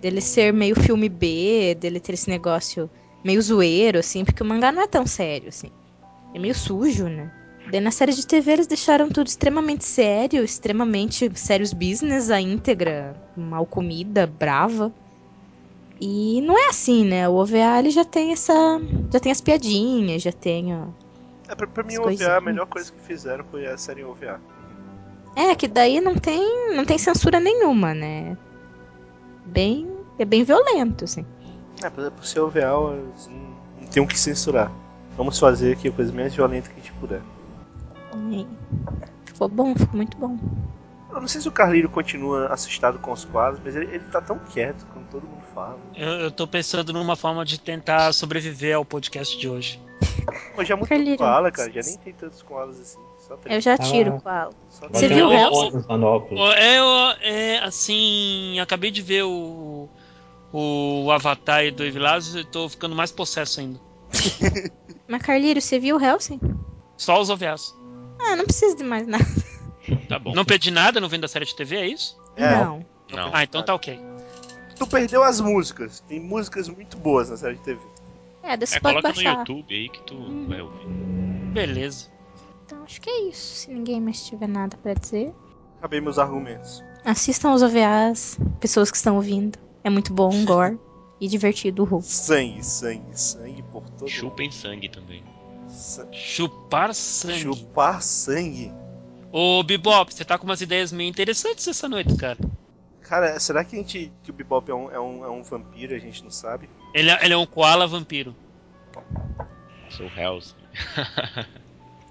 [0.00, 2.88] Dele ser meio filme B, dele ter esse negócio
[3.22, 5.70] meio zoeiro, assim, porque o mangá não é tão sério, assim.
[6.34, 7.30] É meio sujo, né?
[7.70, 13.14] Daí na série de TV eles deixaram tudo extremamente sério, extremamente sérios business, a íntegra,
[13.36, 14.92] mal comida, brava.
[16.00, 17.28] E não é assim, né?
[17.28, 18.52] O OVA ele já tem essa.
[19.12, 20.88] Já tem as piadinhas, já tem a,
[21.48, 24.40] É, pra, pra mim, o OVA, a melhor coisa que fizeram foi a série OVA.
[25.36, 28.36] É, que daí não tem, não tem censura nenhuma, né?
[29.46, 29.88] Bem,
[30.18, 31.24] é bem violento, assim.
[31.84, 34.72] É, por ser OVA, eles não, não tem o que censurar.
[35.16, 37.20] Vamos fazer aqui a coisa menos violenta que a gente puder.
[38.32, 38.46] E
[39.24, 40.36] Ficou bom, ficou muito bom.
[41.12, 44.20] Eu não sei se o Carlinho continua assustado com os quadros, mas ele, ele tá
[44.20, 45.78] tão quieto quando todo mundo fala.
[45.96, 49.80] Eu, eu tô pensando numa forma de tentar sobreviver ao podcast de hoje.
[50.54, 51.18] Pô, já mudou Carlírio.
[51.18, 51.70] koala, cara.
[51.72, 52.98] Já nem tem tantos koalas assim.
[53.46, 54.16] Eu já tiro Ah.
[54.16, 54.50] o koala.
[54.68, 55.84] Só Você viu o Hellsing?
[55.88, 56.76] Ó, É,
[57.22, 59.88] é, assim, acabei de ver o,
[60.52, 63.80] o Avatar do Evilásio e tô ficando mais possesso ainda.
[65.08, 66.40] Mas, Carlírio, você viu o Helsing?
[66.96, 67.74] Só os OVAs.
[68.20, 69.24] Ah, não precisa de mais nada.
[70.08, 70.32] Tá bom.
[70.34, 72.16] Não perdi nada, não vendo a série de TV, é isso?
[72.36, 72.84] É, Não.
[73.10, 73.30] Não.
[73.32, 73.98] Ah, então tá ok.
[74.76, 76.00] Tu perdeu as músicas.
[76.08, 77.80] Tem músicas muito boas na série de TV.
[78.42, 79.38] É, você É, pode coloca no baixar.
[79.38, 80.86] YouTube aí que tu vai ouvir.
[81.52, 82.08] Beleza.
[82.64, 83.56] Então, acho que é isso.
[83.56, 85.32] Se ninguém mais tiver nada pra dizer.
[85.78, 86.82] Acabei meus argumentos.
[87.04, 89.58] Assistam os OVAs, pessoas que estão ouvindo.
[89.82, 90.78] É muito bom, gore
[91.20, 92.06] e divertido o Hulk.
[92.06, 95.24] Sangue, sangue, sangue por todo Chupem sangue também.
[95.70, 97.40] Sa- Chupar sangue.
[97.40, 98.72] Chupar sangue.
[99.32, 102.38] Ô, Bebop, você tá com umas ideias meio interessantes essa noite, cara.
[103.02, 104.12] Cara, será que a gente.
[104.22, 106.68] que o Bebop é um, é um, é um vampiro e a gente não sabe?
[106.94, 108.34] Ele, é- ele é um koala vampiro.
[109.90, 110.54] Sou Hells.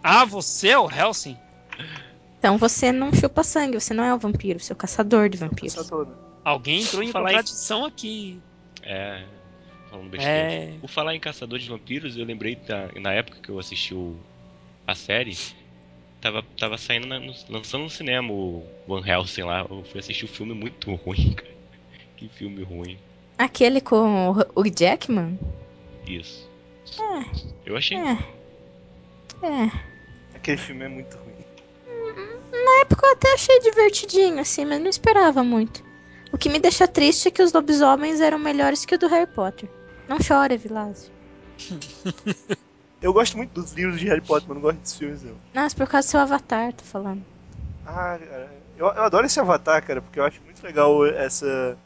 [0.02, 1.38] Ah, você é o Helsing?
[2.40, 5.38] Então você não chupa sangue, você não é um vampiro, você é o caçador de
[5.38, 5.76] vampiros.
[5.76, 6.14] Pensador, né?
[6.46, 8.40] Alguém entrou em Falar em- contradição aqui.
[8.82, 9.26] É.
[9.90, 10.54] Falando besteira.
[10.54, 10.74] É.
[10.80, 14.16] Por falar em Caçador de Vampiros, eu lembrei da, na época que eu assisti o,
[14.86, 15.36] a série,
[16.22, 19.66] tava, tava saindo, na- no- lançando no cinema o Van Helsing lá.
[19.70, 21.50] Eu fui assistir o filme muito ruim, cara.
[22.18, 22.98] Que filme ruim.
[23.38, 25.40] Aquele com o Hugh Jackman?
[26.06, 26.50] Isso.
[27.66, 27.98] Eu achei.
[27.98, 28.12] É.
[29.42, 29.72] É.
[30.36, 31.30] Aquele filme é muito ruim.
[32.52, 35.84] Na época eu até achei divertidinho, assim, mas não esperava muito.
[36.32, 39.26] O que me deixa triste é que os lobisomens eram melhores que o do Harry
[39.32, 39.70] Potter.
[40.10, 41.12] Não chora, Vilásio.
[43.02, 45.36] Eu gosto muito dos livros de Harry Potter, mas não gosto dos filmes, não.
[45.54, 47.24] Nossa, por causa do seu avatar, tô falando.
[47.86, 51.78] Ah, cara, eu, eu adoro esse avatar, cara, porque eu acho muito legal essa.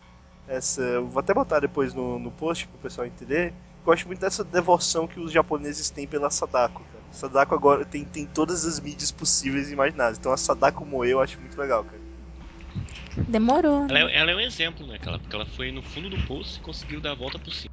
[0.47, 3.49] essa vou até botar depois no, no post pro pessoal entender.
[3.49, 7.03] Eu gosto muito dessa devoção que os japoneses têm pela Sadako, cara.
[7.11, 10.17] Sadako agora tem, tem todas as mídias possíveis e imagináveis.
[10.17, 12.01] Então a Sadako Moe eu acho muito legal, cara.
[13.27, 13.85] Demorou.
[13.87, 14.97] Ela é, ela é um exemplo, né?
[15.05, 17.69] Ela, porque ela foi no fundo do poço e conseguiu dar a volta por cima.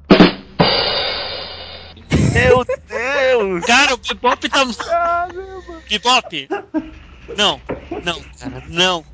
[2.33, 3.65] Meu Deus!
[3.65, 4.65] Cara, o Bebop tá.
[5.89, 6.47] Bebop!
[7.37, 7.61] Não,
[8.03, 9.05] não, cara, não.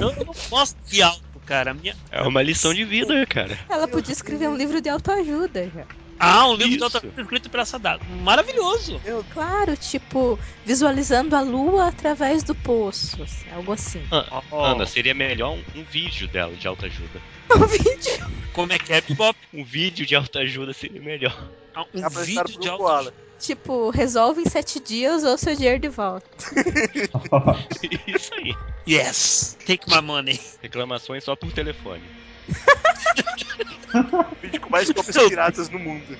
[0.00, 1.74] Eu eu não posso de alto, cara.
[1.74, 1.96] Minha...
[2.10, 3.58] É uma lição de vida, cara.
[3.68, 5.84] Ela podia escrever um livro de autoajuda já.
[6.18, 6.84] Ah, um livro de Isso.
[6.84, 8.04] autoajuda escrito pela Sadako.
[8.22, 9.00] Maravilhoso!
[9.32, 13.22] Claro, tipo, visualizando a lua através do poço.
[13.22, 14.02] assim, algo assim.
[14.10, 17.20] Ah, Ó, Ana, seria melhor um, um vídeo dela de autoajuda.
[17.54, 18.26] Um vídeo.
[18.52, 19.38] Como é que é, Bebop?
[19.54, 21.48] Um vídeo de autoajuda seria melhor.
[21.76, 23.12] Ah, Um vídeo de alto.
[23.38, 26.26] Tipo, resolve em sete dias ou seu dinheiro de volta.
[28.06, 28.54] Isso aí.
[28.88, 29.58] Yes!
[29.66, 30.40] Take my money.
[30.62, 32.02] Reclamações só por telefone.
[32.48, 36.16] O vídeo com mais cópias piratas no mundo.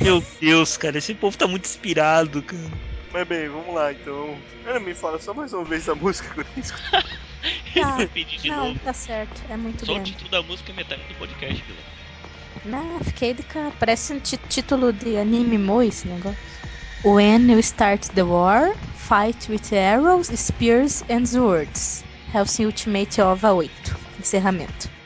[0.00, 2.62] Meu Deus, cara, esse povo tá muito inspirado, cara.
[3.12, 4.38] Mas bem, vamos lá então.
[4.66, 6.60] Ana, me fala só mais uma vez a música que
[7.80, 7.82] eu.
[7.84, 7.96] Tá.
[7.96, 8.80] Vou pedir de Não, novo.
[8.80, 9.42] tá certo.
[9.48, 10.12] É muito Só o grande.
[10.12, 11.78] título da música é metade do podcast, Vila.
[12.64, 13.72] Não, fiquei de cara.
[13.78, 16.38] Parece um título de anime Mo esse negócio.
[17.04, 22.04] When you start the war, fight with arrows, spears and swords.
[22.32, 23.70] Hellsing Ultimate OVA 8.
[24.18, 24.90] Encerramento."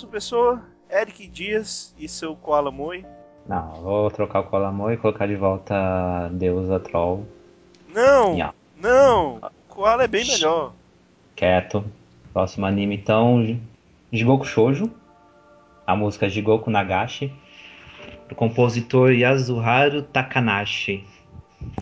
[0.00, 3.04] Próxima pessoa, Eric Dias e seu Koala Moi.
[3.46, 7.26] Não, vou trocar o Colamon e colocar de volta Deusa Troll.
[7.94, 8.34] Não!
[8.80, 9.36] Não!
[9.36, 10.72] O Koala é bem melhor.
[11.36, 11.84] Quieto.
[12.32, 13.60] Próximo anime, então,
[14.10, 14.90] Jigoku Shoujo.
[15.86, 17.30] A música Jigoku Nagashi.
[18.26, 21.04] Do compositor Yasuharu Takanashi.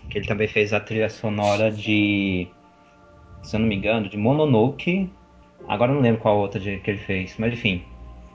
[0.09, 2.49] Que ele também fez a trilha sonora de...
[3.43, 5.09] Se eu não me engano, de Mononoke.
[5.69, 7.85] Agora eu não lembro qual outra que ele fez, mas enfim.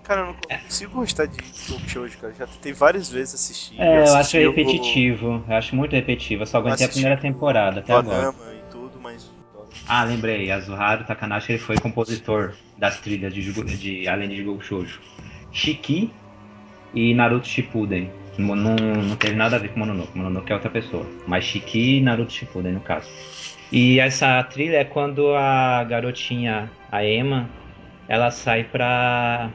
[0.05, 2.35] Cara, eu não consigo gostar de Goku Shoujo, cara.
[2.35, 3.81] Já tentei várias vezes assistir.
[3.81, 5.43] É, eu acho repetitivo.
[5.49, 6.43] Eu acho muito repetitivo.
[6.43, 8.35] Eu só aguentei a primeira temporada até agora.
[8.55, 9.33] E tudo, mas...
[9.89, 10.51] Ah, lembrei.
[10.51, 15.01] Azuharu Takanashi ele foi compositor das trilhas de, de além de Jigoku Shoujo.
[15.51, 16.13] Shiki
[16.93, 18.13] e Naruto Shippuden.
[18.37, 20.17] Não, não, não teve nada a ver com Mononoke.
[20.19, 21.07] Mononoke é outra pessoa.
[21.27, 23.09] Mas Shiki e Naruto Shippuden, no caso.
[23.73, 27.49] E essa trilha é quando a garotinha, a Emma,
[28.07, 29.51] ela sai pra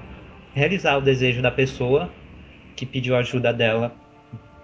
[0.53, 2.09] realizar o desejo da pessoa
[2.75, 3.93] que pediu ajuda dela,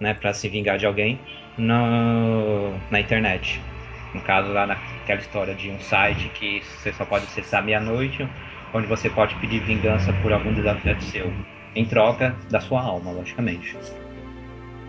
[0.00, 1.18] né, para se vingar de alguém
[1.56, 3.60] no, na internet.
[4.14, 8.26] No caso, lá naquela história de um site que você só pode acessar meia-noite,
[8.72, 11.32] onde você pode pedir vingança por algum desafio seu,
[11.74, 13.76] em troca da sua alma, logicamente.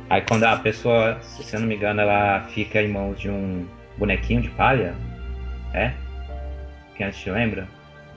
[0.10, 3.66] Aí quando a pessoa, se eu não me engano, ela fica em mãos de um
[3.98, 4.96] bonequinho de palha,
[5.74, 5.92] é?
[6.96, 7.68] Quem assistiu lembra?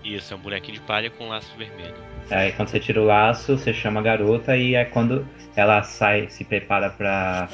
[0.05, 1.95] Isso, é um bonequinho de palha com laço vermelho.
[2.31, 6.29] Aí quando você tira o laço, você chama a garota e é quando ela sai,
[6.29, 7.49] se prepara pra,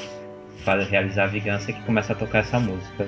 [0.64, 3.06] pra realizar a vingança que começa a tocar essa música.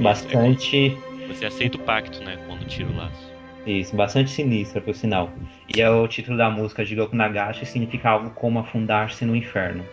[0.00, 0.96] Bastante.
[1.28, 2.38] Você aceita o pacto, né?
[2.46, 3.30] Quando tira o laço.
[3.66, 5.30] Isso, bastante sinistra, por sinal.
[5.74, 9.84] E é o título da música de Goku Nagashi significa algo como afundar-se no inferno.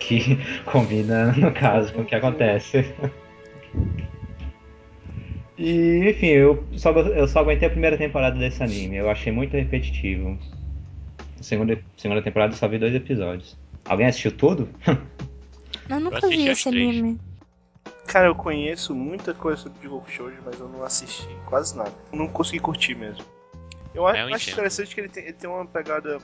[0.00, 2.94] Que combina, no caso, com o que acontece.
[5.62, 8.96] E, enfim, eu só, eu só aguentei a primeira temporada desse anime.
[8.96, 10.36] Eu achei muito repetitivo.
[11.40, 13.56] Segunda, segunda temporada eu só vi dois episódios.
[13.84, 14.68] Alguém assistiu tudo?
[15.88, 17.20] Eu nunca assisti vi esse anime.
[18.06, 21.92] Cara, eu conheço muita coisa sobre Goku Shoujo, mas eu não assisti quase nada.
[22.12, 23.24] Eu não consegui curtir mesmo.
[23.94, 24.52] Eu acho, É, eu acho entendo.
[24.54, 26.18] interessante que ele tem, ele tem uma pegada.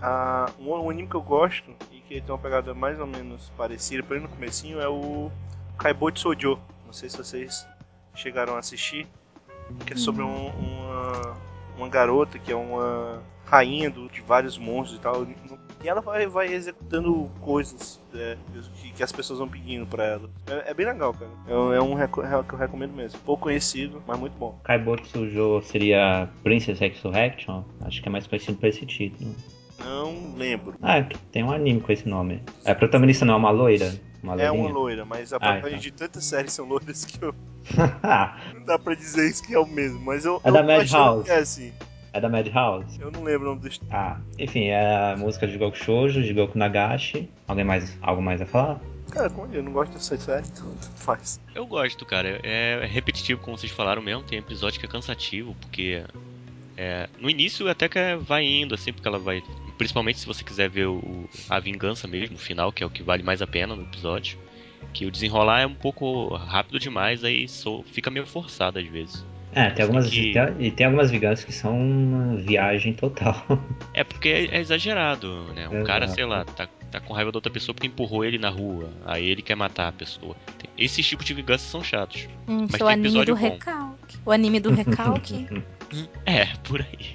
[0.00, 3.06] ah, um, um anime que eu gosto e que ele tem uma pegada mais ou
[3.06, 5.30] menos parecida, pelo menos no comecinho, é o
[5.78, 6.58] Kaibot Sojo.
[6.86, 7.66] Não sei se vocês
[8.14, 9.06] chegaram a assistir.
[9.86, 11.36] Que é sobre um- uma,
[11.76, 15.26] uma garota que é uma rainha do- de vários monstros e tal.
[15.82, 18.36] E ela vai, vai executando coisas é,
[18.82, 20.28] que, que as pessoas vão pedindo pra ela.
[20.46, 21.30] É, é bem legal, cara.
[21.48, 22.18] É, um- é um é que
[22.52, 23.18] eu recomendo mesmo.
[23.20, 24.58] Pouco conhecido, mas muito bom.
[24.64, 27.62] Kaibotsu Jo seria Princess Resurrection?
[27.82, 29.34] Acho que é mais conhecido por esse título.
[29.78, 30.74] Não lembro.
[30.82, 32.42] Ah, é tem um anime com esse nome.
[32.66, 33.94] A protagonista não é uma loira?
[34.22, 35.78] Uma É uma loira, mas a Ah, então.
[35.78, 37.34] de tantas séries são loiras que eu,
[38.54, 40.00] não dá pra dizer isso que é o mesmo.
[40.00, 41.24] Mas eu, É eu da Madhouse.
[41.24, 41.72] que é assim.
[42.12, 43.00] é da Madhouse?
[43.00, 46.32] Eu não lembro o nome do Ah, enfim, é a música de Goku Shoujo, de
[46.34, 47.30] Goku Nagashi.
[47.48, 48.80] Alguém mais, algo mais a falar?
[49.10, 51.40] Cara, como eu não gosto dessa série, então tanto faz.
[51.52, 52.38] Eu gosto, cara.
[52.44, 54.22] É, é repetitivo, como vocês falaram mesmo.
[54.22, 56.04] Tem episódio que é cansativo, porque
[56.82, 59.42] é, no início até que é- vai indo, assim, porque ela vai.
[59.76, 63.02] Principalmente se você quiser ver o, a vingança mesmo, o final, que é o que
[63.02, 64.38] vale mais a pena no episódio.
[64.94, 69.24] Que o desenrolar é um pouco rápido demais, aí só, fica meio forçado às vezes.
[69.52, 73.44] É, tem algumas, que- e tem algumas vinganças que são uma viagem total.
[73.92, 75.68] É porque é, é exagerado, né?
[75.68, 75.84] Um Exato.
[75.86, 78.88] cara, sei lá, tá, tá com raiva da outra pessoa porque empurrou ele na rua.
[79.04, 80.34] Aí ele quer matar a pessoa.
[80.78, 82.28] Esses tipos de vinganças são chatos.
[82.48, 83.48] Hum, Mas seu tem anime episódio do bom.
[83.50, 84.18] recalque.
[84.24, 85.46] O anime do recalque.
[86.26, 87.14] É, por aí.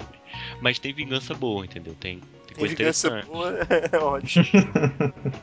[0.60, 1.94] Mas tem vingança boa, entendeu?
[1.94, 3.26] Tem, tem coisa vingança interessante.
[3.26, 3.52] boa,
[3.92, 4.44] é ótimo.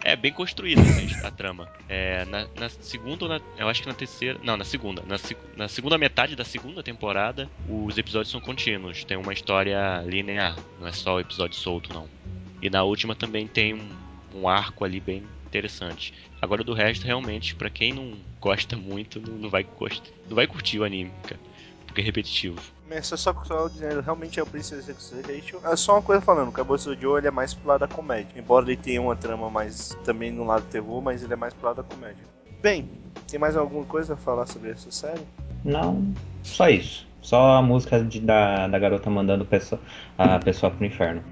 [0.04, 0.82] É bem construída
[1.24, 1.68] a trama.
[1.88, 3.42] É, na, na segunda ou na.
[3.58, 4.40] Eu acho que na terceira.
[4.44, 5.02] Não, na segunda.
[5.04, 5.16] Na,
[5.56, 9.04] na segunda metade da segunda temporada, os episódios são contínuos.
[9.04, 10.58] Tem uma história linear.
[10.80, 12.08] Não é só o episódio solto, não.
[12.62, 13.90] E na última também tem um,
[14.34, 16.14] um arco ali bem interessante.
[16.42, 19.66] Agora do resto, realmente, pra quem não gosta muito, não, não vai.
[20.28, 21.40] Não vai curtir o anime, cara.
[21.94, 22.60] Porque é repetitivo.
[22.90, 25.60] Mas só, só, só dizendo, realmente é o Princess Execution.
[25.64, 28.32] É só uma coisa falando, o Caboço Joe ele é mais pro lado da comédia.
[28.36, 31.54] Embora ele tenha uma trama mais também no lado do terror, mas ele é mais
[31.54, 32.24] pro lado da comédia.
[32.64, 32.90] Bem,
[33.30, 35.22] tem mais alguma coisa a falar sobre essa série?
[35.64, 36.04] Não,
[36.42, 37.08] só isso.
[37.22, 39.80] Só a música de- da, da garota mandando pessoa,
[40.18, 41.24] a pessoa pro inferno.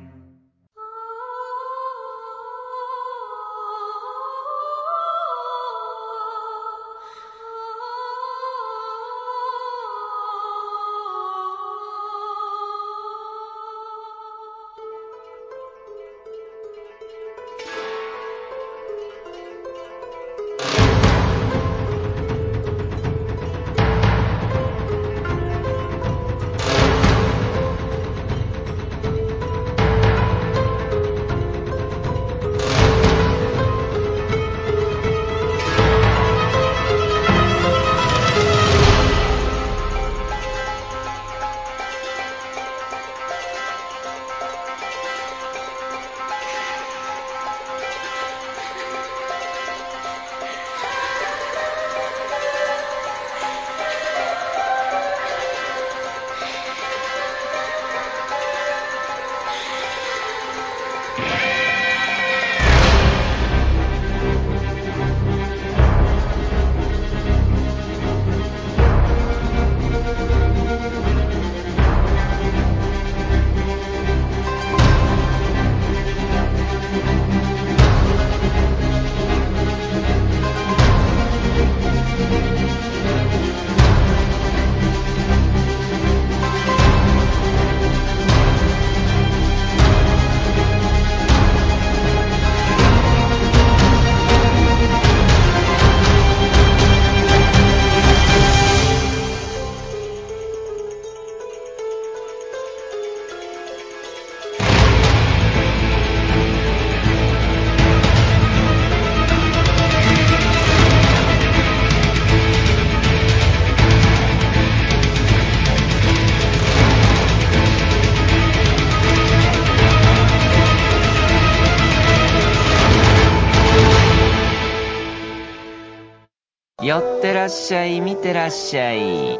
[127.21, 129.39] ってらっしゃい見てらっしゃい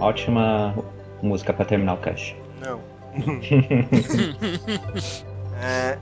[0.00, 0.74] Ótima
[1.22, 2.36] música pra terminar o cast.
[2.60, 2.80] Não.
[5.60, 5.98] É,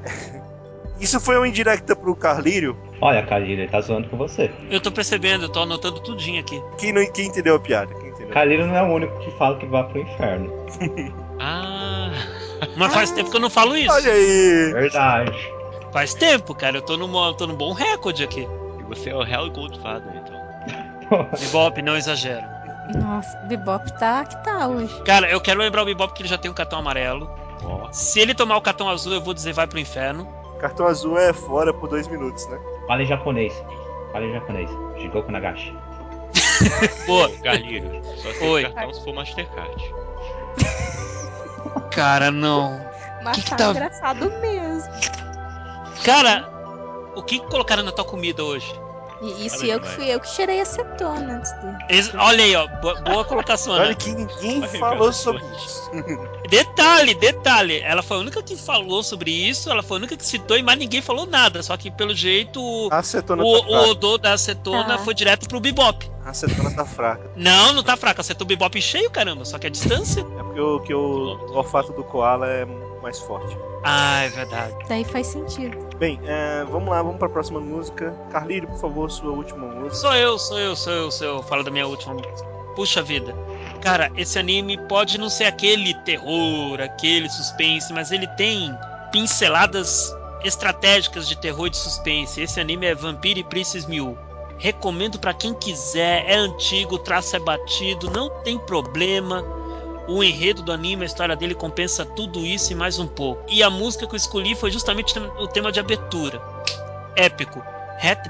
[1.01, 2.77] Isso foi uma indirecta pro Carlírio.
[3.01, 4.51] Olha, Kalira, ele tá zoando com você.
[4.71, 6.61] Eu tô percebendo, eu tô anotando tudinho aqui.
[6.79, 7.95] Quem, não, quem entendeu a piada?
[7.95, 8.29] Quem entendeu?
[8.35, 10.53] Kalira não é o único que fala que vai pro inferno.
[11.39, 11.70] Ah,
[12.76, 13.92] Mas faz tempo que eu não falo isso.
[13.92, 14.74] Olha aí!
[14.74, 15.54] Verdade.
[15.92, 16.78] Faz tempo, cara.
[16.78, 18.48] Eu tô num, tô num bom recorde aqui.
[18.80, 21.28] e você é o Hell Goldfather, então.
[21.40, 22.46] Bebop, não exagero.
[22.96, 25.02] Nossa, Bebop tá que tá hoje.
[25.04, 27.30] Cara, eu quero lembrar o Bebop que ele já tem um cartão amarelo.
[27.64, 30.28] Ó, Se ele tomar o cartão azul, eu vou dizer vai pro inferno.
[30.60, 32.60] Cartão azul é fora por dois minutos, né?
[32.88, 33.54] Fala em japonês.
[34.12, 34.70] Fala em japonês.
[34.98, 35.76] Jigoku Nagashi.
[37.06, 37.30] Boa.
[37.44, 38.64] Carlírio, só se Oi.
[38.64, 39.94] cartão se for Mastercard.
[41.92, 42.82] Cara, não.
[43.24, 44.92] Mas Que que tá, tá- engraçado mesmo.
[46.04, 46.50] Cara,
[47.16, 48.74] o que que colocaram na tua comida hoje?
[49.22, 51.86] E isso eu que fui eu que cheirei acetona antes de.
[51.94, 52.68] Eles- olha aí, ó.
[52.82, 53.96] Boa, boa colocação, Olha Ana.
[53.96, 55.92] que ninguém Olha, falou sobre isso.
[56.50, 57.80] Detalhe, detalhe.
[57.82, 60.64] Ela foi a única que falou sobre isso, ela foi a única que citou e
[60.64, 61.62] mais ninguém falou nada.
[61.64, 63.88] Só que pelo jeito o, A acetona o, tá o fraca.
[63.90, 64.98] odor da acetona Tá.
[65.00, 66.10] foi direto pro Bebop.
[66.26, 67.30] A acetona tá fraca.
[67.36, 68.20] Não, não tá fraco.
[68.22, 69.46] Acertou o Bebop cheio, caramba.
[69.46, 70.22] Só que a distância.
[70.22, 71.00] É porque o, que o,
[71.52, 72.66] o olfato do koala é
[73.02, 73.56] mais forte.
[73.84, 74.76] Ah, é verdade.
[74.88, 75.78] Daí faz sentido.
[75.98, 78.14] Bem, é, vamos lá, vamos pra próxima música.
[78.32, 79.96] Carlírio, por favor, sua última música.
[79.96, 81.44] Sou eu, sou eu, sou eu, sou eu.
[81.44, 82.50] Falo da minha última música.
[82.76, 83.36] Puxa vida.
[83.82, 88.72] Cara, esse anime pode não ser aquele terror, aquele suspense, mas ele tem
[89.12, 92.42] pinceladas estratégicas de terror e de suspense.
[92.42, 94.18] Esse anime é Vampire Princess Mew.
[94.58, 96.24] Recomendo pra quem quiser.
[96.28, 99.44] É antigo, o traço é batido, não tem problema.
[100.12, 103.46] O enredo do anime, a história dele compensa tudo isso e mais um pouco.
[103.48, 106.42] E a música que eu escolhi foi justamente o tema de abertura.
[107.16, 107.64] Épico.
[108.04, 108.30] Hat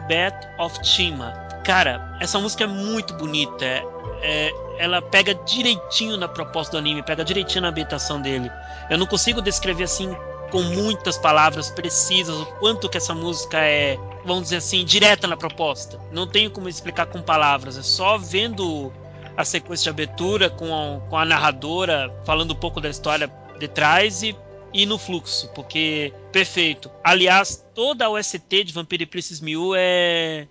[0.60, 1.34] of Chima.
[1.64, 3.66] Cara, essa música é muito bonita.
[3.66, 3.84] É,
[4.22, 8.52] é- ela pega direitinho na proposta do anime, pega direitinho na ambientação dele.
[8.88, 10.16] Eu não consigo descrever assim
[10.52, 15.38] com muitas palavras precisas o quanto que essa música é, vamos dizer assim, direta na
[15.38, 16.00] proposta.
[16.12, 18.92] Não tenho como explicar com palavras, é só vendo
[19.36, 23.68] a sequência de abertura com a, com a narradora falando um pouco da história de
[23.68, 24.36] trás e,
[24.74, 26.92] e no fluxo, porque perfeito.
[27.04, 30.48] Aliás, toda a OST de Vampire Princess Mew é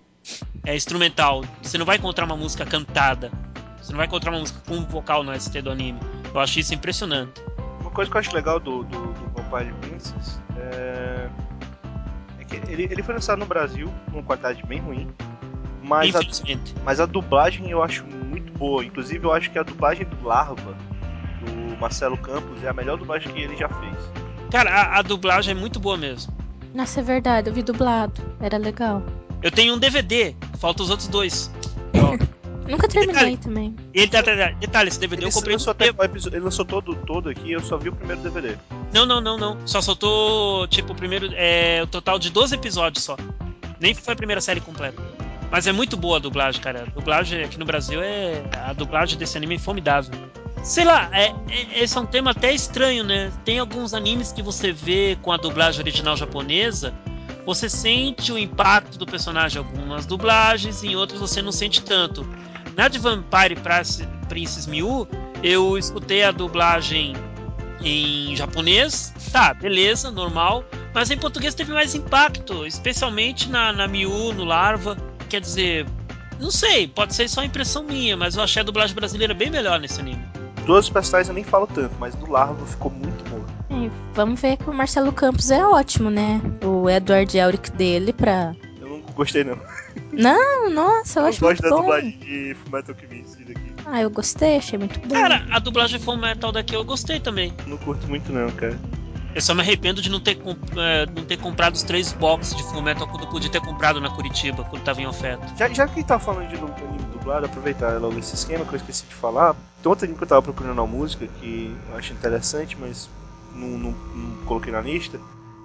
[0.65, 1.43] é instrumental.
[1.61, 3.31] Você não vai encontrar uma música cantada.
[3.81, 5.99] Você não vai encontrar uma música com vocal no OST do anime.
[6.33, 7.41] Eu acho isso impressionante.
[7.79, 11.29] Uma coisa que eu acho legal do, do, do Vampire Princess é,
[12.39, 15.09] é que ele, ele foi lançado no Brasil numa qualidade bem ruim,
[15.91, 16.21] mas a,
[16.85, 18.83] mas a dublagem eu acho muito boa.
[18.85, 20.75] Inclusive, eu acho que a dublagem do Larva,
[21.41, 23.95] do Marcelo Campos, é a melhor dublagem que ele já fez.
[24.49, 26.33] Cara, a, a dublagem é muito boa mesmo.
[26.73, 28.21] Nossa, é verdade, eu vi dublado.
[28.39, 29.03] Era legal.
[29.43, 31.51] Eu tenho um DVD, falta os outros dois.
[32.67, 33.37] Nunca terminei Detalhe.
[33.37, 33.75] também.
[33.93, 37.27] E ele tá, detalhe, esse DVD Ele, eu comprei lançou até ele lançou todo, todo
[37.27, 38.55] aqui, eu só vi o primeiro DVD.
[38.93, 39.57] Não, não, não, não.
[39.67, 41.29] Só soltou, tipo, o primeiro.
[41.33, 43.17] É, o total de 12 episódios só.
[43.77, 45.01] Nem foi a primeira série completa.
[45.51, 46.83] Mas é muito boa a dublagem, cara.
[46.83, 48.41] A dublagem aqui no Brasil é.
[48.53, 50.13] A dublagem desse anime é formidável.
[50.63, 53.31] Sei lá, é, é- esse é um tema até estranho, né?
[53.43, 56.93] Tem alguns animes que você vê com a dublagem original japonesa,
[57.45, 62.25] você sente o impacto do personagem em algumas dublagens, em outras você não sente tanto.
[62.77, 63.55] Na de Vampire
[64.29, 65.07] Princess Mew,
[65.43, 67.13] eu escutei a dublagem
[67.83, 70.63] em japonês, tá, beleza, normal.
[70.93, 74.95] Mas em português teve mais impacto, especialmente na, na no Larva.
[75.31, 75.85] Quer dizer,
[76.41, 79.79] não sei, pode ser só impressão minha, mas eu achei a dublagem brasileira bem melhor
[79.79, 80.21] nesse anime.
[80.65, 83.45] Duas personagens eu nem falo tanto, mas do Larva ficou muito boa.
[83.69, 86.41] É, vamos ver que o Marcelo Campos é ótimo, né?
[86.65, 88.53] O Edward Elric dele pra.
[88.81, 89.57] Eu não gostei, não.
[90.11, 91.81] Não, nossa, eu Eu acho gosto muito da bom.
[91.81, 93.71] dublagem de Fullmetal Alchemist daqui.
[93.85, 95.15] Ah, eu gostei, achei muito bom.
[95.15, 97.53] Cara, a dublagem Full Metal daqui eu gostei também.
[97.65, 98.77] Não curto muito, não, cara.
[99.33, 100.37] Eu só me arrependo de não ter,
[100.77, 104.01] eh, não ter comprado os três boxes de Full Metal quando eu podia ter comprado
[104.01, 105.47] na Curitiba, quando tava em oferta.
[105.57, 108.73] Já, já que a gente tá falando de anime dublado, aproveitar logo esse esquema que
[108.73, 109.53] eu esqueci de falar.
[109.81, 113.09] Tem outro anime que eu tava procurando na música que eu acho interessante, mas
[113.55, 115.19] não, não- não coloquei na lista.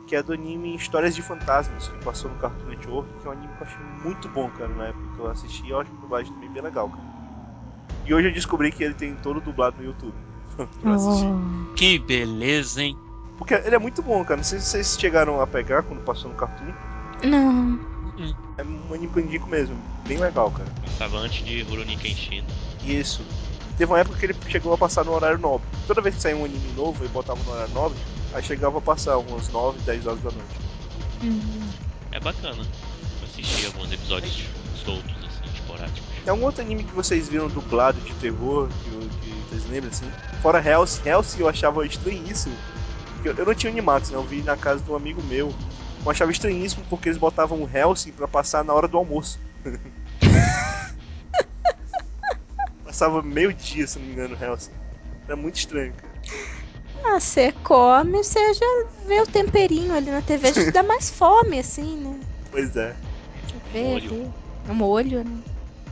[0.06, 3.32] Que é do anime Histórias de Fantasmas, que passou no Cartoon Network, que é um
[3.32, 5.66] anime que eu achei muito bom, cara, na época que eu assisti.
[5.66, 7.02] e Eu acho a dublagem também bem legal, cara.
[8.06, 10.14] E hoje eu descobri que ele tem todo dublado no YouTube.
[10.80, 11.26] pra assistir.
[11.26, 11.74] Oh.
[11.74, 12.96] Que beleza, hein?
[13.38, 14.36] Porque ele é muito bom, cara.
[14.36, 16.72] Não sei se vocês chegaram a pegar quando passou no Cartoon.
[17.22, 17.96] Não.
[18.58, 19.76] É um indico mesmo.
[20.06, 20.68] Bem legal, cara.
[20.82, 22.44] Passava antes de Rurouni Kenshin.
[22.84, 23.22] Isso.
[23.76, 25.66] teve uma época que ele chegou a passar no horário nobre.
[25.86, 27.98] Toda vez que saía um anime novo, ele botava no horário nobre,
[28.32, 30.56] aí chegava a passar umas 9, 10 horas da noite.
[31.22, 31.68] Hum.
[32.12, 32.62] É bacana.
[32.62, 34.44] Eu assisti alguns episódios
[34.82, 36.02] soltos, assim, esporádicos.
[36.24, 40.10] Tem algum outro anime que vocês viram dublado de terror, que, que vocês lembram assim?
[40.40, 42.56] Fora Hell's, Hell's eu achava estranhíssimo.
[43.26, 44.16] Porque Eu, eu não tinha Animax, né?
[44.16, 45.52] Eu vi na casa de um amigo meu.
[46.04, 49.40] Eu achava estranhíssimo porque eles botavam o Hellsing pra passar na hora do almoço.
[52.84, 54.70] Passava meio dia, se não me engano, o Hellsing.
[55.26, 56.14] Era muito estranho, cara.
[57.04, 61.10] Ah, você come, você já vê o temperinho ali na TV, já te dá mais
[61.10, 62.20] fome, assim, né?
[62.50, 62.96] Pois é.
[63.72, 64.14] Vê Molho.
[64.14, 64.30] ali.
[64.68, 65.38] Um molho, né?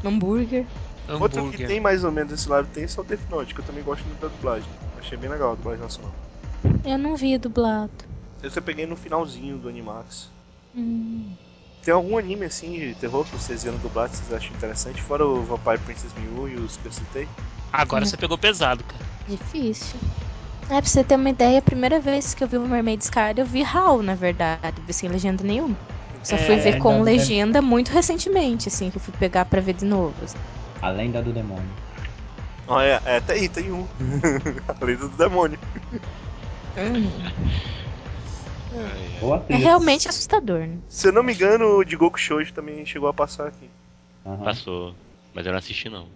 [0.02, 0.66] Um hambúrguer.
[1.08, 1.68] Outro que Hambúrguer.
[1.68, 3.84] tem mais ou menos esse lado tem é só o Death Note, que eu também
[3.84, 4.68] gosto muito da dublagem.
[4.98, 6.12] Achei bem legal a dublagem nacional.
[6.84, 7.90] Eu não vi dublado.
[8.42, 10.28] Esse eu peguei no finalzinho do Animax.
[10.76, 11.30] Hum.
[11.82, 15.00] Tem algum anime assim de terror que vocês viram dublado que vocês acham interessante?
[15.02, 17.28] Fora o Vampire Princess Mew e os que eu citei?
[17.72, 19.04] Agora você pegou pesado, cara.
[19.28, 19.98] Difícil.
[20.70, 23.34] É, pra você ter uma ideia, a primeira vez que eu vi o Mermaid Scar,
[23.36, 25.76] eu vi HAL, na verdade, sem legenda nenhuma.
[26.22, 29.74] Só fui É, ver com legenda muito recentemente, assim, que eu fui pegar pra ver
[29.74, 30.14] de novo.
[30.22, 30.38] assim.
[30.80, 31.68] A lenda do demônio.
[32.66, 33.86] Olha, é, tem aí, tem um.
[34.66, 35.58] a lenda do demônio.
[39.48, 40.78] É realmente assustador, né?
[40.88, 43.68] Se eu não me engano, o de Goku Shoujo também chegou a passar aqui.
[44.26, 44.44] Aham.
[44.44, 44.94] Passou.
[45.32, 46.08] Mas eu não assisti, não.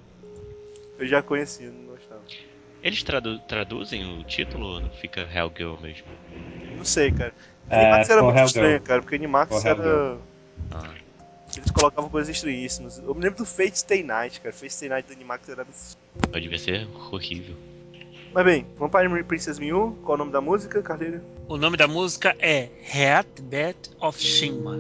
[0.99, 2.23] Eu já conhecia, não gostava.
[2.83, 6.07] Eles tradu- traduzem o título ou não fica Hellgirl mesmo?
[6.77, 7.33] Não sei, cara.
[7.71, 8.47] É, Animax era ficou muito Hellgirl.
[8.47, 9.83] estranho, cara, porque Animax era.
[9.83, 10.21] Hellgirl.
[10.73, 10.95] Ah,
[11.57, 12.99] Eles colocavam coisas estranhíssimas.
[12.99, 14.53] Eu me lembro do Fate Stay Night, cara.
[14.55, 15.99] Fate Stay Night do Animax era absurdo.
[16.31, 17.57] pode devia ser horrível.
[18.39, 21.21] Mas bem, Vampire Princess Mew, qual o nome da música, Carleiro?
[21.49, 24.79] O nome da música é Heartbeat of Shinma.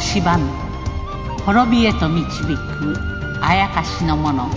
[0.00, 0.50] 蝕み
[1.44, 2.96] 滅びへと導く
[3.42, 4.48] あやかしのもの。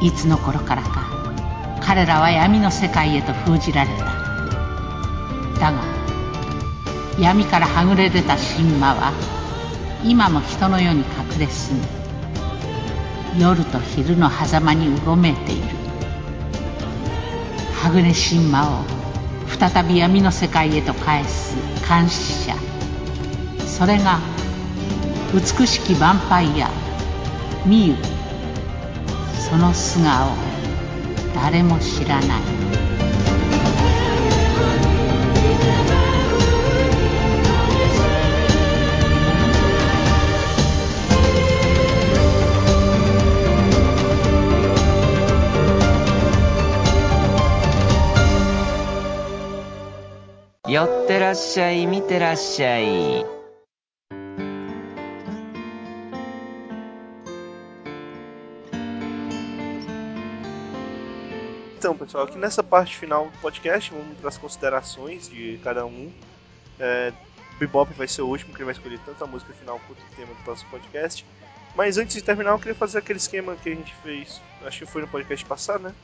[0.00, 1.08] いつの頃からか
[1.80, 4.04] 彼らは闇の世界へと封じられた。
[5.58, 5.82] だが
[7.18, 9.12] 闇からはぐれ出た神魔は
[10.04, 11.76] 今も人の世に隠れ住
[13.34, 15.62] み夜と昼の狭間にうごめいている。
[17.74, 18.84] はぐれ神魔を
[19.58, 21.56] 再び闇の世界へと返す
[21.88, 22.67] 監視者。
[23.78, 24.18] それが
[25.32, 26.68] 美しきヴァンパイア
[27.64, 27.94] ミユ
[29.48, 30.32] その素顔
[31.32, 32.42] 誰も知らない。
[50.68, 53.37] 寄ってらっしゃい見てらっしゃい。
[61.88, 66.12] Então, pessoal, aqui nessa parte final do podcast, vamos para as considerações de cada um.
[66.78, 67.14] É,
[67.58, 70.14] Bebop vai ser o último que ele vai escolher tanto a música final quanto o
[70.14, 71.24] tema do próximo podcast.
[71.74, 74.84] Mas antes de terminar, eu queria fazer aquele esquema que a gente fez, acho que
[74.84, 75.94] foi no podcast passado, né?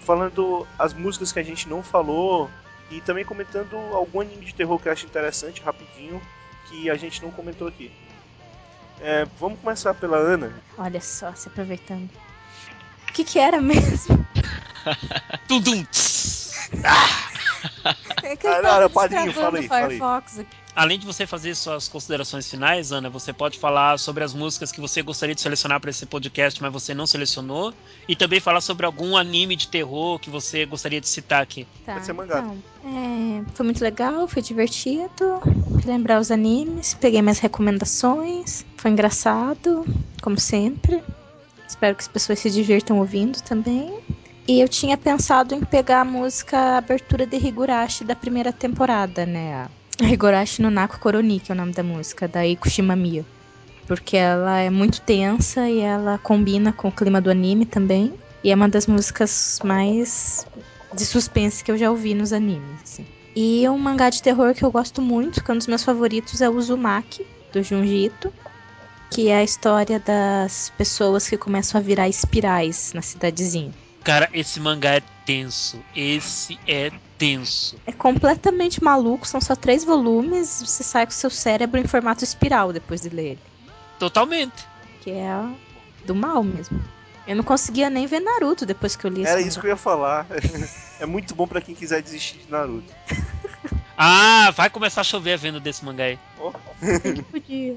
[0.00, 2.50] Falando as músicas que a gente não falou
[2.90, 6.20] e também comentando algum anime de terror que eu acho interessante, rapidinho,
[6.68, 7.92] que a gente não comentou aqui.
[9.00, 10.52] É, vamos começar pela Ana.
[10.76, 12.10] Olha só, se aproveitando.
[13.08, 14.26] O que que era mesmo?
[15.48, 15.84] Tudum.
[18.22, 19.88] É que Ah, eu não, tava não, padrinho, destravando fala aí, o fala aí.
[19.88, 20.56] Firefox aqui.
[20.74, 24.80] Além de você fazer suas considerações finais, Ana, você pode falar sobre as músicas que
[24.80, 27.74] você gostaria de selecionar para esse podcast, mas você não selecionou.
[28.08, 31.66] E também falar sobre algum anime de terror que você gostaria de citar aqui.
[31.84, 32.38] Tá, Pode ser mangá.
[32.38, 35.40] então, é, foi muito legal, foi divertido.
[35.84, 38.64] Lembrar os animes, peguei minhas recomendações.
[38.76, 39.84] Foi engraçado,
[40.22, 41.02] como sempre.
[41.68, 43.98] Espero que as pessoas se divirtam ouvindo também.
[44.48, 49.68] E eu tinha pensado em pegar a música abertura de Higurashi da primeira temporada, né?
[50.02, 53.24] A Higurashi no Nako Koroni, que é o nome da música, da Eiko Shimamiya.
[53.86, 58.12] Porque ela é muito tensa e ela combina com o clima do anime também.
[58.42, 60.46] E é uma das músicas mais
[60.94, 62.82] de suspense que eu já ouvi nos animes.
[62.82, 63.06] assim.
[63.34, 66.40] E um mangá de terror que eu gosto muito, que é um dos meus favoritos,
[66.40, 68.32] é o Uzumaki, do Junji Ito,
[69.10, 73.72] que é a história das pessoas que começam a virar espirais na cidadezinha.
[74.04, 75.80] Cara, esse mangá é tenso.
[75.94, 77.76] Esse é tenso.
[77.86, 82.72] É completamente maluco, são só três volumes, você sai com seu cérebro em formato espiral
[82.72, 83.40] depois de ler ele.
[83.98, 84.66] Totalmente.
[85.02, 85.44] Que é
[86.06, 86.82] do mal mesmo.
[87.26, 89.48] Eu não conseguia nem ver Naruto depois que eu li esse Era mangá.
[89.48, 90.26] isso que eu ia falar.
[90.98, 92.92] é muito bom pra quem quiser desistir de Naruto.
[93.96, 96.18] Ah, vai começar a chover a venda desse mangá aí.
[97.14, 97.76] que podia.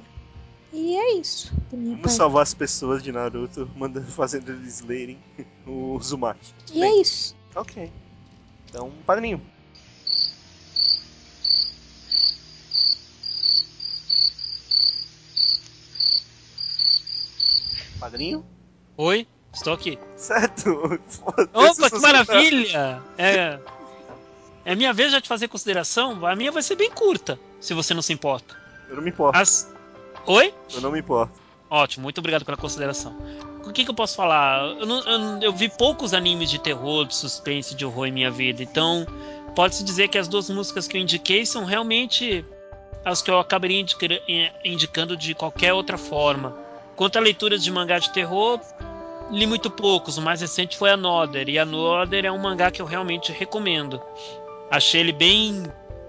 [0.73, 1.53] E é isso.
[1.71, 2.13] Vamos parte.
[2.13, 5.19] salvar as pessoas de Naruto, mandando, fazendo eles lerem
[5.67, 6.51] o Uzumaki.
[6.73, 7.35] E é isso.
[7.55, 7.91] Ok.
[8.67, 9.39] Então, padrinho.
[17.99, 18.43] Padrinho?
[18.97, 19.97] Oi, estou aqui.
[20.17, 20.69] Certo.
[21.53, 23.01] Opa, que maravilha!
[23.17, 23.59] É,
[24.65, 26.25] é minha vez já de fazer consideração.
[26.25, 28.57] A minha vai ser bem curta, se você não se importa.
[28.89, 29.37] Eu não me importo.
[29.37, 29.72] As...
[30.25, 30.53] Oi?
[30.73, 31.33] Eu não me importo.
[31.69, 33.15] Ótimo, muito obrigado pela consideração.
[33.65, 34.59] O que, que eu posso falar?
[34.79, 38.29] Eu, não- eu eu vi poucos animes de terror, de suspense, de horror em minha
[38.29, 39.05] vida, então
[39.55, 42.45] pode-se dizer que as duas músicas que eu indiquei são realmente
[43.05, 44.21] as que eu acabaria indica-
[44.63, 46.55] indicando de qualquer outra forma.
[46.95, 48.59] Quanto a leituras de mangá de terror,
[49.31, 50.17] li muito poucos.
[50.17, 53.99] O mais recente foi Another, e Another é um mangá que eu realmente recomendo.
[54.69, 55.63] Achei ele bem,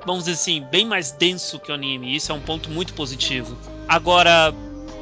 [0.04, 2.92] vamos dizer assim, bem mais denso que o anime, e isso é um ponto muito
[2.94, 3.56] positivo.
[3.88, 4.54] Agora,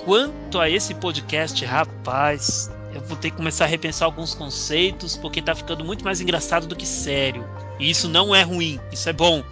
[0.05, 5.41] quanto a esse podcast, rapaz, eu vou ter que começar a repensar alguns conceitos, porque
[5.41, 7.47] tá ficando muito mais engraçado do que sério.
[7.79, 9.43] E isso não é ruim, isso é bom.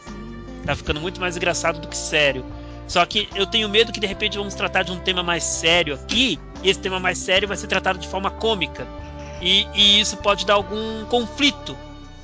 [0.64, 2.44] Tá ficando muito mais engraçado do que sério.
[2.86, 5.94] Só que eu tenho medo que de repente vamos tratar de um tema mais sério
[5.94, 8.86] aqui, e esse tema mais sério vai ser tratado de forma cômica.
[9.40, 11.76] E, e isso pode dar algum conflito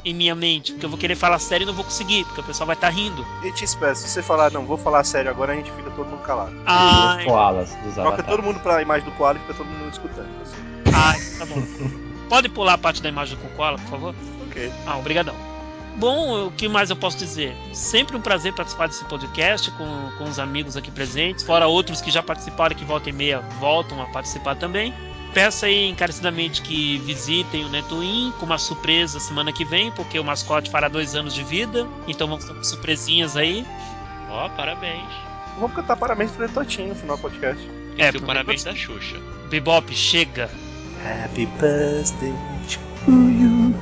[0.06, 2.44] em minha mente, porque eu vou querer falar sério e não vou conseguir, porque o
[2.44, 3.26] pessoal vai estar rindo.
[3.42, 6.06] E te espero, se você falar, não, vou falar sério agora, a gente fica todo
[6.08, 6.54] mundo calado.
[6.64, 8.30] Ah, Os koalas dos Troca avatares.
[8.30, 10.28] todo mundo pra imagem do koala e fica todo mundo escutando.
[10.42, 10.54] Assim.
[10.94, 11.62] ah, tá bom.
[12.28, 14.14] Pode pular a parte da imagem do Koala, por favor?
[14.48, 14.72] Ok.
[14.84, 15.34] Ah, obrigadão.
[15.96, 17.56] Bom, o que mais eu posso dizer?
[17.72, 22.10] Sempre um prazer participar desse podcast com, com os amigos aqui presentes, fora outros que
[22.10, 24.92] já participaram e que volta e meia voltam a participar também.
[25.36, 30.24] Peço aí encarecidamente que visitem o Netwin com uma surpresa semana que vem, porque o
[30.24, 33.66] mascote fará dois anos de vida, então vamos umas surpresinhas aí.
[34.30, 35.04] Ó, parabéns.
[35.58, 37.68] Vamos cantar parabéns pro Netotinho no final do podcast.
[37.98, 39.20] É, é o parabéns da Xuxa.
[39.50, 40.48] Bebop, chega.
[41.04, 42.32] Happy birthday
[42.70, 43.74] to you.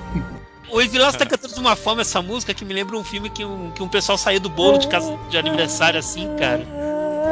[0.72, 3.44] O Evilas tá cantando de uma forma essa música que me lembra um filme que
[3.44, 6.66] um, que um pessoal saía do bolo de, casa, de aniversário assim, cara.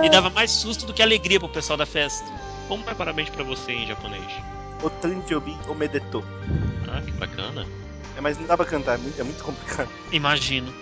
[0.05, 2.25] E dava mais susto do que alegria pro pessoal da festa.
[2.73, 4.25] Como é parabéns pra você em japonês?
[4.83, 6.25] Otanjobi Omedeto.
[6.89, 7.67] Ah, que bacana.
[8.17, 9.91] É, mas não dá pra cantar, é muito, é muito complicado.
[10.11, 10.73] Imagino.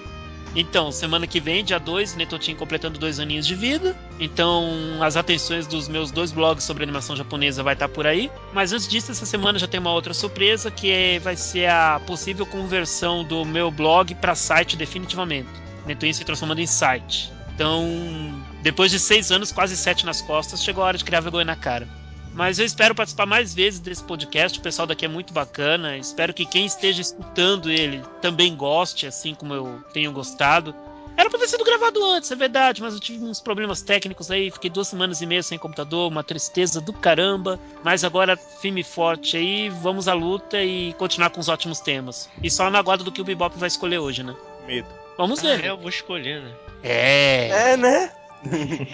[0.55, 3.97] Então, semana que vem, dia 2, Netotin completando dois aninhos de vida.
[4.21, 4.69] Então,
[5.03, 8.31] as atenções dos meus dois blogs sobre animação japonesa vai estar por aí.
[8.53, 12.01] Mas antes disso, essa semana já tem uma outra surpresa, que é- vai ser a
[12.07, 15.49] possível conversão do meu blog para site definitivamente.
[15.85, 17.33] Netoin se transformando em site.
[17.61, 21.45] Então, depois de seis anos, quase sete nas costas, chegou a hora de criar vergonha
[21.45, 21.87] na cara.
[22.33, 24.59] Mas eu espero participar mais vezes desse podcast.
[24.59, 25.95] O pessoal daqui é muito bacana.
[25.99, 30.75] Espero que quem esteja escutando ele também goste, assim como eu tenho gostado.
[31.19, 34.51] Era pra ter sido gravado antes, é verdade, mas eu tive uns problemas técnicos aí.
[34.51, 37.61] Fiquei duas semanas e meia sem computador, uma tristeza do caramba.
[37.85, 42.27] Mas agora, firme e forte aí, vamos à luta e continuar com os ótimos temas.
[42.43, 44.35] E só na aguardo do que o Bebop vai escolher hoje, né?
[44.67, 44.89] Medo.
[45.19, 45.65] Vamos Ah, ver.
[45.67, 46.51] é, eu vou escolher, né?
[46.83, 47.73] É.
[47.73, 48.11] É, né?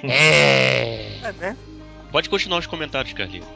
[0.02, 1.18] É.
[1.22, 1.56] É, né?
[2.10, 3.46] Pode continuar os comentários, Carlinhos.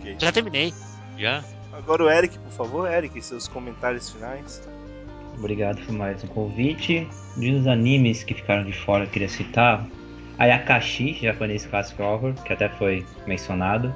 [0.00, 0.16] Ok.
[0.18, 0.72] Já terminei.
[1.18, 1.44] Já?
[1.72, 4.62] Agora o Eric, por favor, Eric, seus comentários finais.
[5.36, 7.08] Obrigado por mais um convite.
[7.36, 9.84] De uns animes que ficaram de fora, eu queria citar
[10.38, 13.92] Ayakashi, japonês classic horror, que até foi mencionado,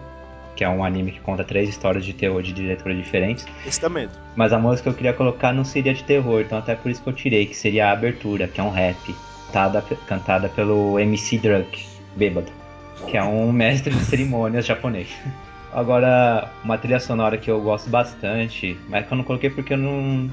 [0.57, 3.47] que é um anime que conta três histórias de terror de diretores diferentes.
[3.65, 4.13] Esse medo.
[4.35, 7.01] Mas a música que eu queria colocar não seria de terror, então até por isso
[7.01, 9.15] que eu tirei, que seria a abertura, que é um rap,
[9.49, 12.51] cantada, cantada pelo MC Drunk, bêbado,
[13.07, 15.09] que é um mestre de cerimônias japonês.
[15.73, 19.79] Agora, uma trilha sonora que eu gosto bastante, mas que eu não coloquei porque eu
[19.79, 20.31] não,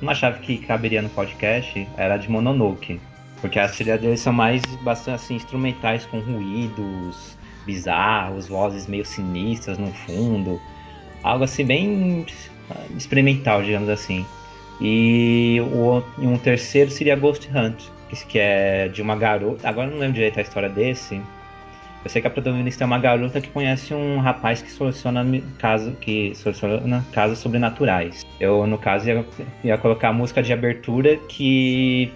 [0.00, 3.00] não achava que caberia no podcast, era de Mononoke.
[3.40, 7.36] Porque as trilhas deles são mais bastante assim, instrumentais com ruídos
[7.66, 10.60] bizarros, vozes meio sinistras no fundo.
[11.22, 12.26] Algo assim bem
[12.96, 14.24] experimental, digamos assim.
[14.80, 15.58] E
[16.18, 19.68] um terceiro seria Ghost Hunt, que, é de uma garota.
[19.68, 21.20] Agora eu não lembro direito a história desse.
[22.02, 25.24] Eu sei que a protagonista é uma garota que conhece um rapaz que soluciona
[25.58, 28.24] caso que soluciona casos sobrenaturais.
[28.40, 29.26] Eu no caso ia,
[29.62, 32.10] ia colocar a música de abertura que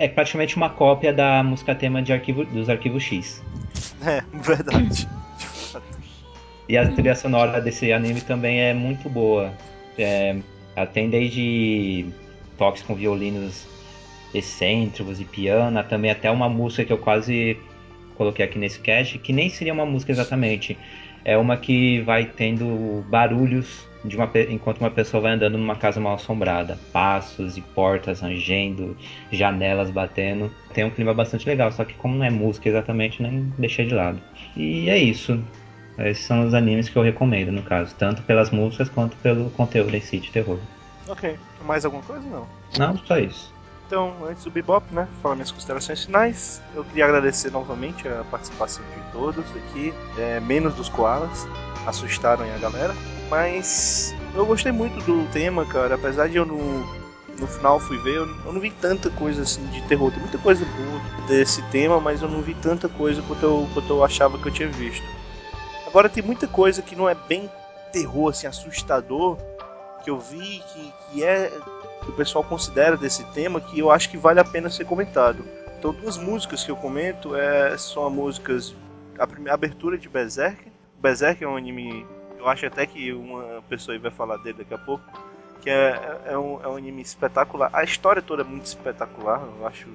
[0.00, 3.40] é praticamente uma cópia da música tema de arquivo, dos arquivos X.
[4.04, 5.08] É, verdade.
[6.68, 9.52] E a trilha sonora desse anime também é muito boa.
[9.98, 10.36] É,
[10.74, 12.06] ela tem desde
[12.56, 13.66] toques com violinos
[14.34, 17.58] excêntricos e piano, também até uma música que eu quase
[18.16, 20.76] coloquei aqui nesse cast, que nem seria uma música exatamente.
[21.24, 26.00] É uma que vai tendo barulhos de uma, enquanto uma pessoa vai andando numa casa
[26.00, 26.78] mal assombrada.
[26.92, 28.96] Passos e portas rangendo,
[29.30, 30.50] janelas batendo.
[30.72, 33.94] Tem um clima bastante legal, só que como não é música exatamente, nem deixei de
[33.94, 34.20] lado.
[34.56, 35.42] E é isso.
[35.98, 39.94] Esses são os animes que eu recomendo, no caso, tanto pelas músicas quanto pelo conteúdo
[39.94, 40.58] em si de terror.
[41.06, 41.36] Ok.
[41.66, 42.26] Mais alguma coisa?
[42.26, 42.46] Não.
[42.78, 43.52] Não, só isso.
[43.90, 48.84] Então, antes do Bebop, né, falar minhas considerações finais, eu queria agradecer novamente a participação
[48.84, 51.44] de todos aqui, é, menos dos koalas,
[51.84, 52.94] assustaram a galera,
[53.28, 56.86] mas eu gostei muito do tema, cara, apesar de eu no,
[57.36, 60.64] no final fui ver, eu não vi tanta coisa assim de terror, tem muita coisa
[60.64, 64.46] boa desse tema, mas eu não vi tanta coisa quanto eu, quanto eu achava que
[64.46, 65.04] eu tinha visto.
[65.84, 67.50] Agora tem muita coisa que não é bem
[67.92, 69.36] terror, assim, assustador,
[70.04, 71.50] que eu vi que, que é
[72.00, 75.44] que o pessoal considera desse tema que eu acho que vale a pena ser comentado.
[75.78, 78.76] Então, duas músicas que eu comento é, são as músicas.
[79.18, 80.70] A primeira abertura de Berserk.
[81.00, 82.06] Berserk é um anime.
[82.38, 85.04] Eu acho até que uma pessoa vai falar dele daqui a pouco.
[85.60, 87.70] Que é, é, um, é um anime espetacular.
[87.72, 89.42] A história toda é muito espetacular.
[89.58, 89.88] Eu acho.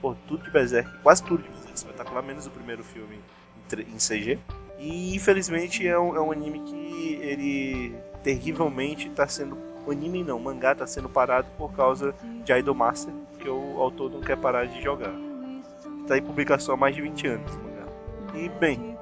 [0.00, 3.20] Pô, tudo de Berserk, quase tudo de Berserk é espetacular, menos o primeiro filme
[3.72, 4.38] em, em CG.
[4.78, 9.56] E infelizmente é um, é um anime que ele terrivelmente está sendo
[9.90, 12.14] anime não, mangá tá sendo parado por causa
[12.44, 15.12] de Idolmaster, que o autor não quer parar de jogar.
[16.06, 17.86] Tá em publicação há mais de 20 anos mangá.
[18.34, 18.96] E bem,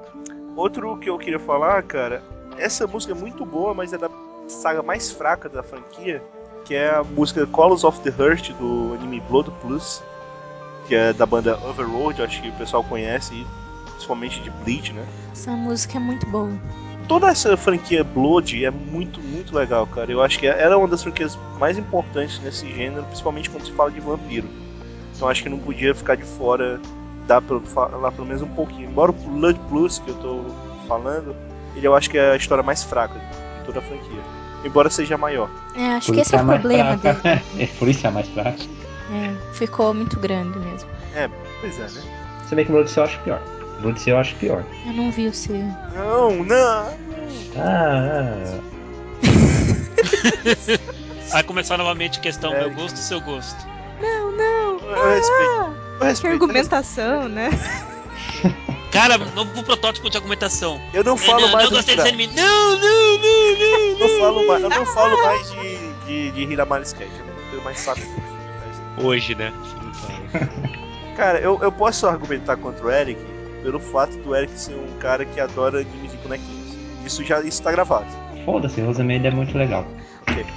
[0.55, 2.21] outro que eu queria falar, cara,
[2.57, 4.09] essa música é muito boa, mas é da
[4.47, 6.21] saga mais fraca da franquia,
[6.65, 10.03] que é a música Colors of the Heart do anime Blood Plus,
[10.87, 13.45] que é da banda Overworld, acho que o pessoal conhece,
[13.91, 15.05] principalmente de Bleach, né?
[15.31, 16.51] Essa música é muito boa.
[17.11, 20.09] Toda essa franquia Blood é muito, muito legal, cara.
[20.09, 23.71] Eu acho que ela é uma das franquias mais importantes nesse gênero, principalmente quando se
[23.73, 24.47] fala de vampiro.
[25.13, 26.79] Então acho que não podia ficar de fora,
[27.27, 28.89] dá pra falar pelo menos um pouquinho.
[28.89, 30.45] Embora o Blood Plus, que eu tô
[30.87, 31.35] falando,
[31.75, 34.21] ele eu acho que é a história mais fraca de toda a franquia.
[34.63, 35.49] Embora seja a maior.
[35.75, 37.19] É, acho que esse é o problema dele.
[37.59, 38.63] é por isso é a mais fraca.
[39.11, 40.89] É, ficou muito grande mesmo.
[41.13, 41.29] É,
[41.59, 42.01] pois é, né?
[42.47, 43.60] Se bem que Blood Seal eu acho pior.
[43.81, 44.63] Blood Seal eu acho pior.
[44.85, 45.55] Eu não vi o seu.
[45.55, 46.93] Não, não!
[47.57, 48.59] Ah,
[51.31, 52.59] Vai começar novamente a questão É.
[52.61, 53.65] meu gosto e seu gosto.
[54.01, 54.79] Não, não.
[54.79, 55.51] Eu respeito.
[55.51, 56.33] Eu Que respeito.
[56.33, 57.49] argumentação, né?
[58.91, 60.81] Cara, novo protótipo de argumentação.
[60.93, 62.27] Eu não falo mais não do gostei desse anime.
[62.35, 63.79] Não, não, não, não.
[63.79, 67.07] eu não falo mais, eu não falo mais de, de, de Hiramari Sketch.
[67.09, 68.01] Eu não tenho mais saco.
[69.01, 69.53] Hoje, né?
[71.15, 73.21] Cara, eu, eu posso argumentar contra o Eric
[73.61, 76.75] pelo fato do Eric ser um cara que adora animes de bonequinhos.
[77.05, 78.07] Isso já isso tá gravado.
[78.45, 79.85] foda-se, Rosamund é muito legal.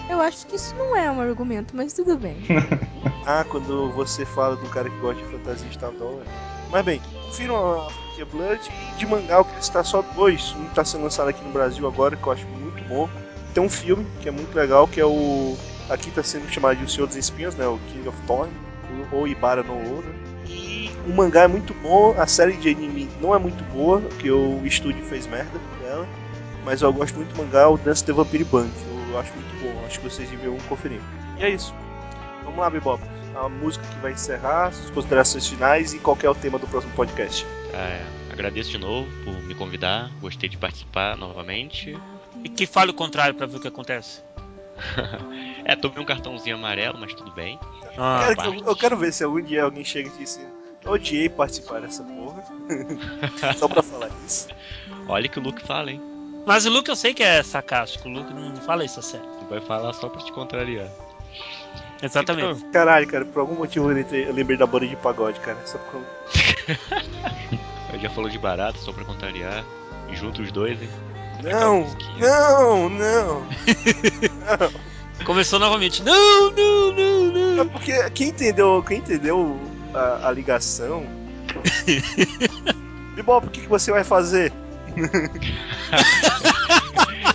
[0.08, 2.36] Eu acho que isso não é um argumento, mas tudo bem.
[3.26, 6.28] Ah, quando você fala do cara que gosta de fantasia Star Wars.
[6.70, 10.54] Mas bem, confiram a franquia Blood e de mangá eu queria citar só dois.
[10.54, 13.08] Um tá sendo lançado aqui no Brasil agora, que eu acho muito bom.
[13.54, 15.56] Tem um filme que é muito legal, que é o.
[15.88, 17.66] Aqui tá sendo chamado de O Senhor dos Espinhos, né?
[17.66, 18.52] O King of Thorn,
[19.10, 20.14] ou Ibara no Ouro.
[21.06, 24.64] O mangá é muito bom, a série de anime não é muito boa, porque o
[24.64, 26.06] estúdio fez merda dela.
[26.64, 28.70] Mas eu gosto muito do mangá, o Dance the Vampire Band.
[29.10, 31.00] Eu acho muito bom, acho que vocês deviam conferir.
[31.38, 31.74] E é isso.
[32.42, 33.02] Vamos lá, Bebop.
[33.34, 36.92] A música que vai encerrar, suas considerações finais e qual é o tema do próximo
[36.94, 37.44] podcast.
[37.72, 38.00] É,
[38.32, 41.98] agradeço de novo por me convidar, gostei de participar novamente.
[42.42, 44.22] E que fale o contrário pra ver o que acontece.
[45.66, 47.58] É, tomei um cartãozinho amarelo, mas tudo bem.
[47.96, 50.53] Ah, Cara, eu, eu quero ver se algum dia alguém chega e diz assim, eu
[50.86, 52.44] odiei participar dessa porra.
[53.56, 54.48] Só pra falar isso.
[55.08, 56.00] Olha que o Luke fala, hein?
[56.46, 58.08] Mas o Luke eu sei que é sarcástico.
[58.08, 59.26] O Luke não fala isso a sério.
[59.38, 60.88] Ele vai falar só pra te contrariar.
[62.02, 62.64] Exatamente.
[62.66, 65.58] Caralho, cara, por algum motivo eu lembrei, da banda de pagode, cara.
[65.64, 66.02] Só por...
[67.92, 69.64] Eu já falou de barato, só pra contrariar.
[70.10, 70.88] E junto os dois, hein?
[71.42, 71.86] Não,
[72.18, 73.46] não, não.
[75.24, 76.02] Começou novamente.
[76.02, 77.62] Não, não, não, não.
[77.62, 79.58] É porque quem entendeu, quem entendeu
[79.94, 81.06] a, a ligação.
[83.14, 84.52] Bebop, o que, que você vai fazer?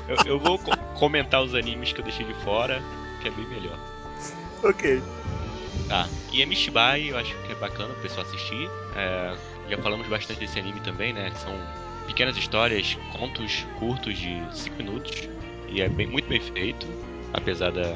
[0.07, 2.81] Eu, eu vou co- comentar os animes que eu deixei de fora,
[3.22, 3.77] que é bem melhor.
[4.64, 5.02] Ok.
[5.88, 8.68] Tá, e Amishibai eu acho que é bacana o pessoal assistir.
[8.95, 9.36] É,
[9.69, 11.31] já falamos bastante desse anime também, né?
[11.36, 11.53] São
[12.07, 15.30] pequenas histórias, contos curtos de 5 minutos.
[15.68, 16.88] E é bem, muito bem feito,
[17.34, 17.95] apesar da,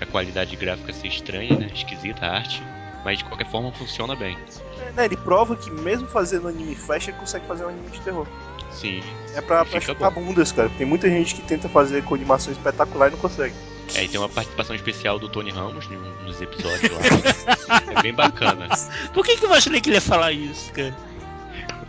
[0.00, 1.70] da qualidade gráfica ser estranha, né?
[1.72, 2.60] Esquisita a arte.
[3.04, 4.36] Mas de qualquer forma funciona bem.
[4.80, 8.00] É, né, ele prova que mesmo fazendo anime flash, ele consegue fazer um anime de
[8.00, 8.26] terror.
[8.70, 9.02] Sim.
[9.34, 10.22] É pra, pra chutar bom.
[10.22, 10.68] bundas, cara.
[10.70, 13.54] Tem muita gente que tenta fazer com animação espetacular e não consegue.
[13.94, 17.92] É, e tem uma participação especial do Tony Ramos em um- nos episódios lá.
[17.98, 18.68] é bem bacana.
[19.12, 20.94] Por que, que eu imaginei que ele ia falar isso, cara?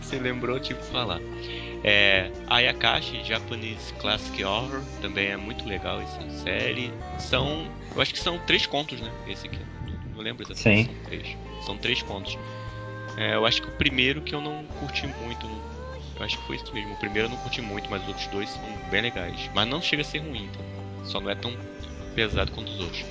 [0.00, 1.20] Você lembrou, que falar.
[1.82, 6.92] É, Ayakashi, Japanese Classic Horror, também é muito legal essa série.
[7.18, 9.10] São, eu acho que são três contos, né?
[9.26, 9.58] Esse aqui,
[10.16, 10.88] não lembro exatamente.
[10.88, 10.94] Sim.
[10.94, 11.36] São três.
[11.64, 12.38] São três contos.
[13.16, 15.46] É, eu acho que o primeiro que eu não curti muito,
[16.16, 16.92] eu acho que foi isso mesmo.
[16.92, 19.50] O primeiro eu não curti muito, mas os outros dois são bem legais.
[19.54, 20.64] Mas não chega a ser ruim, então.
[21.04, 21.56] Só não é tão
[22.14, 23.04] pesado quanto os outros.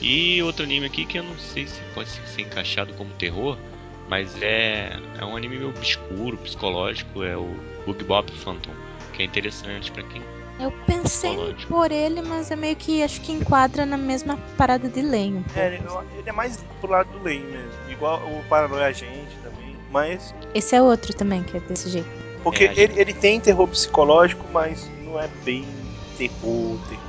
[0.00, 3.56] E outro anime aqui que eu não sei se pode ser encaixado como terror,
[4.08, 7.56] mas é, é um anime meio obscuro, psicológico, é o
[7.86, 8.72] Bug Bop Phantom,
[9.12, 10.22] que é interessante pra quem.
[10.62, 11.72] Eu pensei em Psicológico.
[11.72, 15.38] pôr ele, mas é meio que acho que enquadra na mesma parada de Lane.
[15.38, 15.58] um.
[15.58, 15.82] É, ele,
[16.18, 17.70] ele é mais pro lado do Lane mesmo.
[17.90, 19.76] Igual o Paranoia Agente também.
[19.90, 20.34] Mas.
[20.54, 22.08] Esse é outro também, que é desse jeito.
[22.42, 25.64] Porque É, gente- ele, ele tem terror psicológico, mas não é bem
[26.18, 27.02] terror, terror.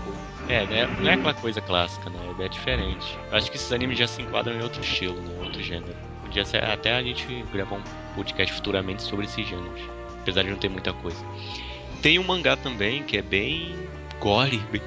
[0.50, 0.86] É, né?
[1.00, 2.20] Não é aquela coisa clássica, né?
[2.40, 3.18] É diferente.
[3.32, 5.44] Eu acho que esses animes já se enquadram em outro estilo, né?
[5.44, 5.96] Outro gênero.
[6.22, 7.84] Podia ser até a gente gravar um
[8.16, 9.80] podcast futuramente sobre esses gêneros.
[10.22, 11.18] Apesar de não ter muita coisa.
[12.04, 13.74] Tem um mangá também que é bem
[14.20, 14.82] gore, bem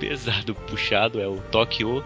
[0.00, 1.20] pesado, puxado.
[1.20, 2.02] É o Tokyo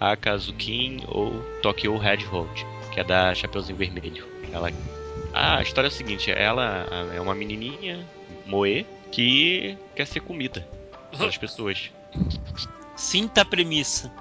[0.00, 2.50] Akazukin ou Tokyo Hedgehog,
[2.92, 4.26] que é da Chapeuzinho Vermelho.
[4.52, 4.70] Ela...
[5.32, 8.04] Ah, a história é a seguinte: ela é uma menininha,
[8.44, 10.66] Moe, que quer ser comida
[11.16, 11.90] pelas pessoas.
[12.96, 14.12] Sinta a premissa.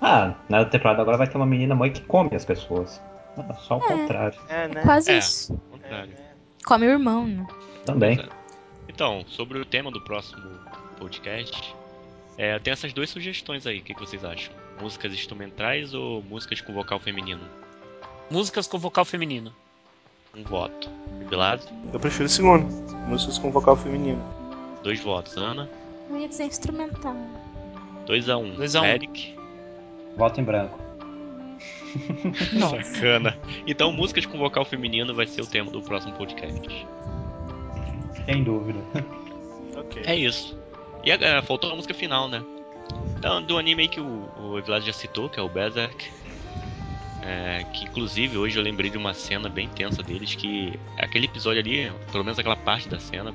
[0.00, 3.00] Ah, na temporada agora vai ter uma menina mãe que come as pessoas.
[3.36, 4.38] Ah, Só o contrário.
[4.48, 4.82] É, É né?
[4.82, 5.18] quase É.
[5.18, 5.52] isso.
[5.52, 6.12] Ao contrário.
[6.64, 7.46] Come o irmão, né?
[7.84, 8.18] Também.
[8.96, 10.40] Então, sobre o tema do próximo
[10.98, 11.74] podcast,
[12.38, 13.80] é, tem essas duas sugestões aí.
[13.80, 14.54] O que, que vocês acham?
[14.80, 17.42] Músicas instrumentais ou músicas com vocal feminino?
[18.30, 19.52] Músicas com vocal feminino.
[20.34, 20.88] Um voto.
[21.28, 21.62] Bilado,
[21.92, 22.64] Eu prefiro o segundo.
[23.06, 24.24] Músicas com vocal feminino.
[24.82, 25.36] dois votos.
[25.36, 25.68] Ana,
[26.08, 27.14] Eu ia dizer instrumental.
[28.06, 28.54] 2 a 1 um.
[28.54, 28.86] Dois a um.
[28.86, 29.36] Eric,
[30.16, 30.78] Voto em branco.
[32.54, 32.76] Nossa.
[32.76, 33.36] bacana.
[33.66, 36.86] Então, músicas com vocal feminino vai ser o tema do próximo podcast.
[38.26, 38.80] Sem dúvida.
[39.76, 40.02] Ok.
[40.06, 40.58] É isso.
[41.04, 42.42] E agora, faltou a música final, né?
[43.18, 46.10] Então, do anime aí que o, o Vlad já citou, que é o Berserk.
[47.22, 51.60] É, que inclusive hoje eu lembrei de uma cena bem tensa deles, que aquele episódio
[51.60, 53.34] ali, pelo menos aquela parte da cena,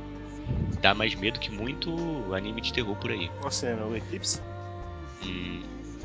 [0.81, 1.93] dá mais medo que muito
[2.33, 3.29] anime de terror por aí.
[3.39, 3.85] Qual cena?
[3.85, 4.41] O Eclipse?
[5.23, 5.61] Hum,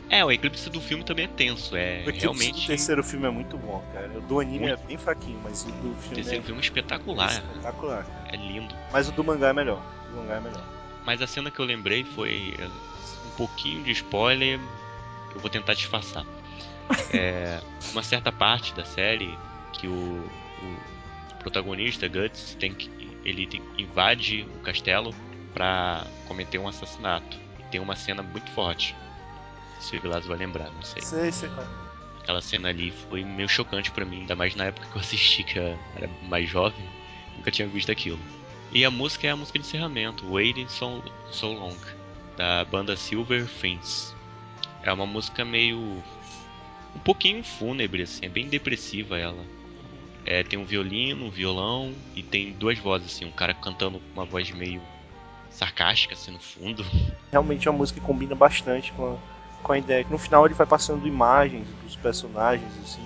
[0.09, 2.61] É, o eclipse do filme também é tenso, é o realmente.
[2.61, 4.17] do terceiro filme é muito bom, cara.
[4.17, 4.81] O do anime Muito.
[4.83, 8.05] é bem fraquinho, mas o do O filme terceiro é filme é espetacular, espetacular.
[8.05, 8.29] cara.
[8.33, 8.75] é lindo.
[8.93, 9.83] Mas o do mangá é melhor.
[10.13, 10.63] O mangá é melhor.
[11.05, 14.61] Mas a cena que eu lembrei foi é, um pouquinho de spoiler,
[15.35, 16.25] eu vou tentar disfarçar.
[17.13, 17.61] É,
[17.93, 19.37] uma certa parte da série
[19.73, 19.93] que o,
[20.63, 22.89] o protagonista Guts tem que
[23.25, 25.13] ele tem- invade o castelo
[25.53, 27.37] pra cometer um assassinato.
[27.59, 28.95] E tem uma cena muito forte.
[29.81, 31.03] Se o Vilas vai lembrar, não sei.
[31.03, 31.69] Sei, sei, cara.
[32.21, 35.45] Aquela cena ali foi meio chocante pra mim, ainda mais na época que eu assisti,
[35.45, 36.85] que eu era mais jovem,
[37.37, 38.19] nunca tinha visto aquilo.
[38.73, 41.77] E a música é a música de encerramento, Waiting So, so Long,
[42.37, 44.15] da banda Silver Fins.
[44.83, 45.79] É uma música meio.
[45.79, 49.45] um pouquinho fúnebre, assim, é bem depressiva ela.
[50.25, 54.21] É, tem um violino, um violão e tem duas vozes, assim, um cara cantando com
[54.21, 54.83] uma voz meio
[55.49, 56.85] sarcástica, assim, no fundo.
[57.31, 59.36] Realmente é uma música que combina bastante com a,
[59.67, 60.05] com a ideia.
[60.05, 63.03] que No final ele vai passando imagens dos personagens, assim,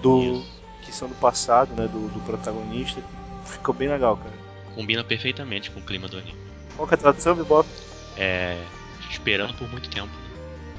[0.00, 0.62] do Isso.
[0.82, 1.86] que são do passado, né?
[1.86, 3.02] Do, do protagonista.
[3.44, 4.32] Ficou bem legal, cara.
[4.74, 6.38] Combina perfeitamente com o clima do anime.
[6.74, 7.68] Qual que é a tradução, Bebop?
[8.16, 8.58] É.
[9.10, 10.10] esperando por muito tempo.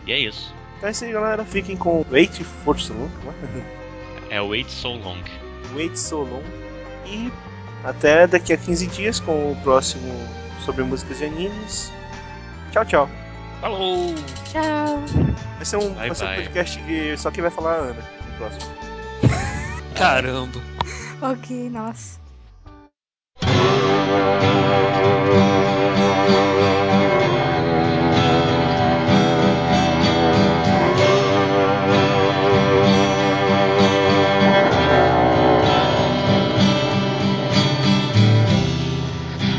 [0.07, 0.51] E é isso.
[0.77, 1.45] Então é isso aí, galera.
[1.45, 3.09] Fiquem com Wait for So Long.
[4.31, 5.21] É Wait So Long.
[5.75, 6.43] Wait So Long.
[7.05, 7.31] E
[7.83, 10.11] até daqui a 15 dias com o próximo
[10.65, 11.91] sobre músicas e animes.
[12.71, 13.24] Tchau, tchau.
[13.61, 14.13] Falou!
[14.51, 15.03] Tchau.
[15.55, 17.93] Vai ser um, Bye, vai ser um podcast que só quem vai falar a Ana
[17.93, 18.73] no próximo.
[19.95, 20.59] Caramba.
[21.21, 22.19] Ok, nossa.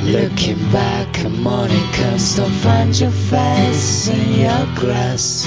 [0.06, 5.44] Looking back, a morning comes to find your face in your grass.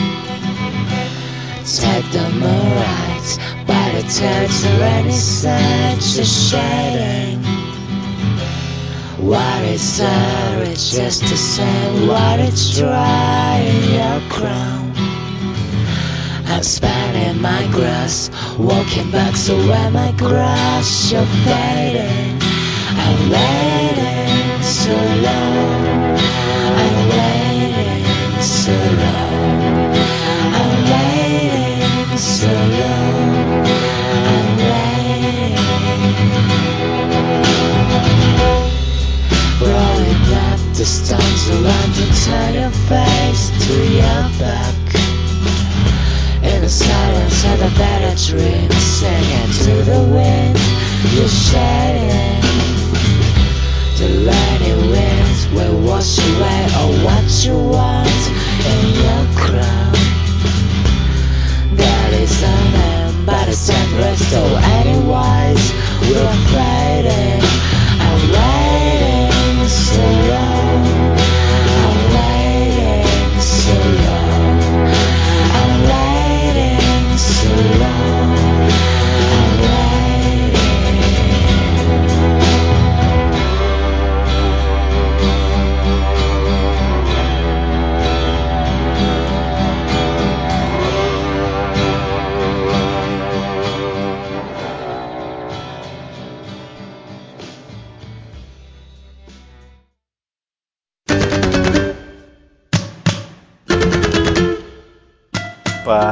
[1.80, 3.28] Take them alright,
[3.68, 7.44] but the turns to rainy such a shading.
[9.26, 10.64] What is there?
[10.64, 12.08] It's just the same.
[12.08, 14.94] What it's trying your crown.
[16.48, 22.40] I'm spanning my grass, walking back so where my grass you're fading.
[22.98, 24.39] I'm waiting
[24.70, 26.16] so long.
[26.78, 28.72] I'm waiting so
[29.02, 29.64] long.
[30.60, 33.66] I'm waiting so long.
[34.30, 35.58] I'm waiting.
[39.60, 41.94] Rolling up the stones around
[42.26, 44.76] turn your face to your back.
[46.44, 50.60] In the silence of the better dream, singing to the wind,
[51.16, 52.89] you're shedding.
[54.10, 58.22] The winds will wash away all what you want
[58.73, 59.94] in your crown.
[61.76, 64.41] That is an end, but it's endless, so
[64.81, 65.73] anyways,
[66.10, 67.40] we're fading.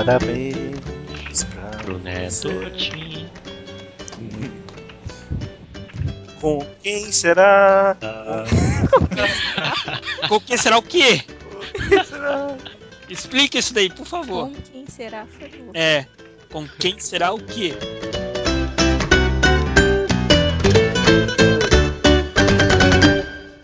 [0.07, 2.47] Parabéns pra Pro Neto.
[2.77, 3.29] Tim.
[6.39, 7.97] Com quem será?
[10.29, 11.25] Com quem será o quê?
[11.51, 12.57] Com quem será?
[13.09, 14.47] Explica isso daí, por favor.
[14.47, 15.71] Com quem será famoso?
[15.73, 16.05] É,
[16.53, 17.73] com quem será o quê?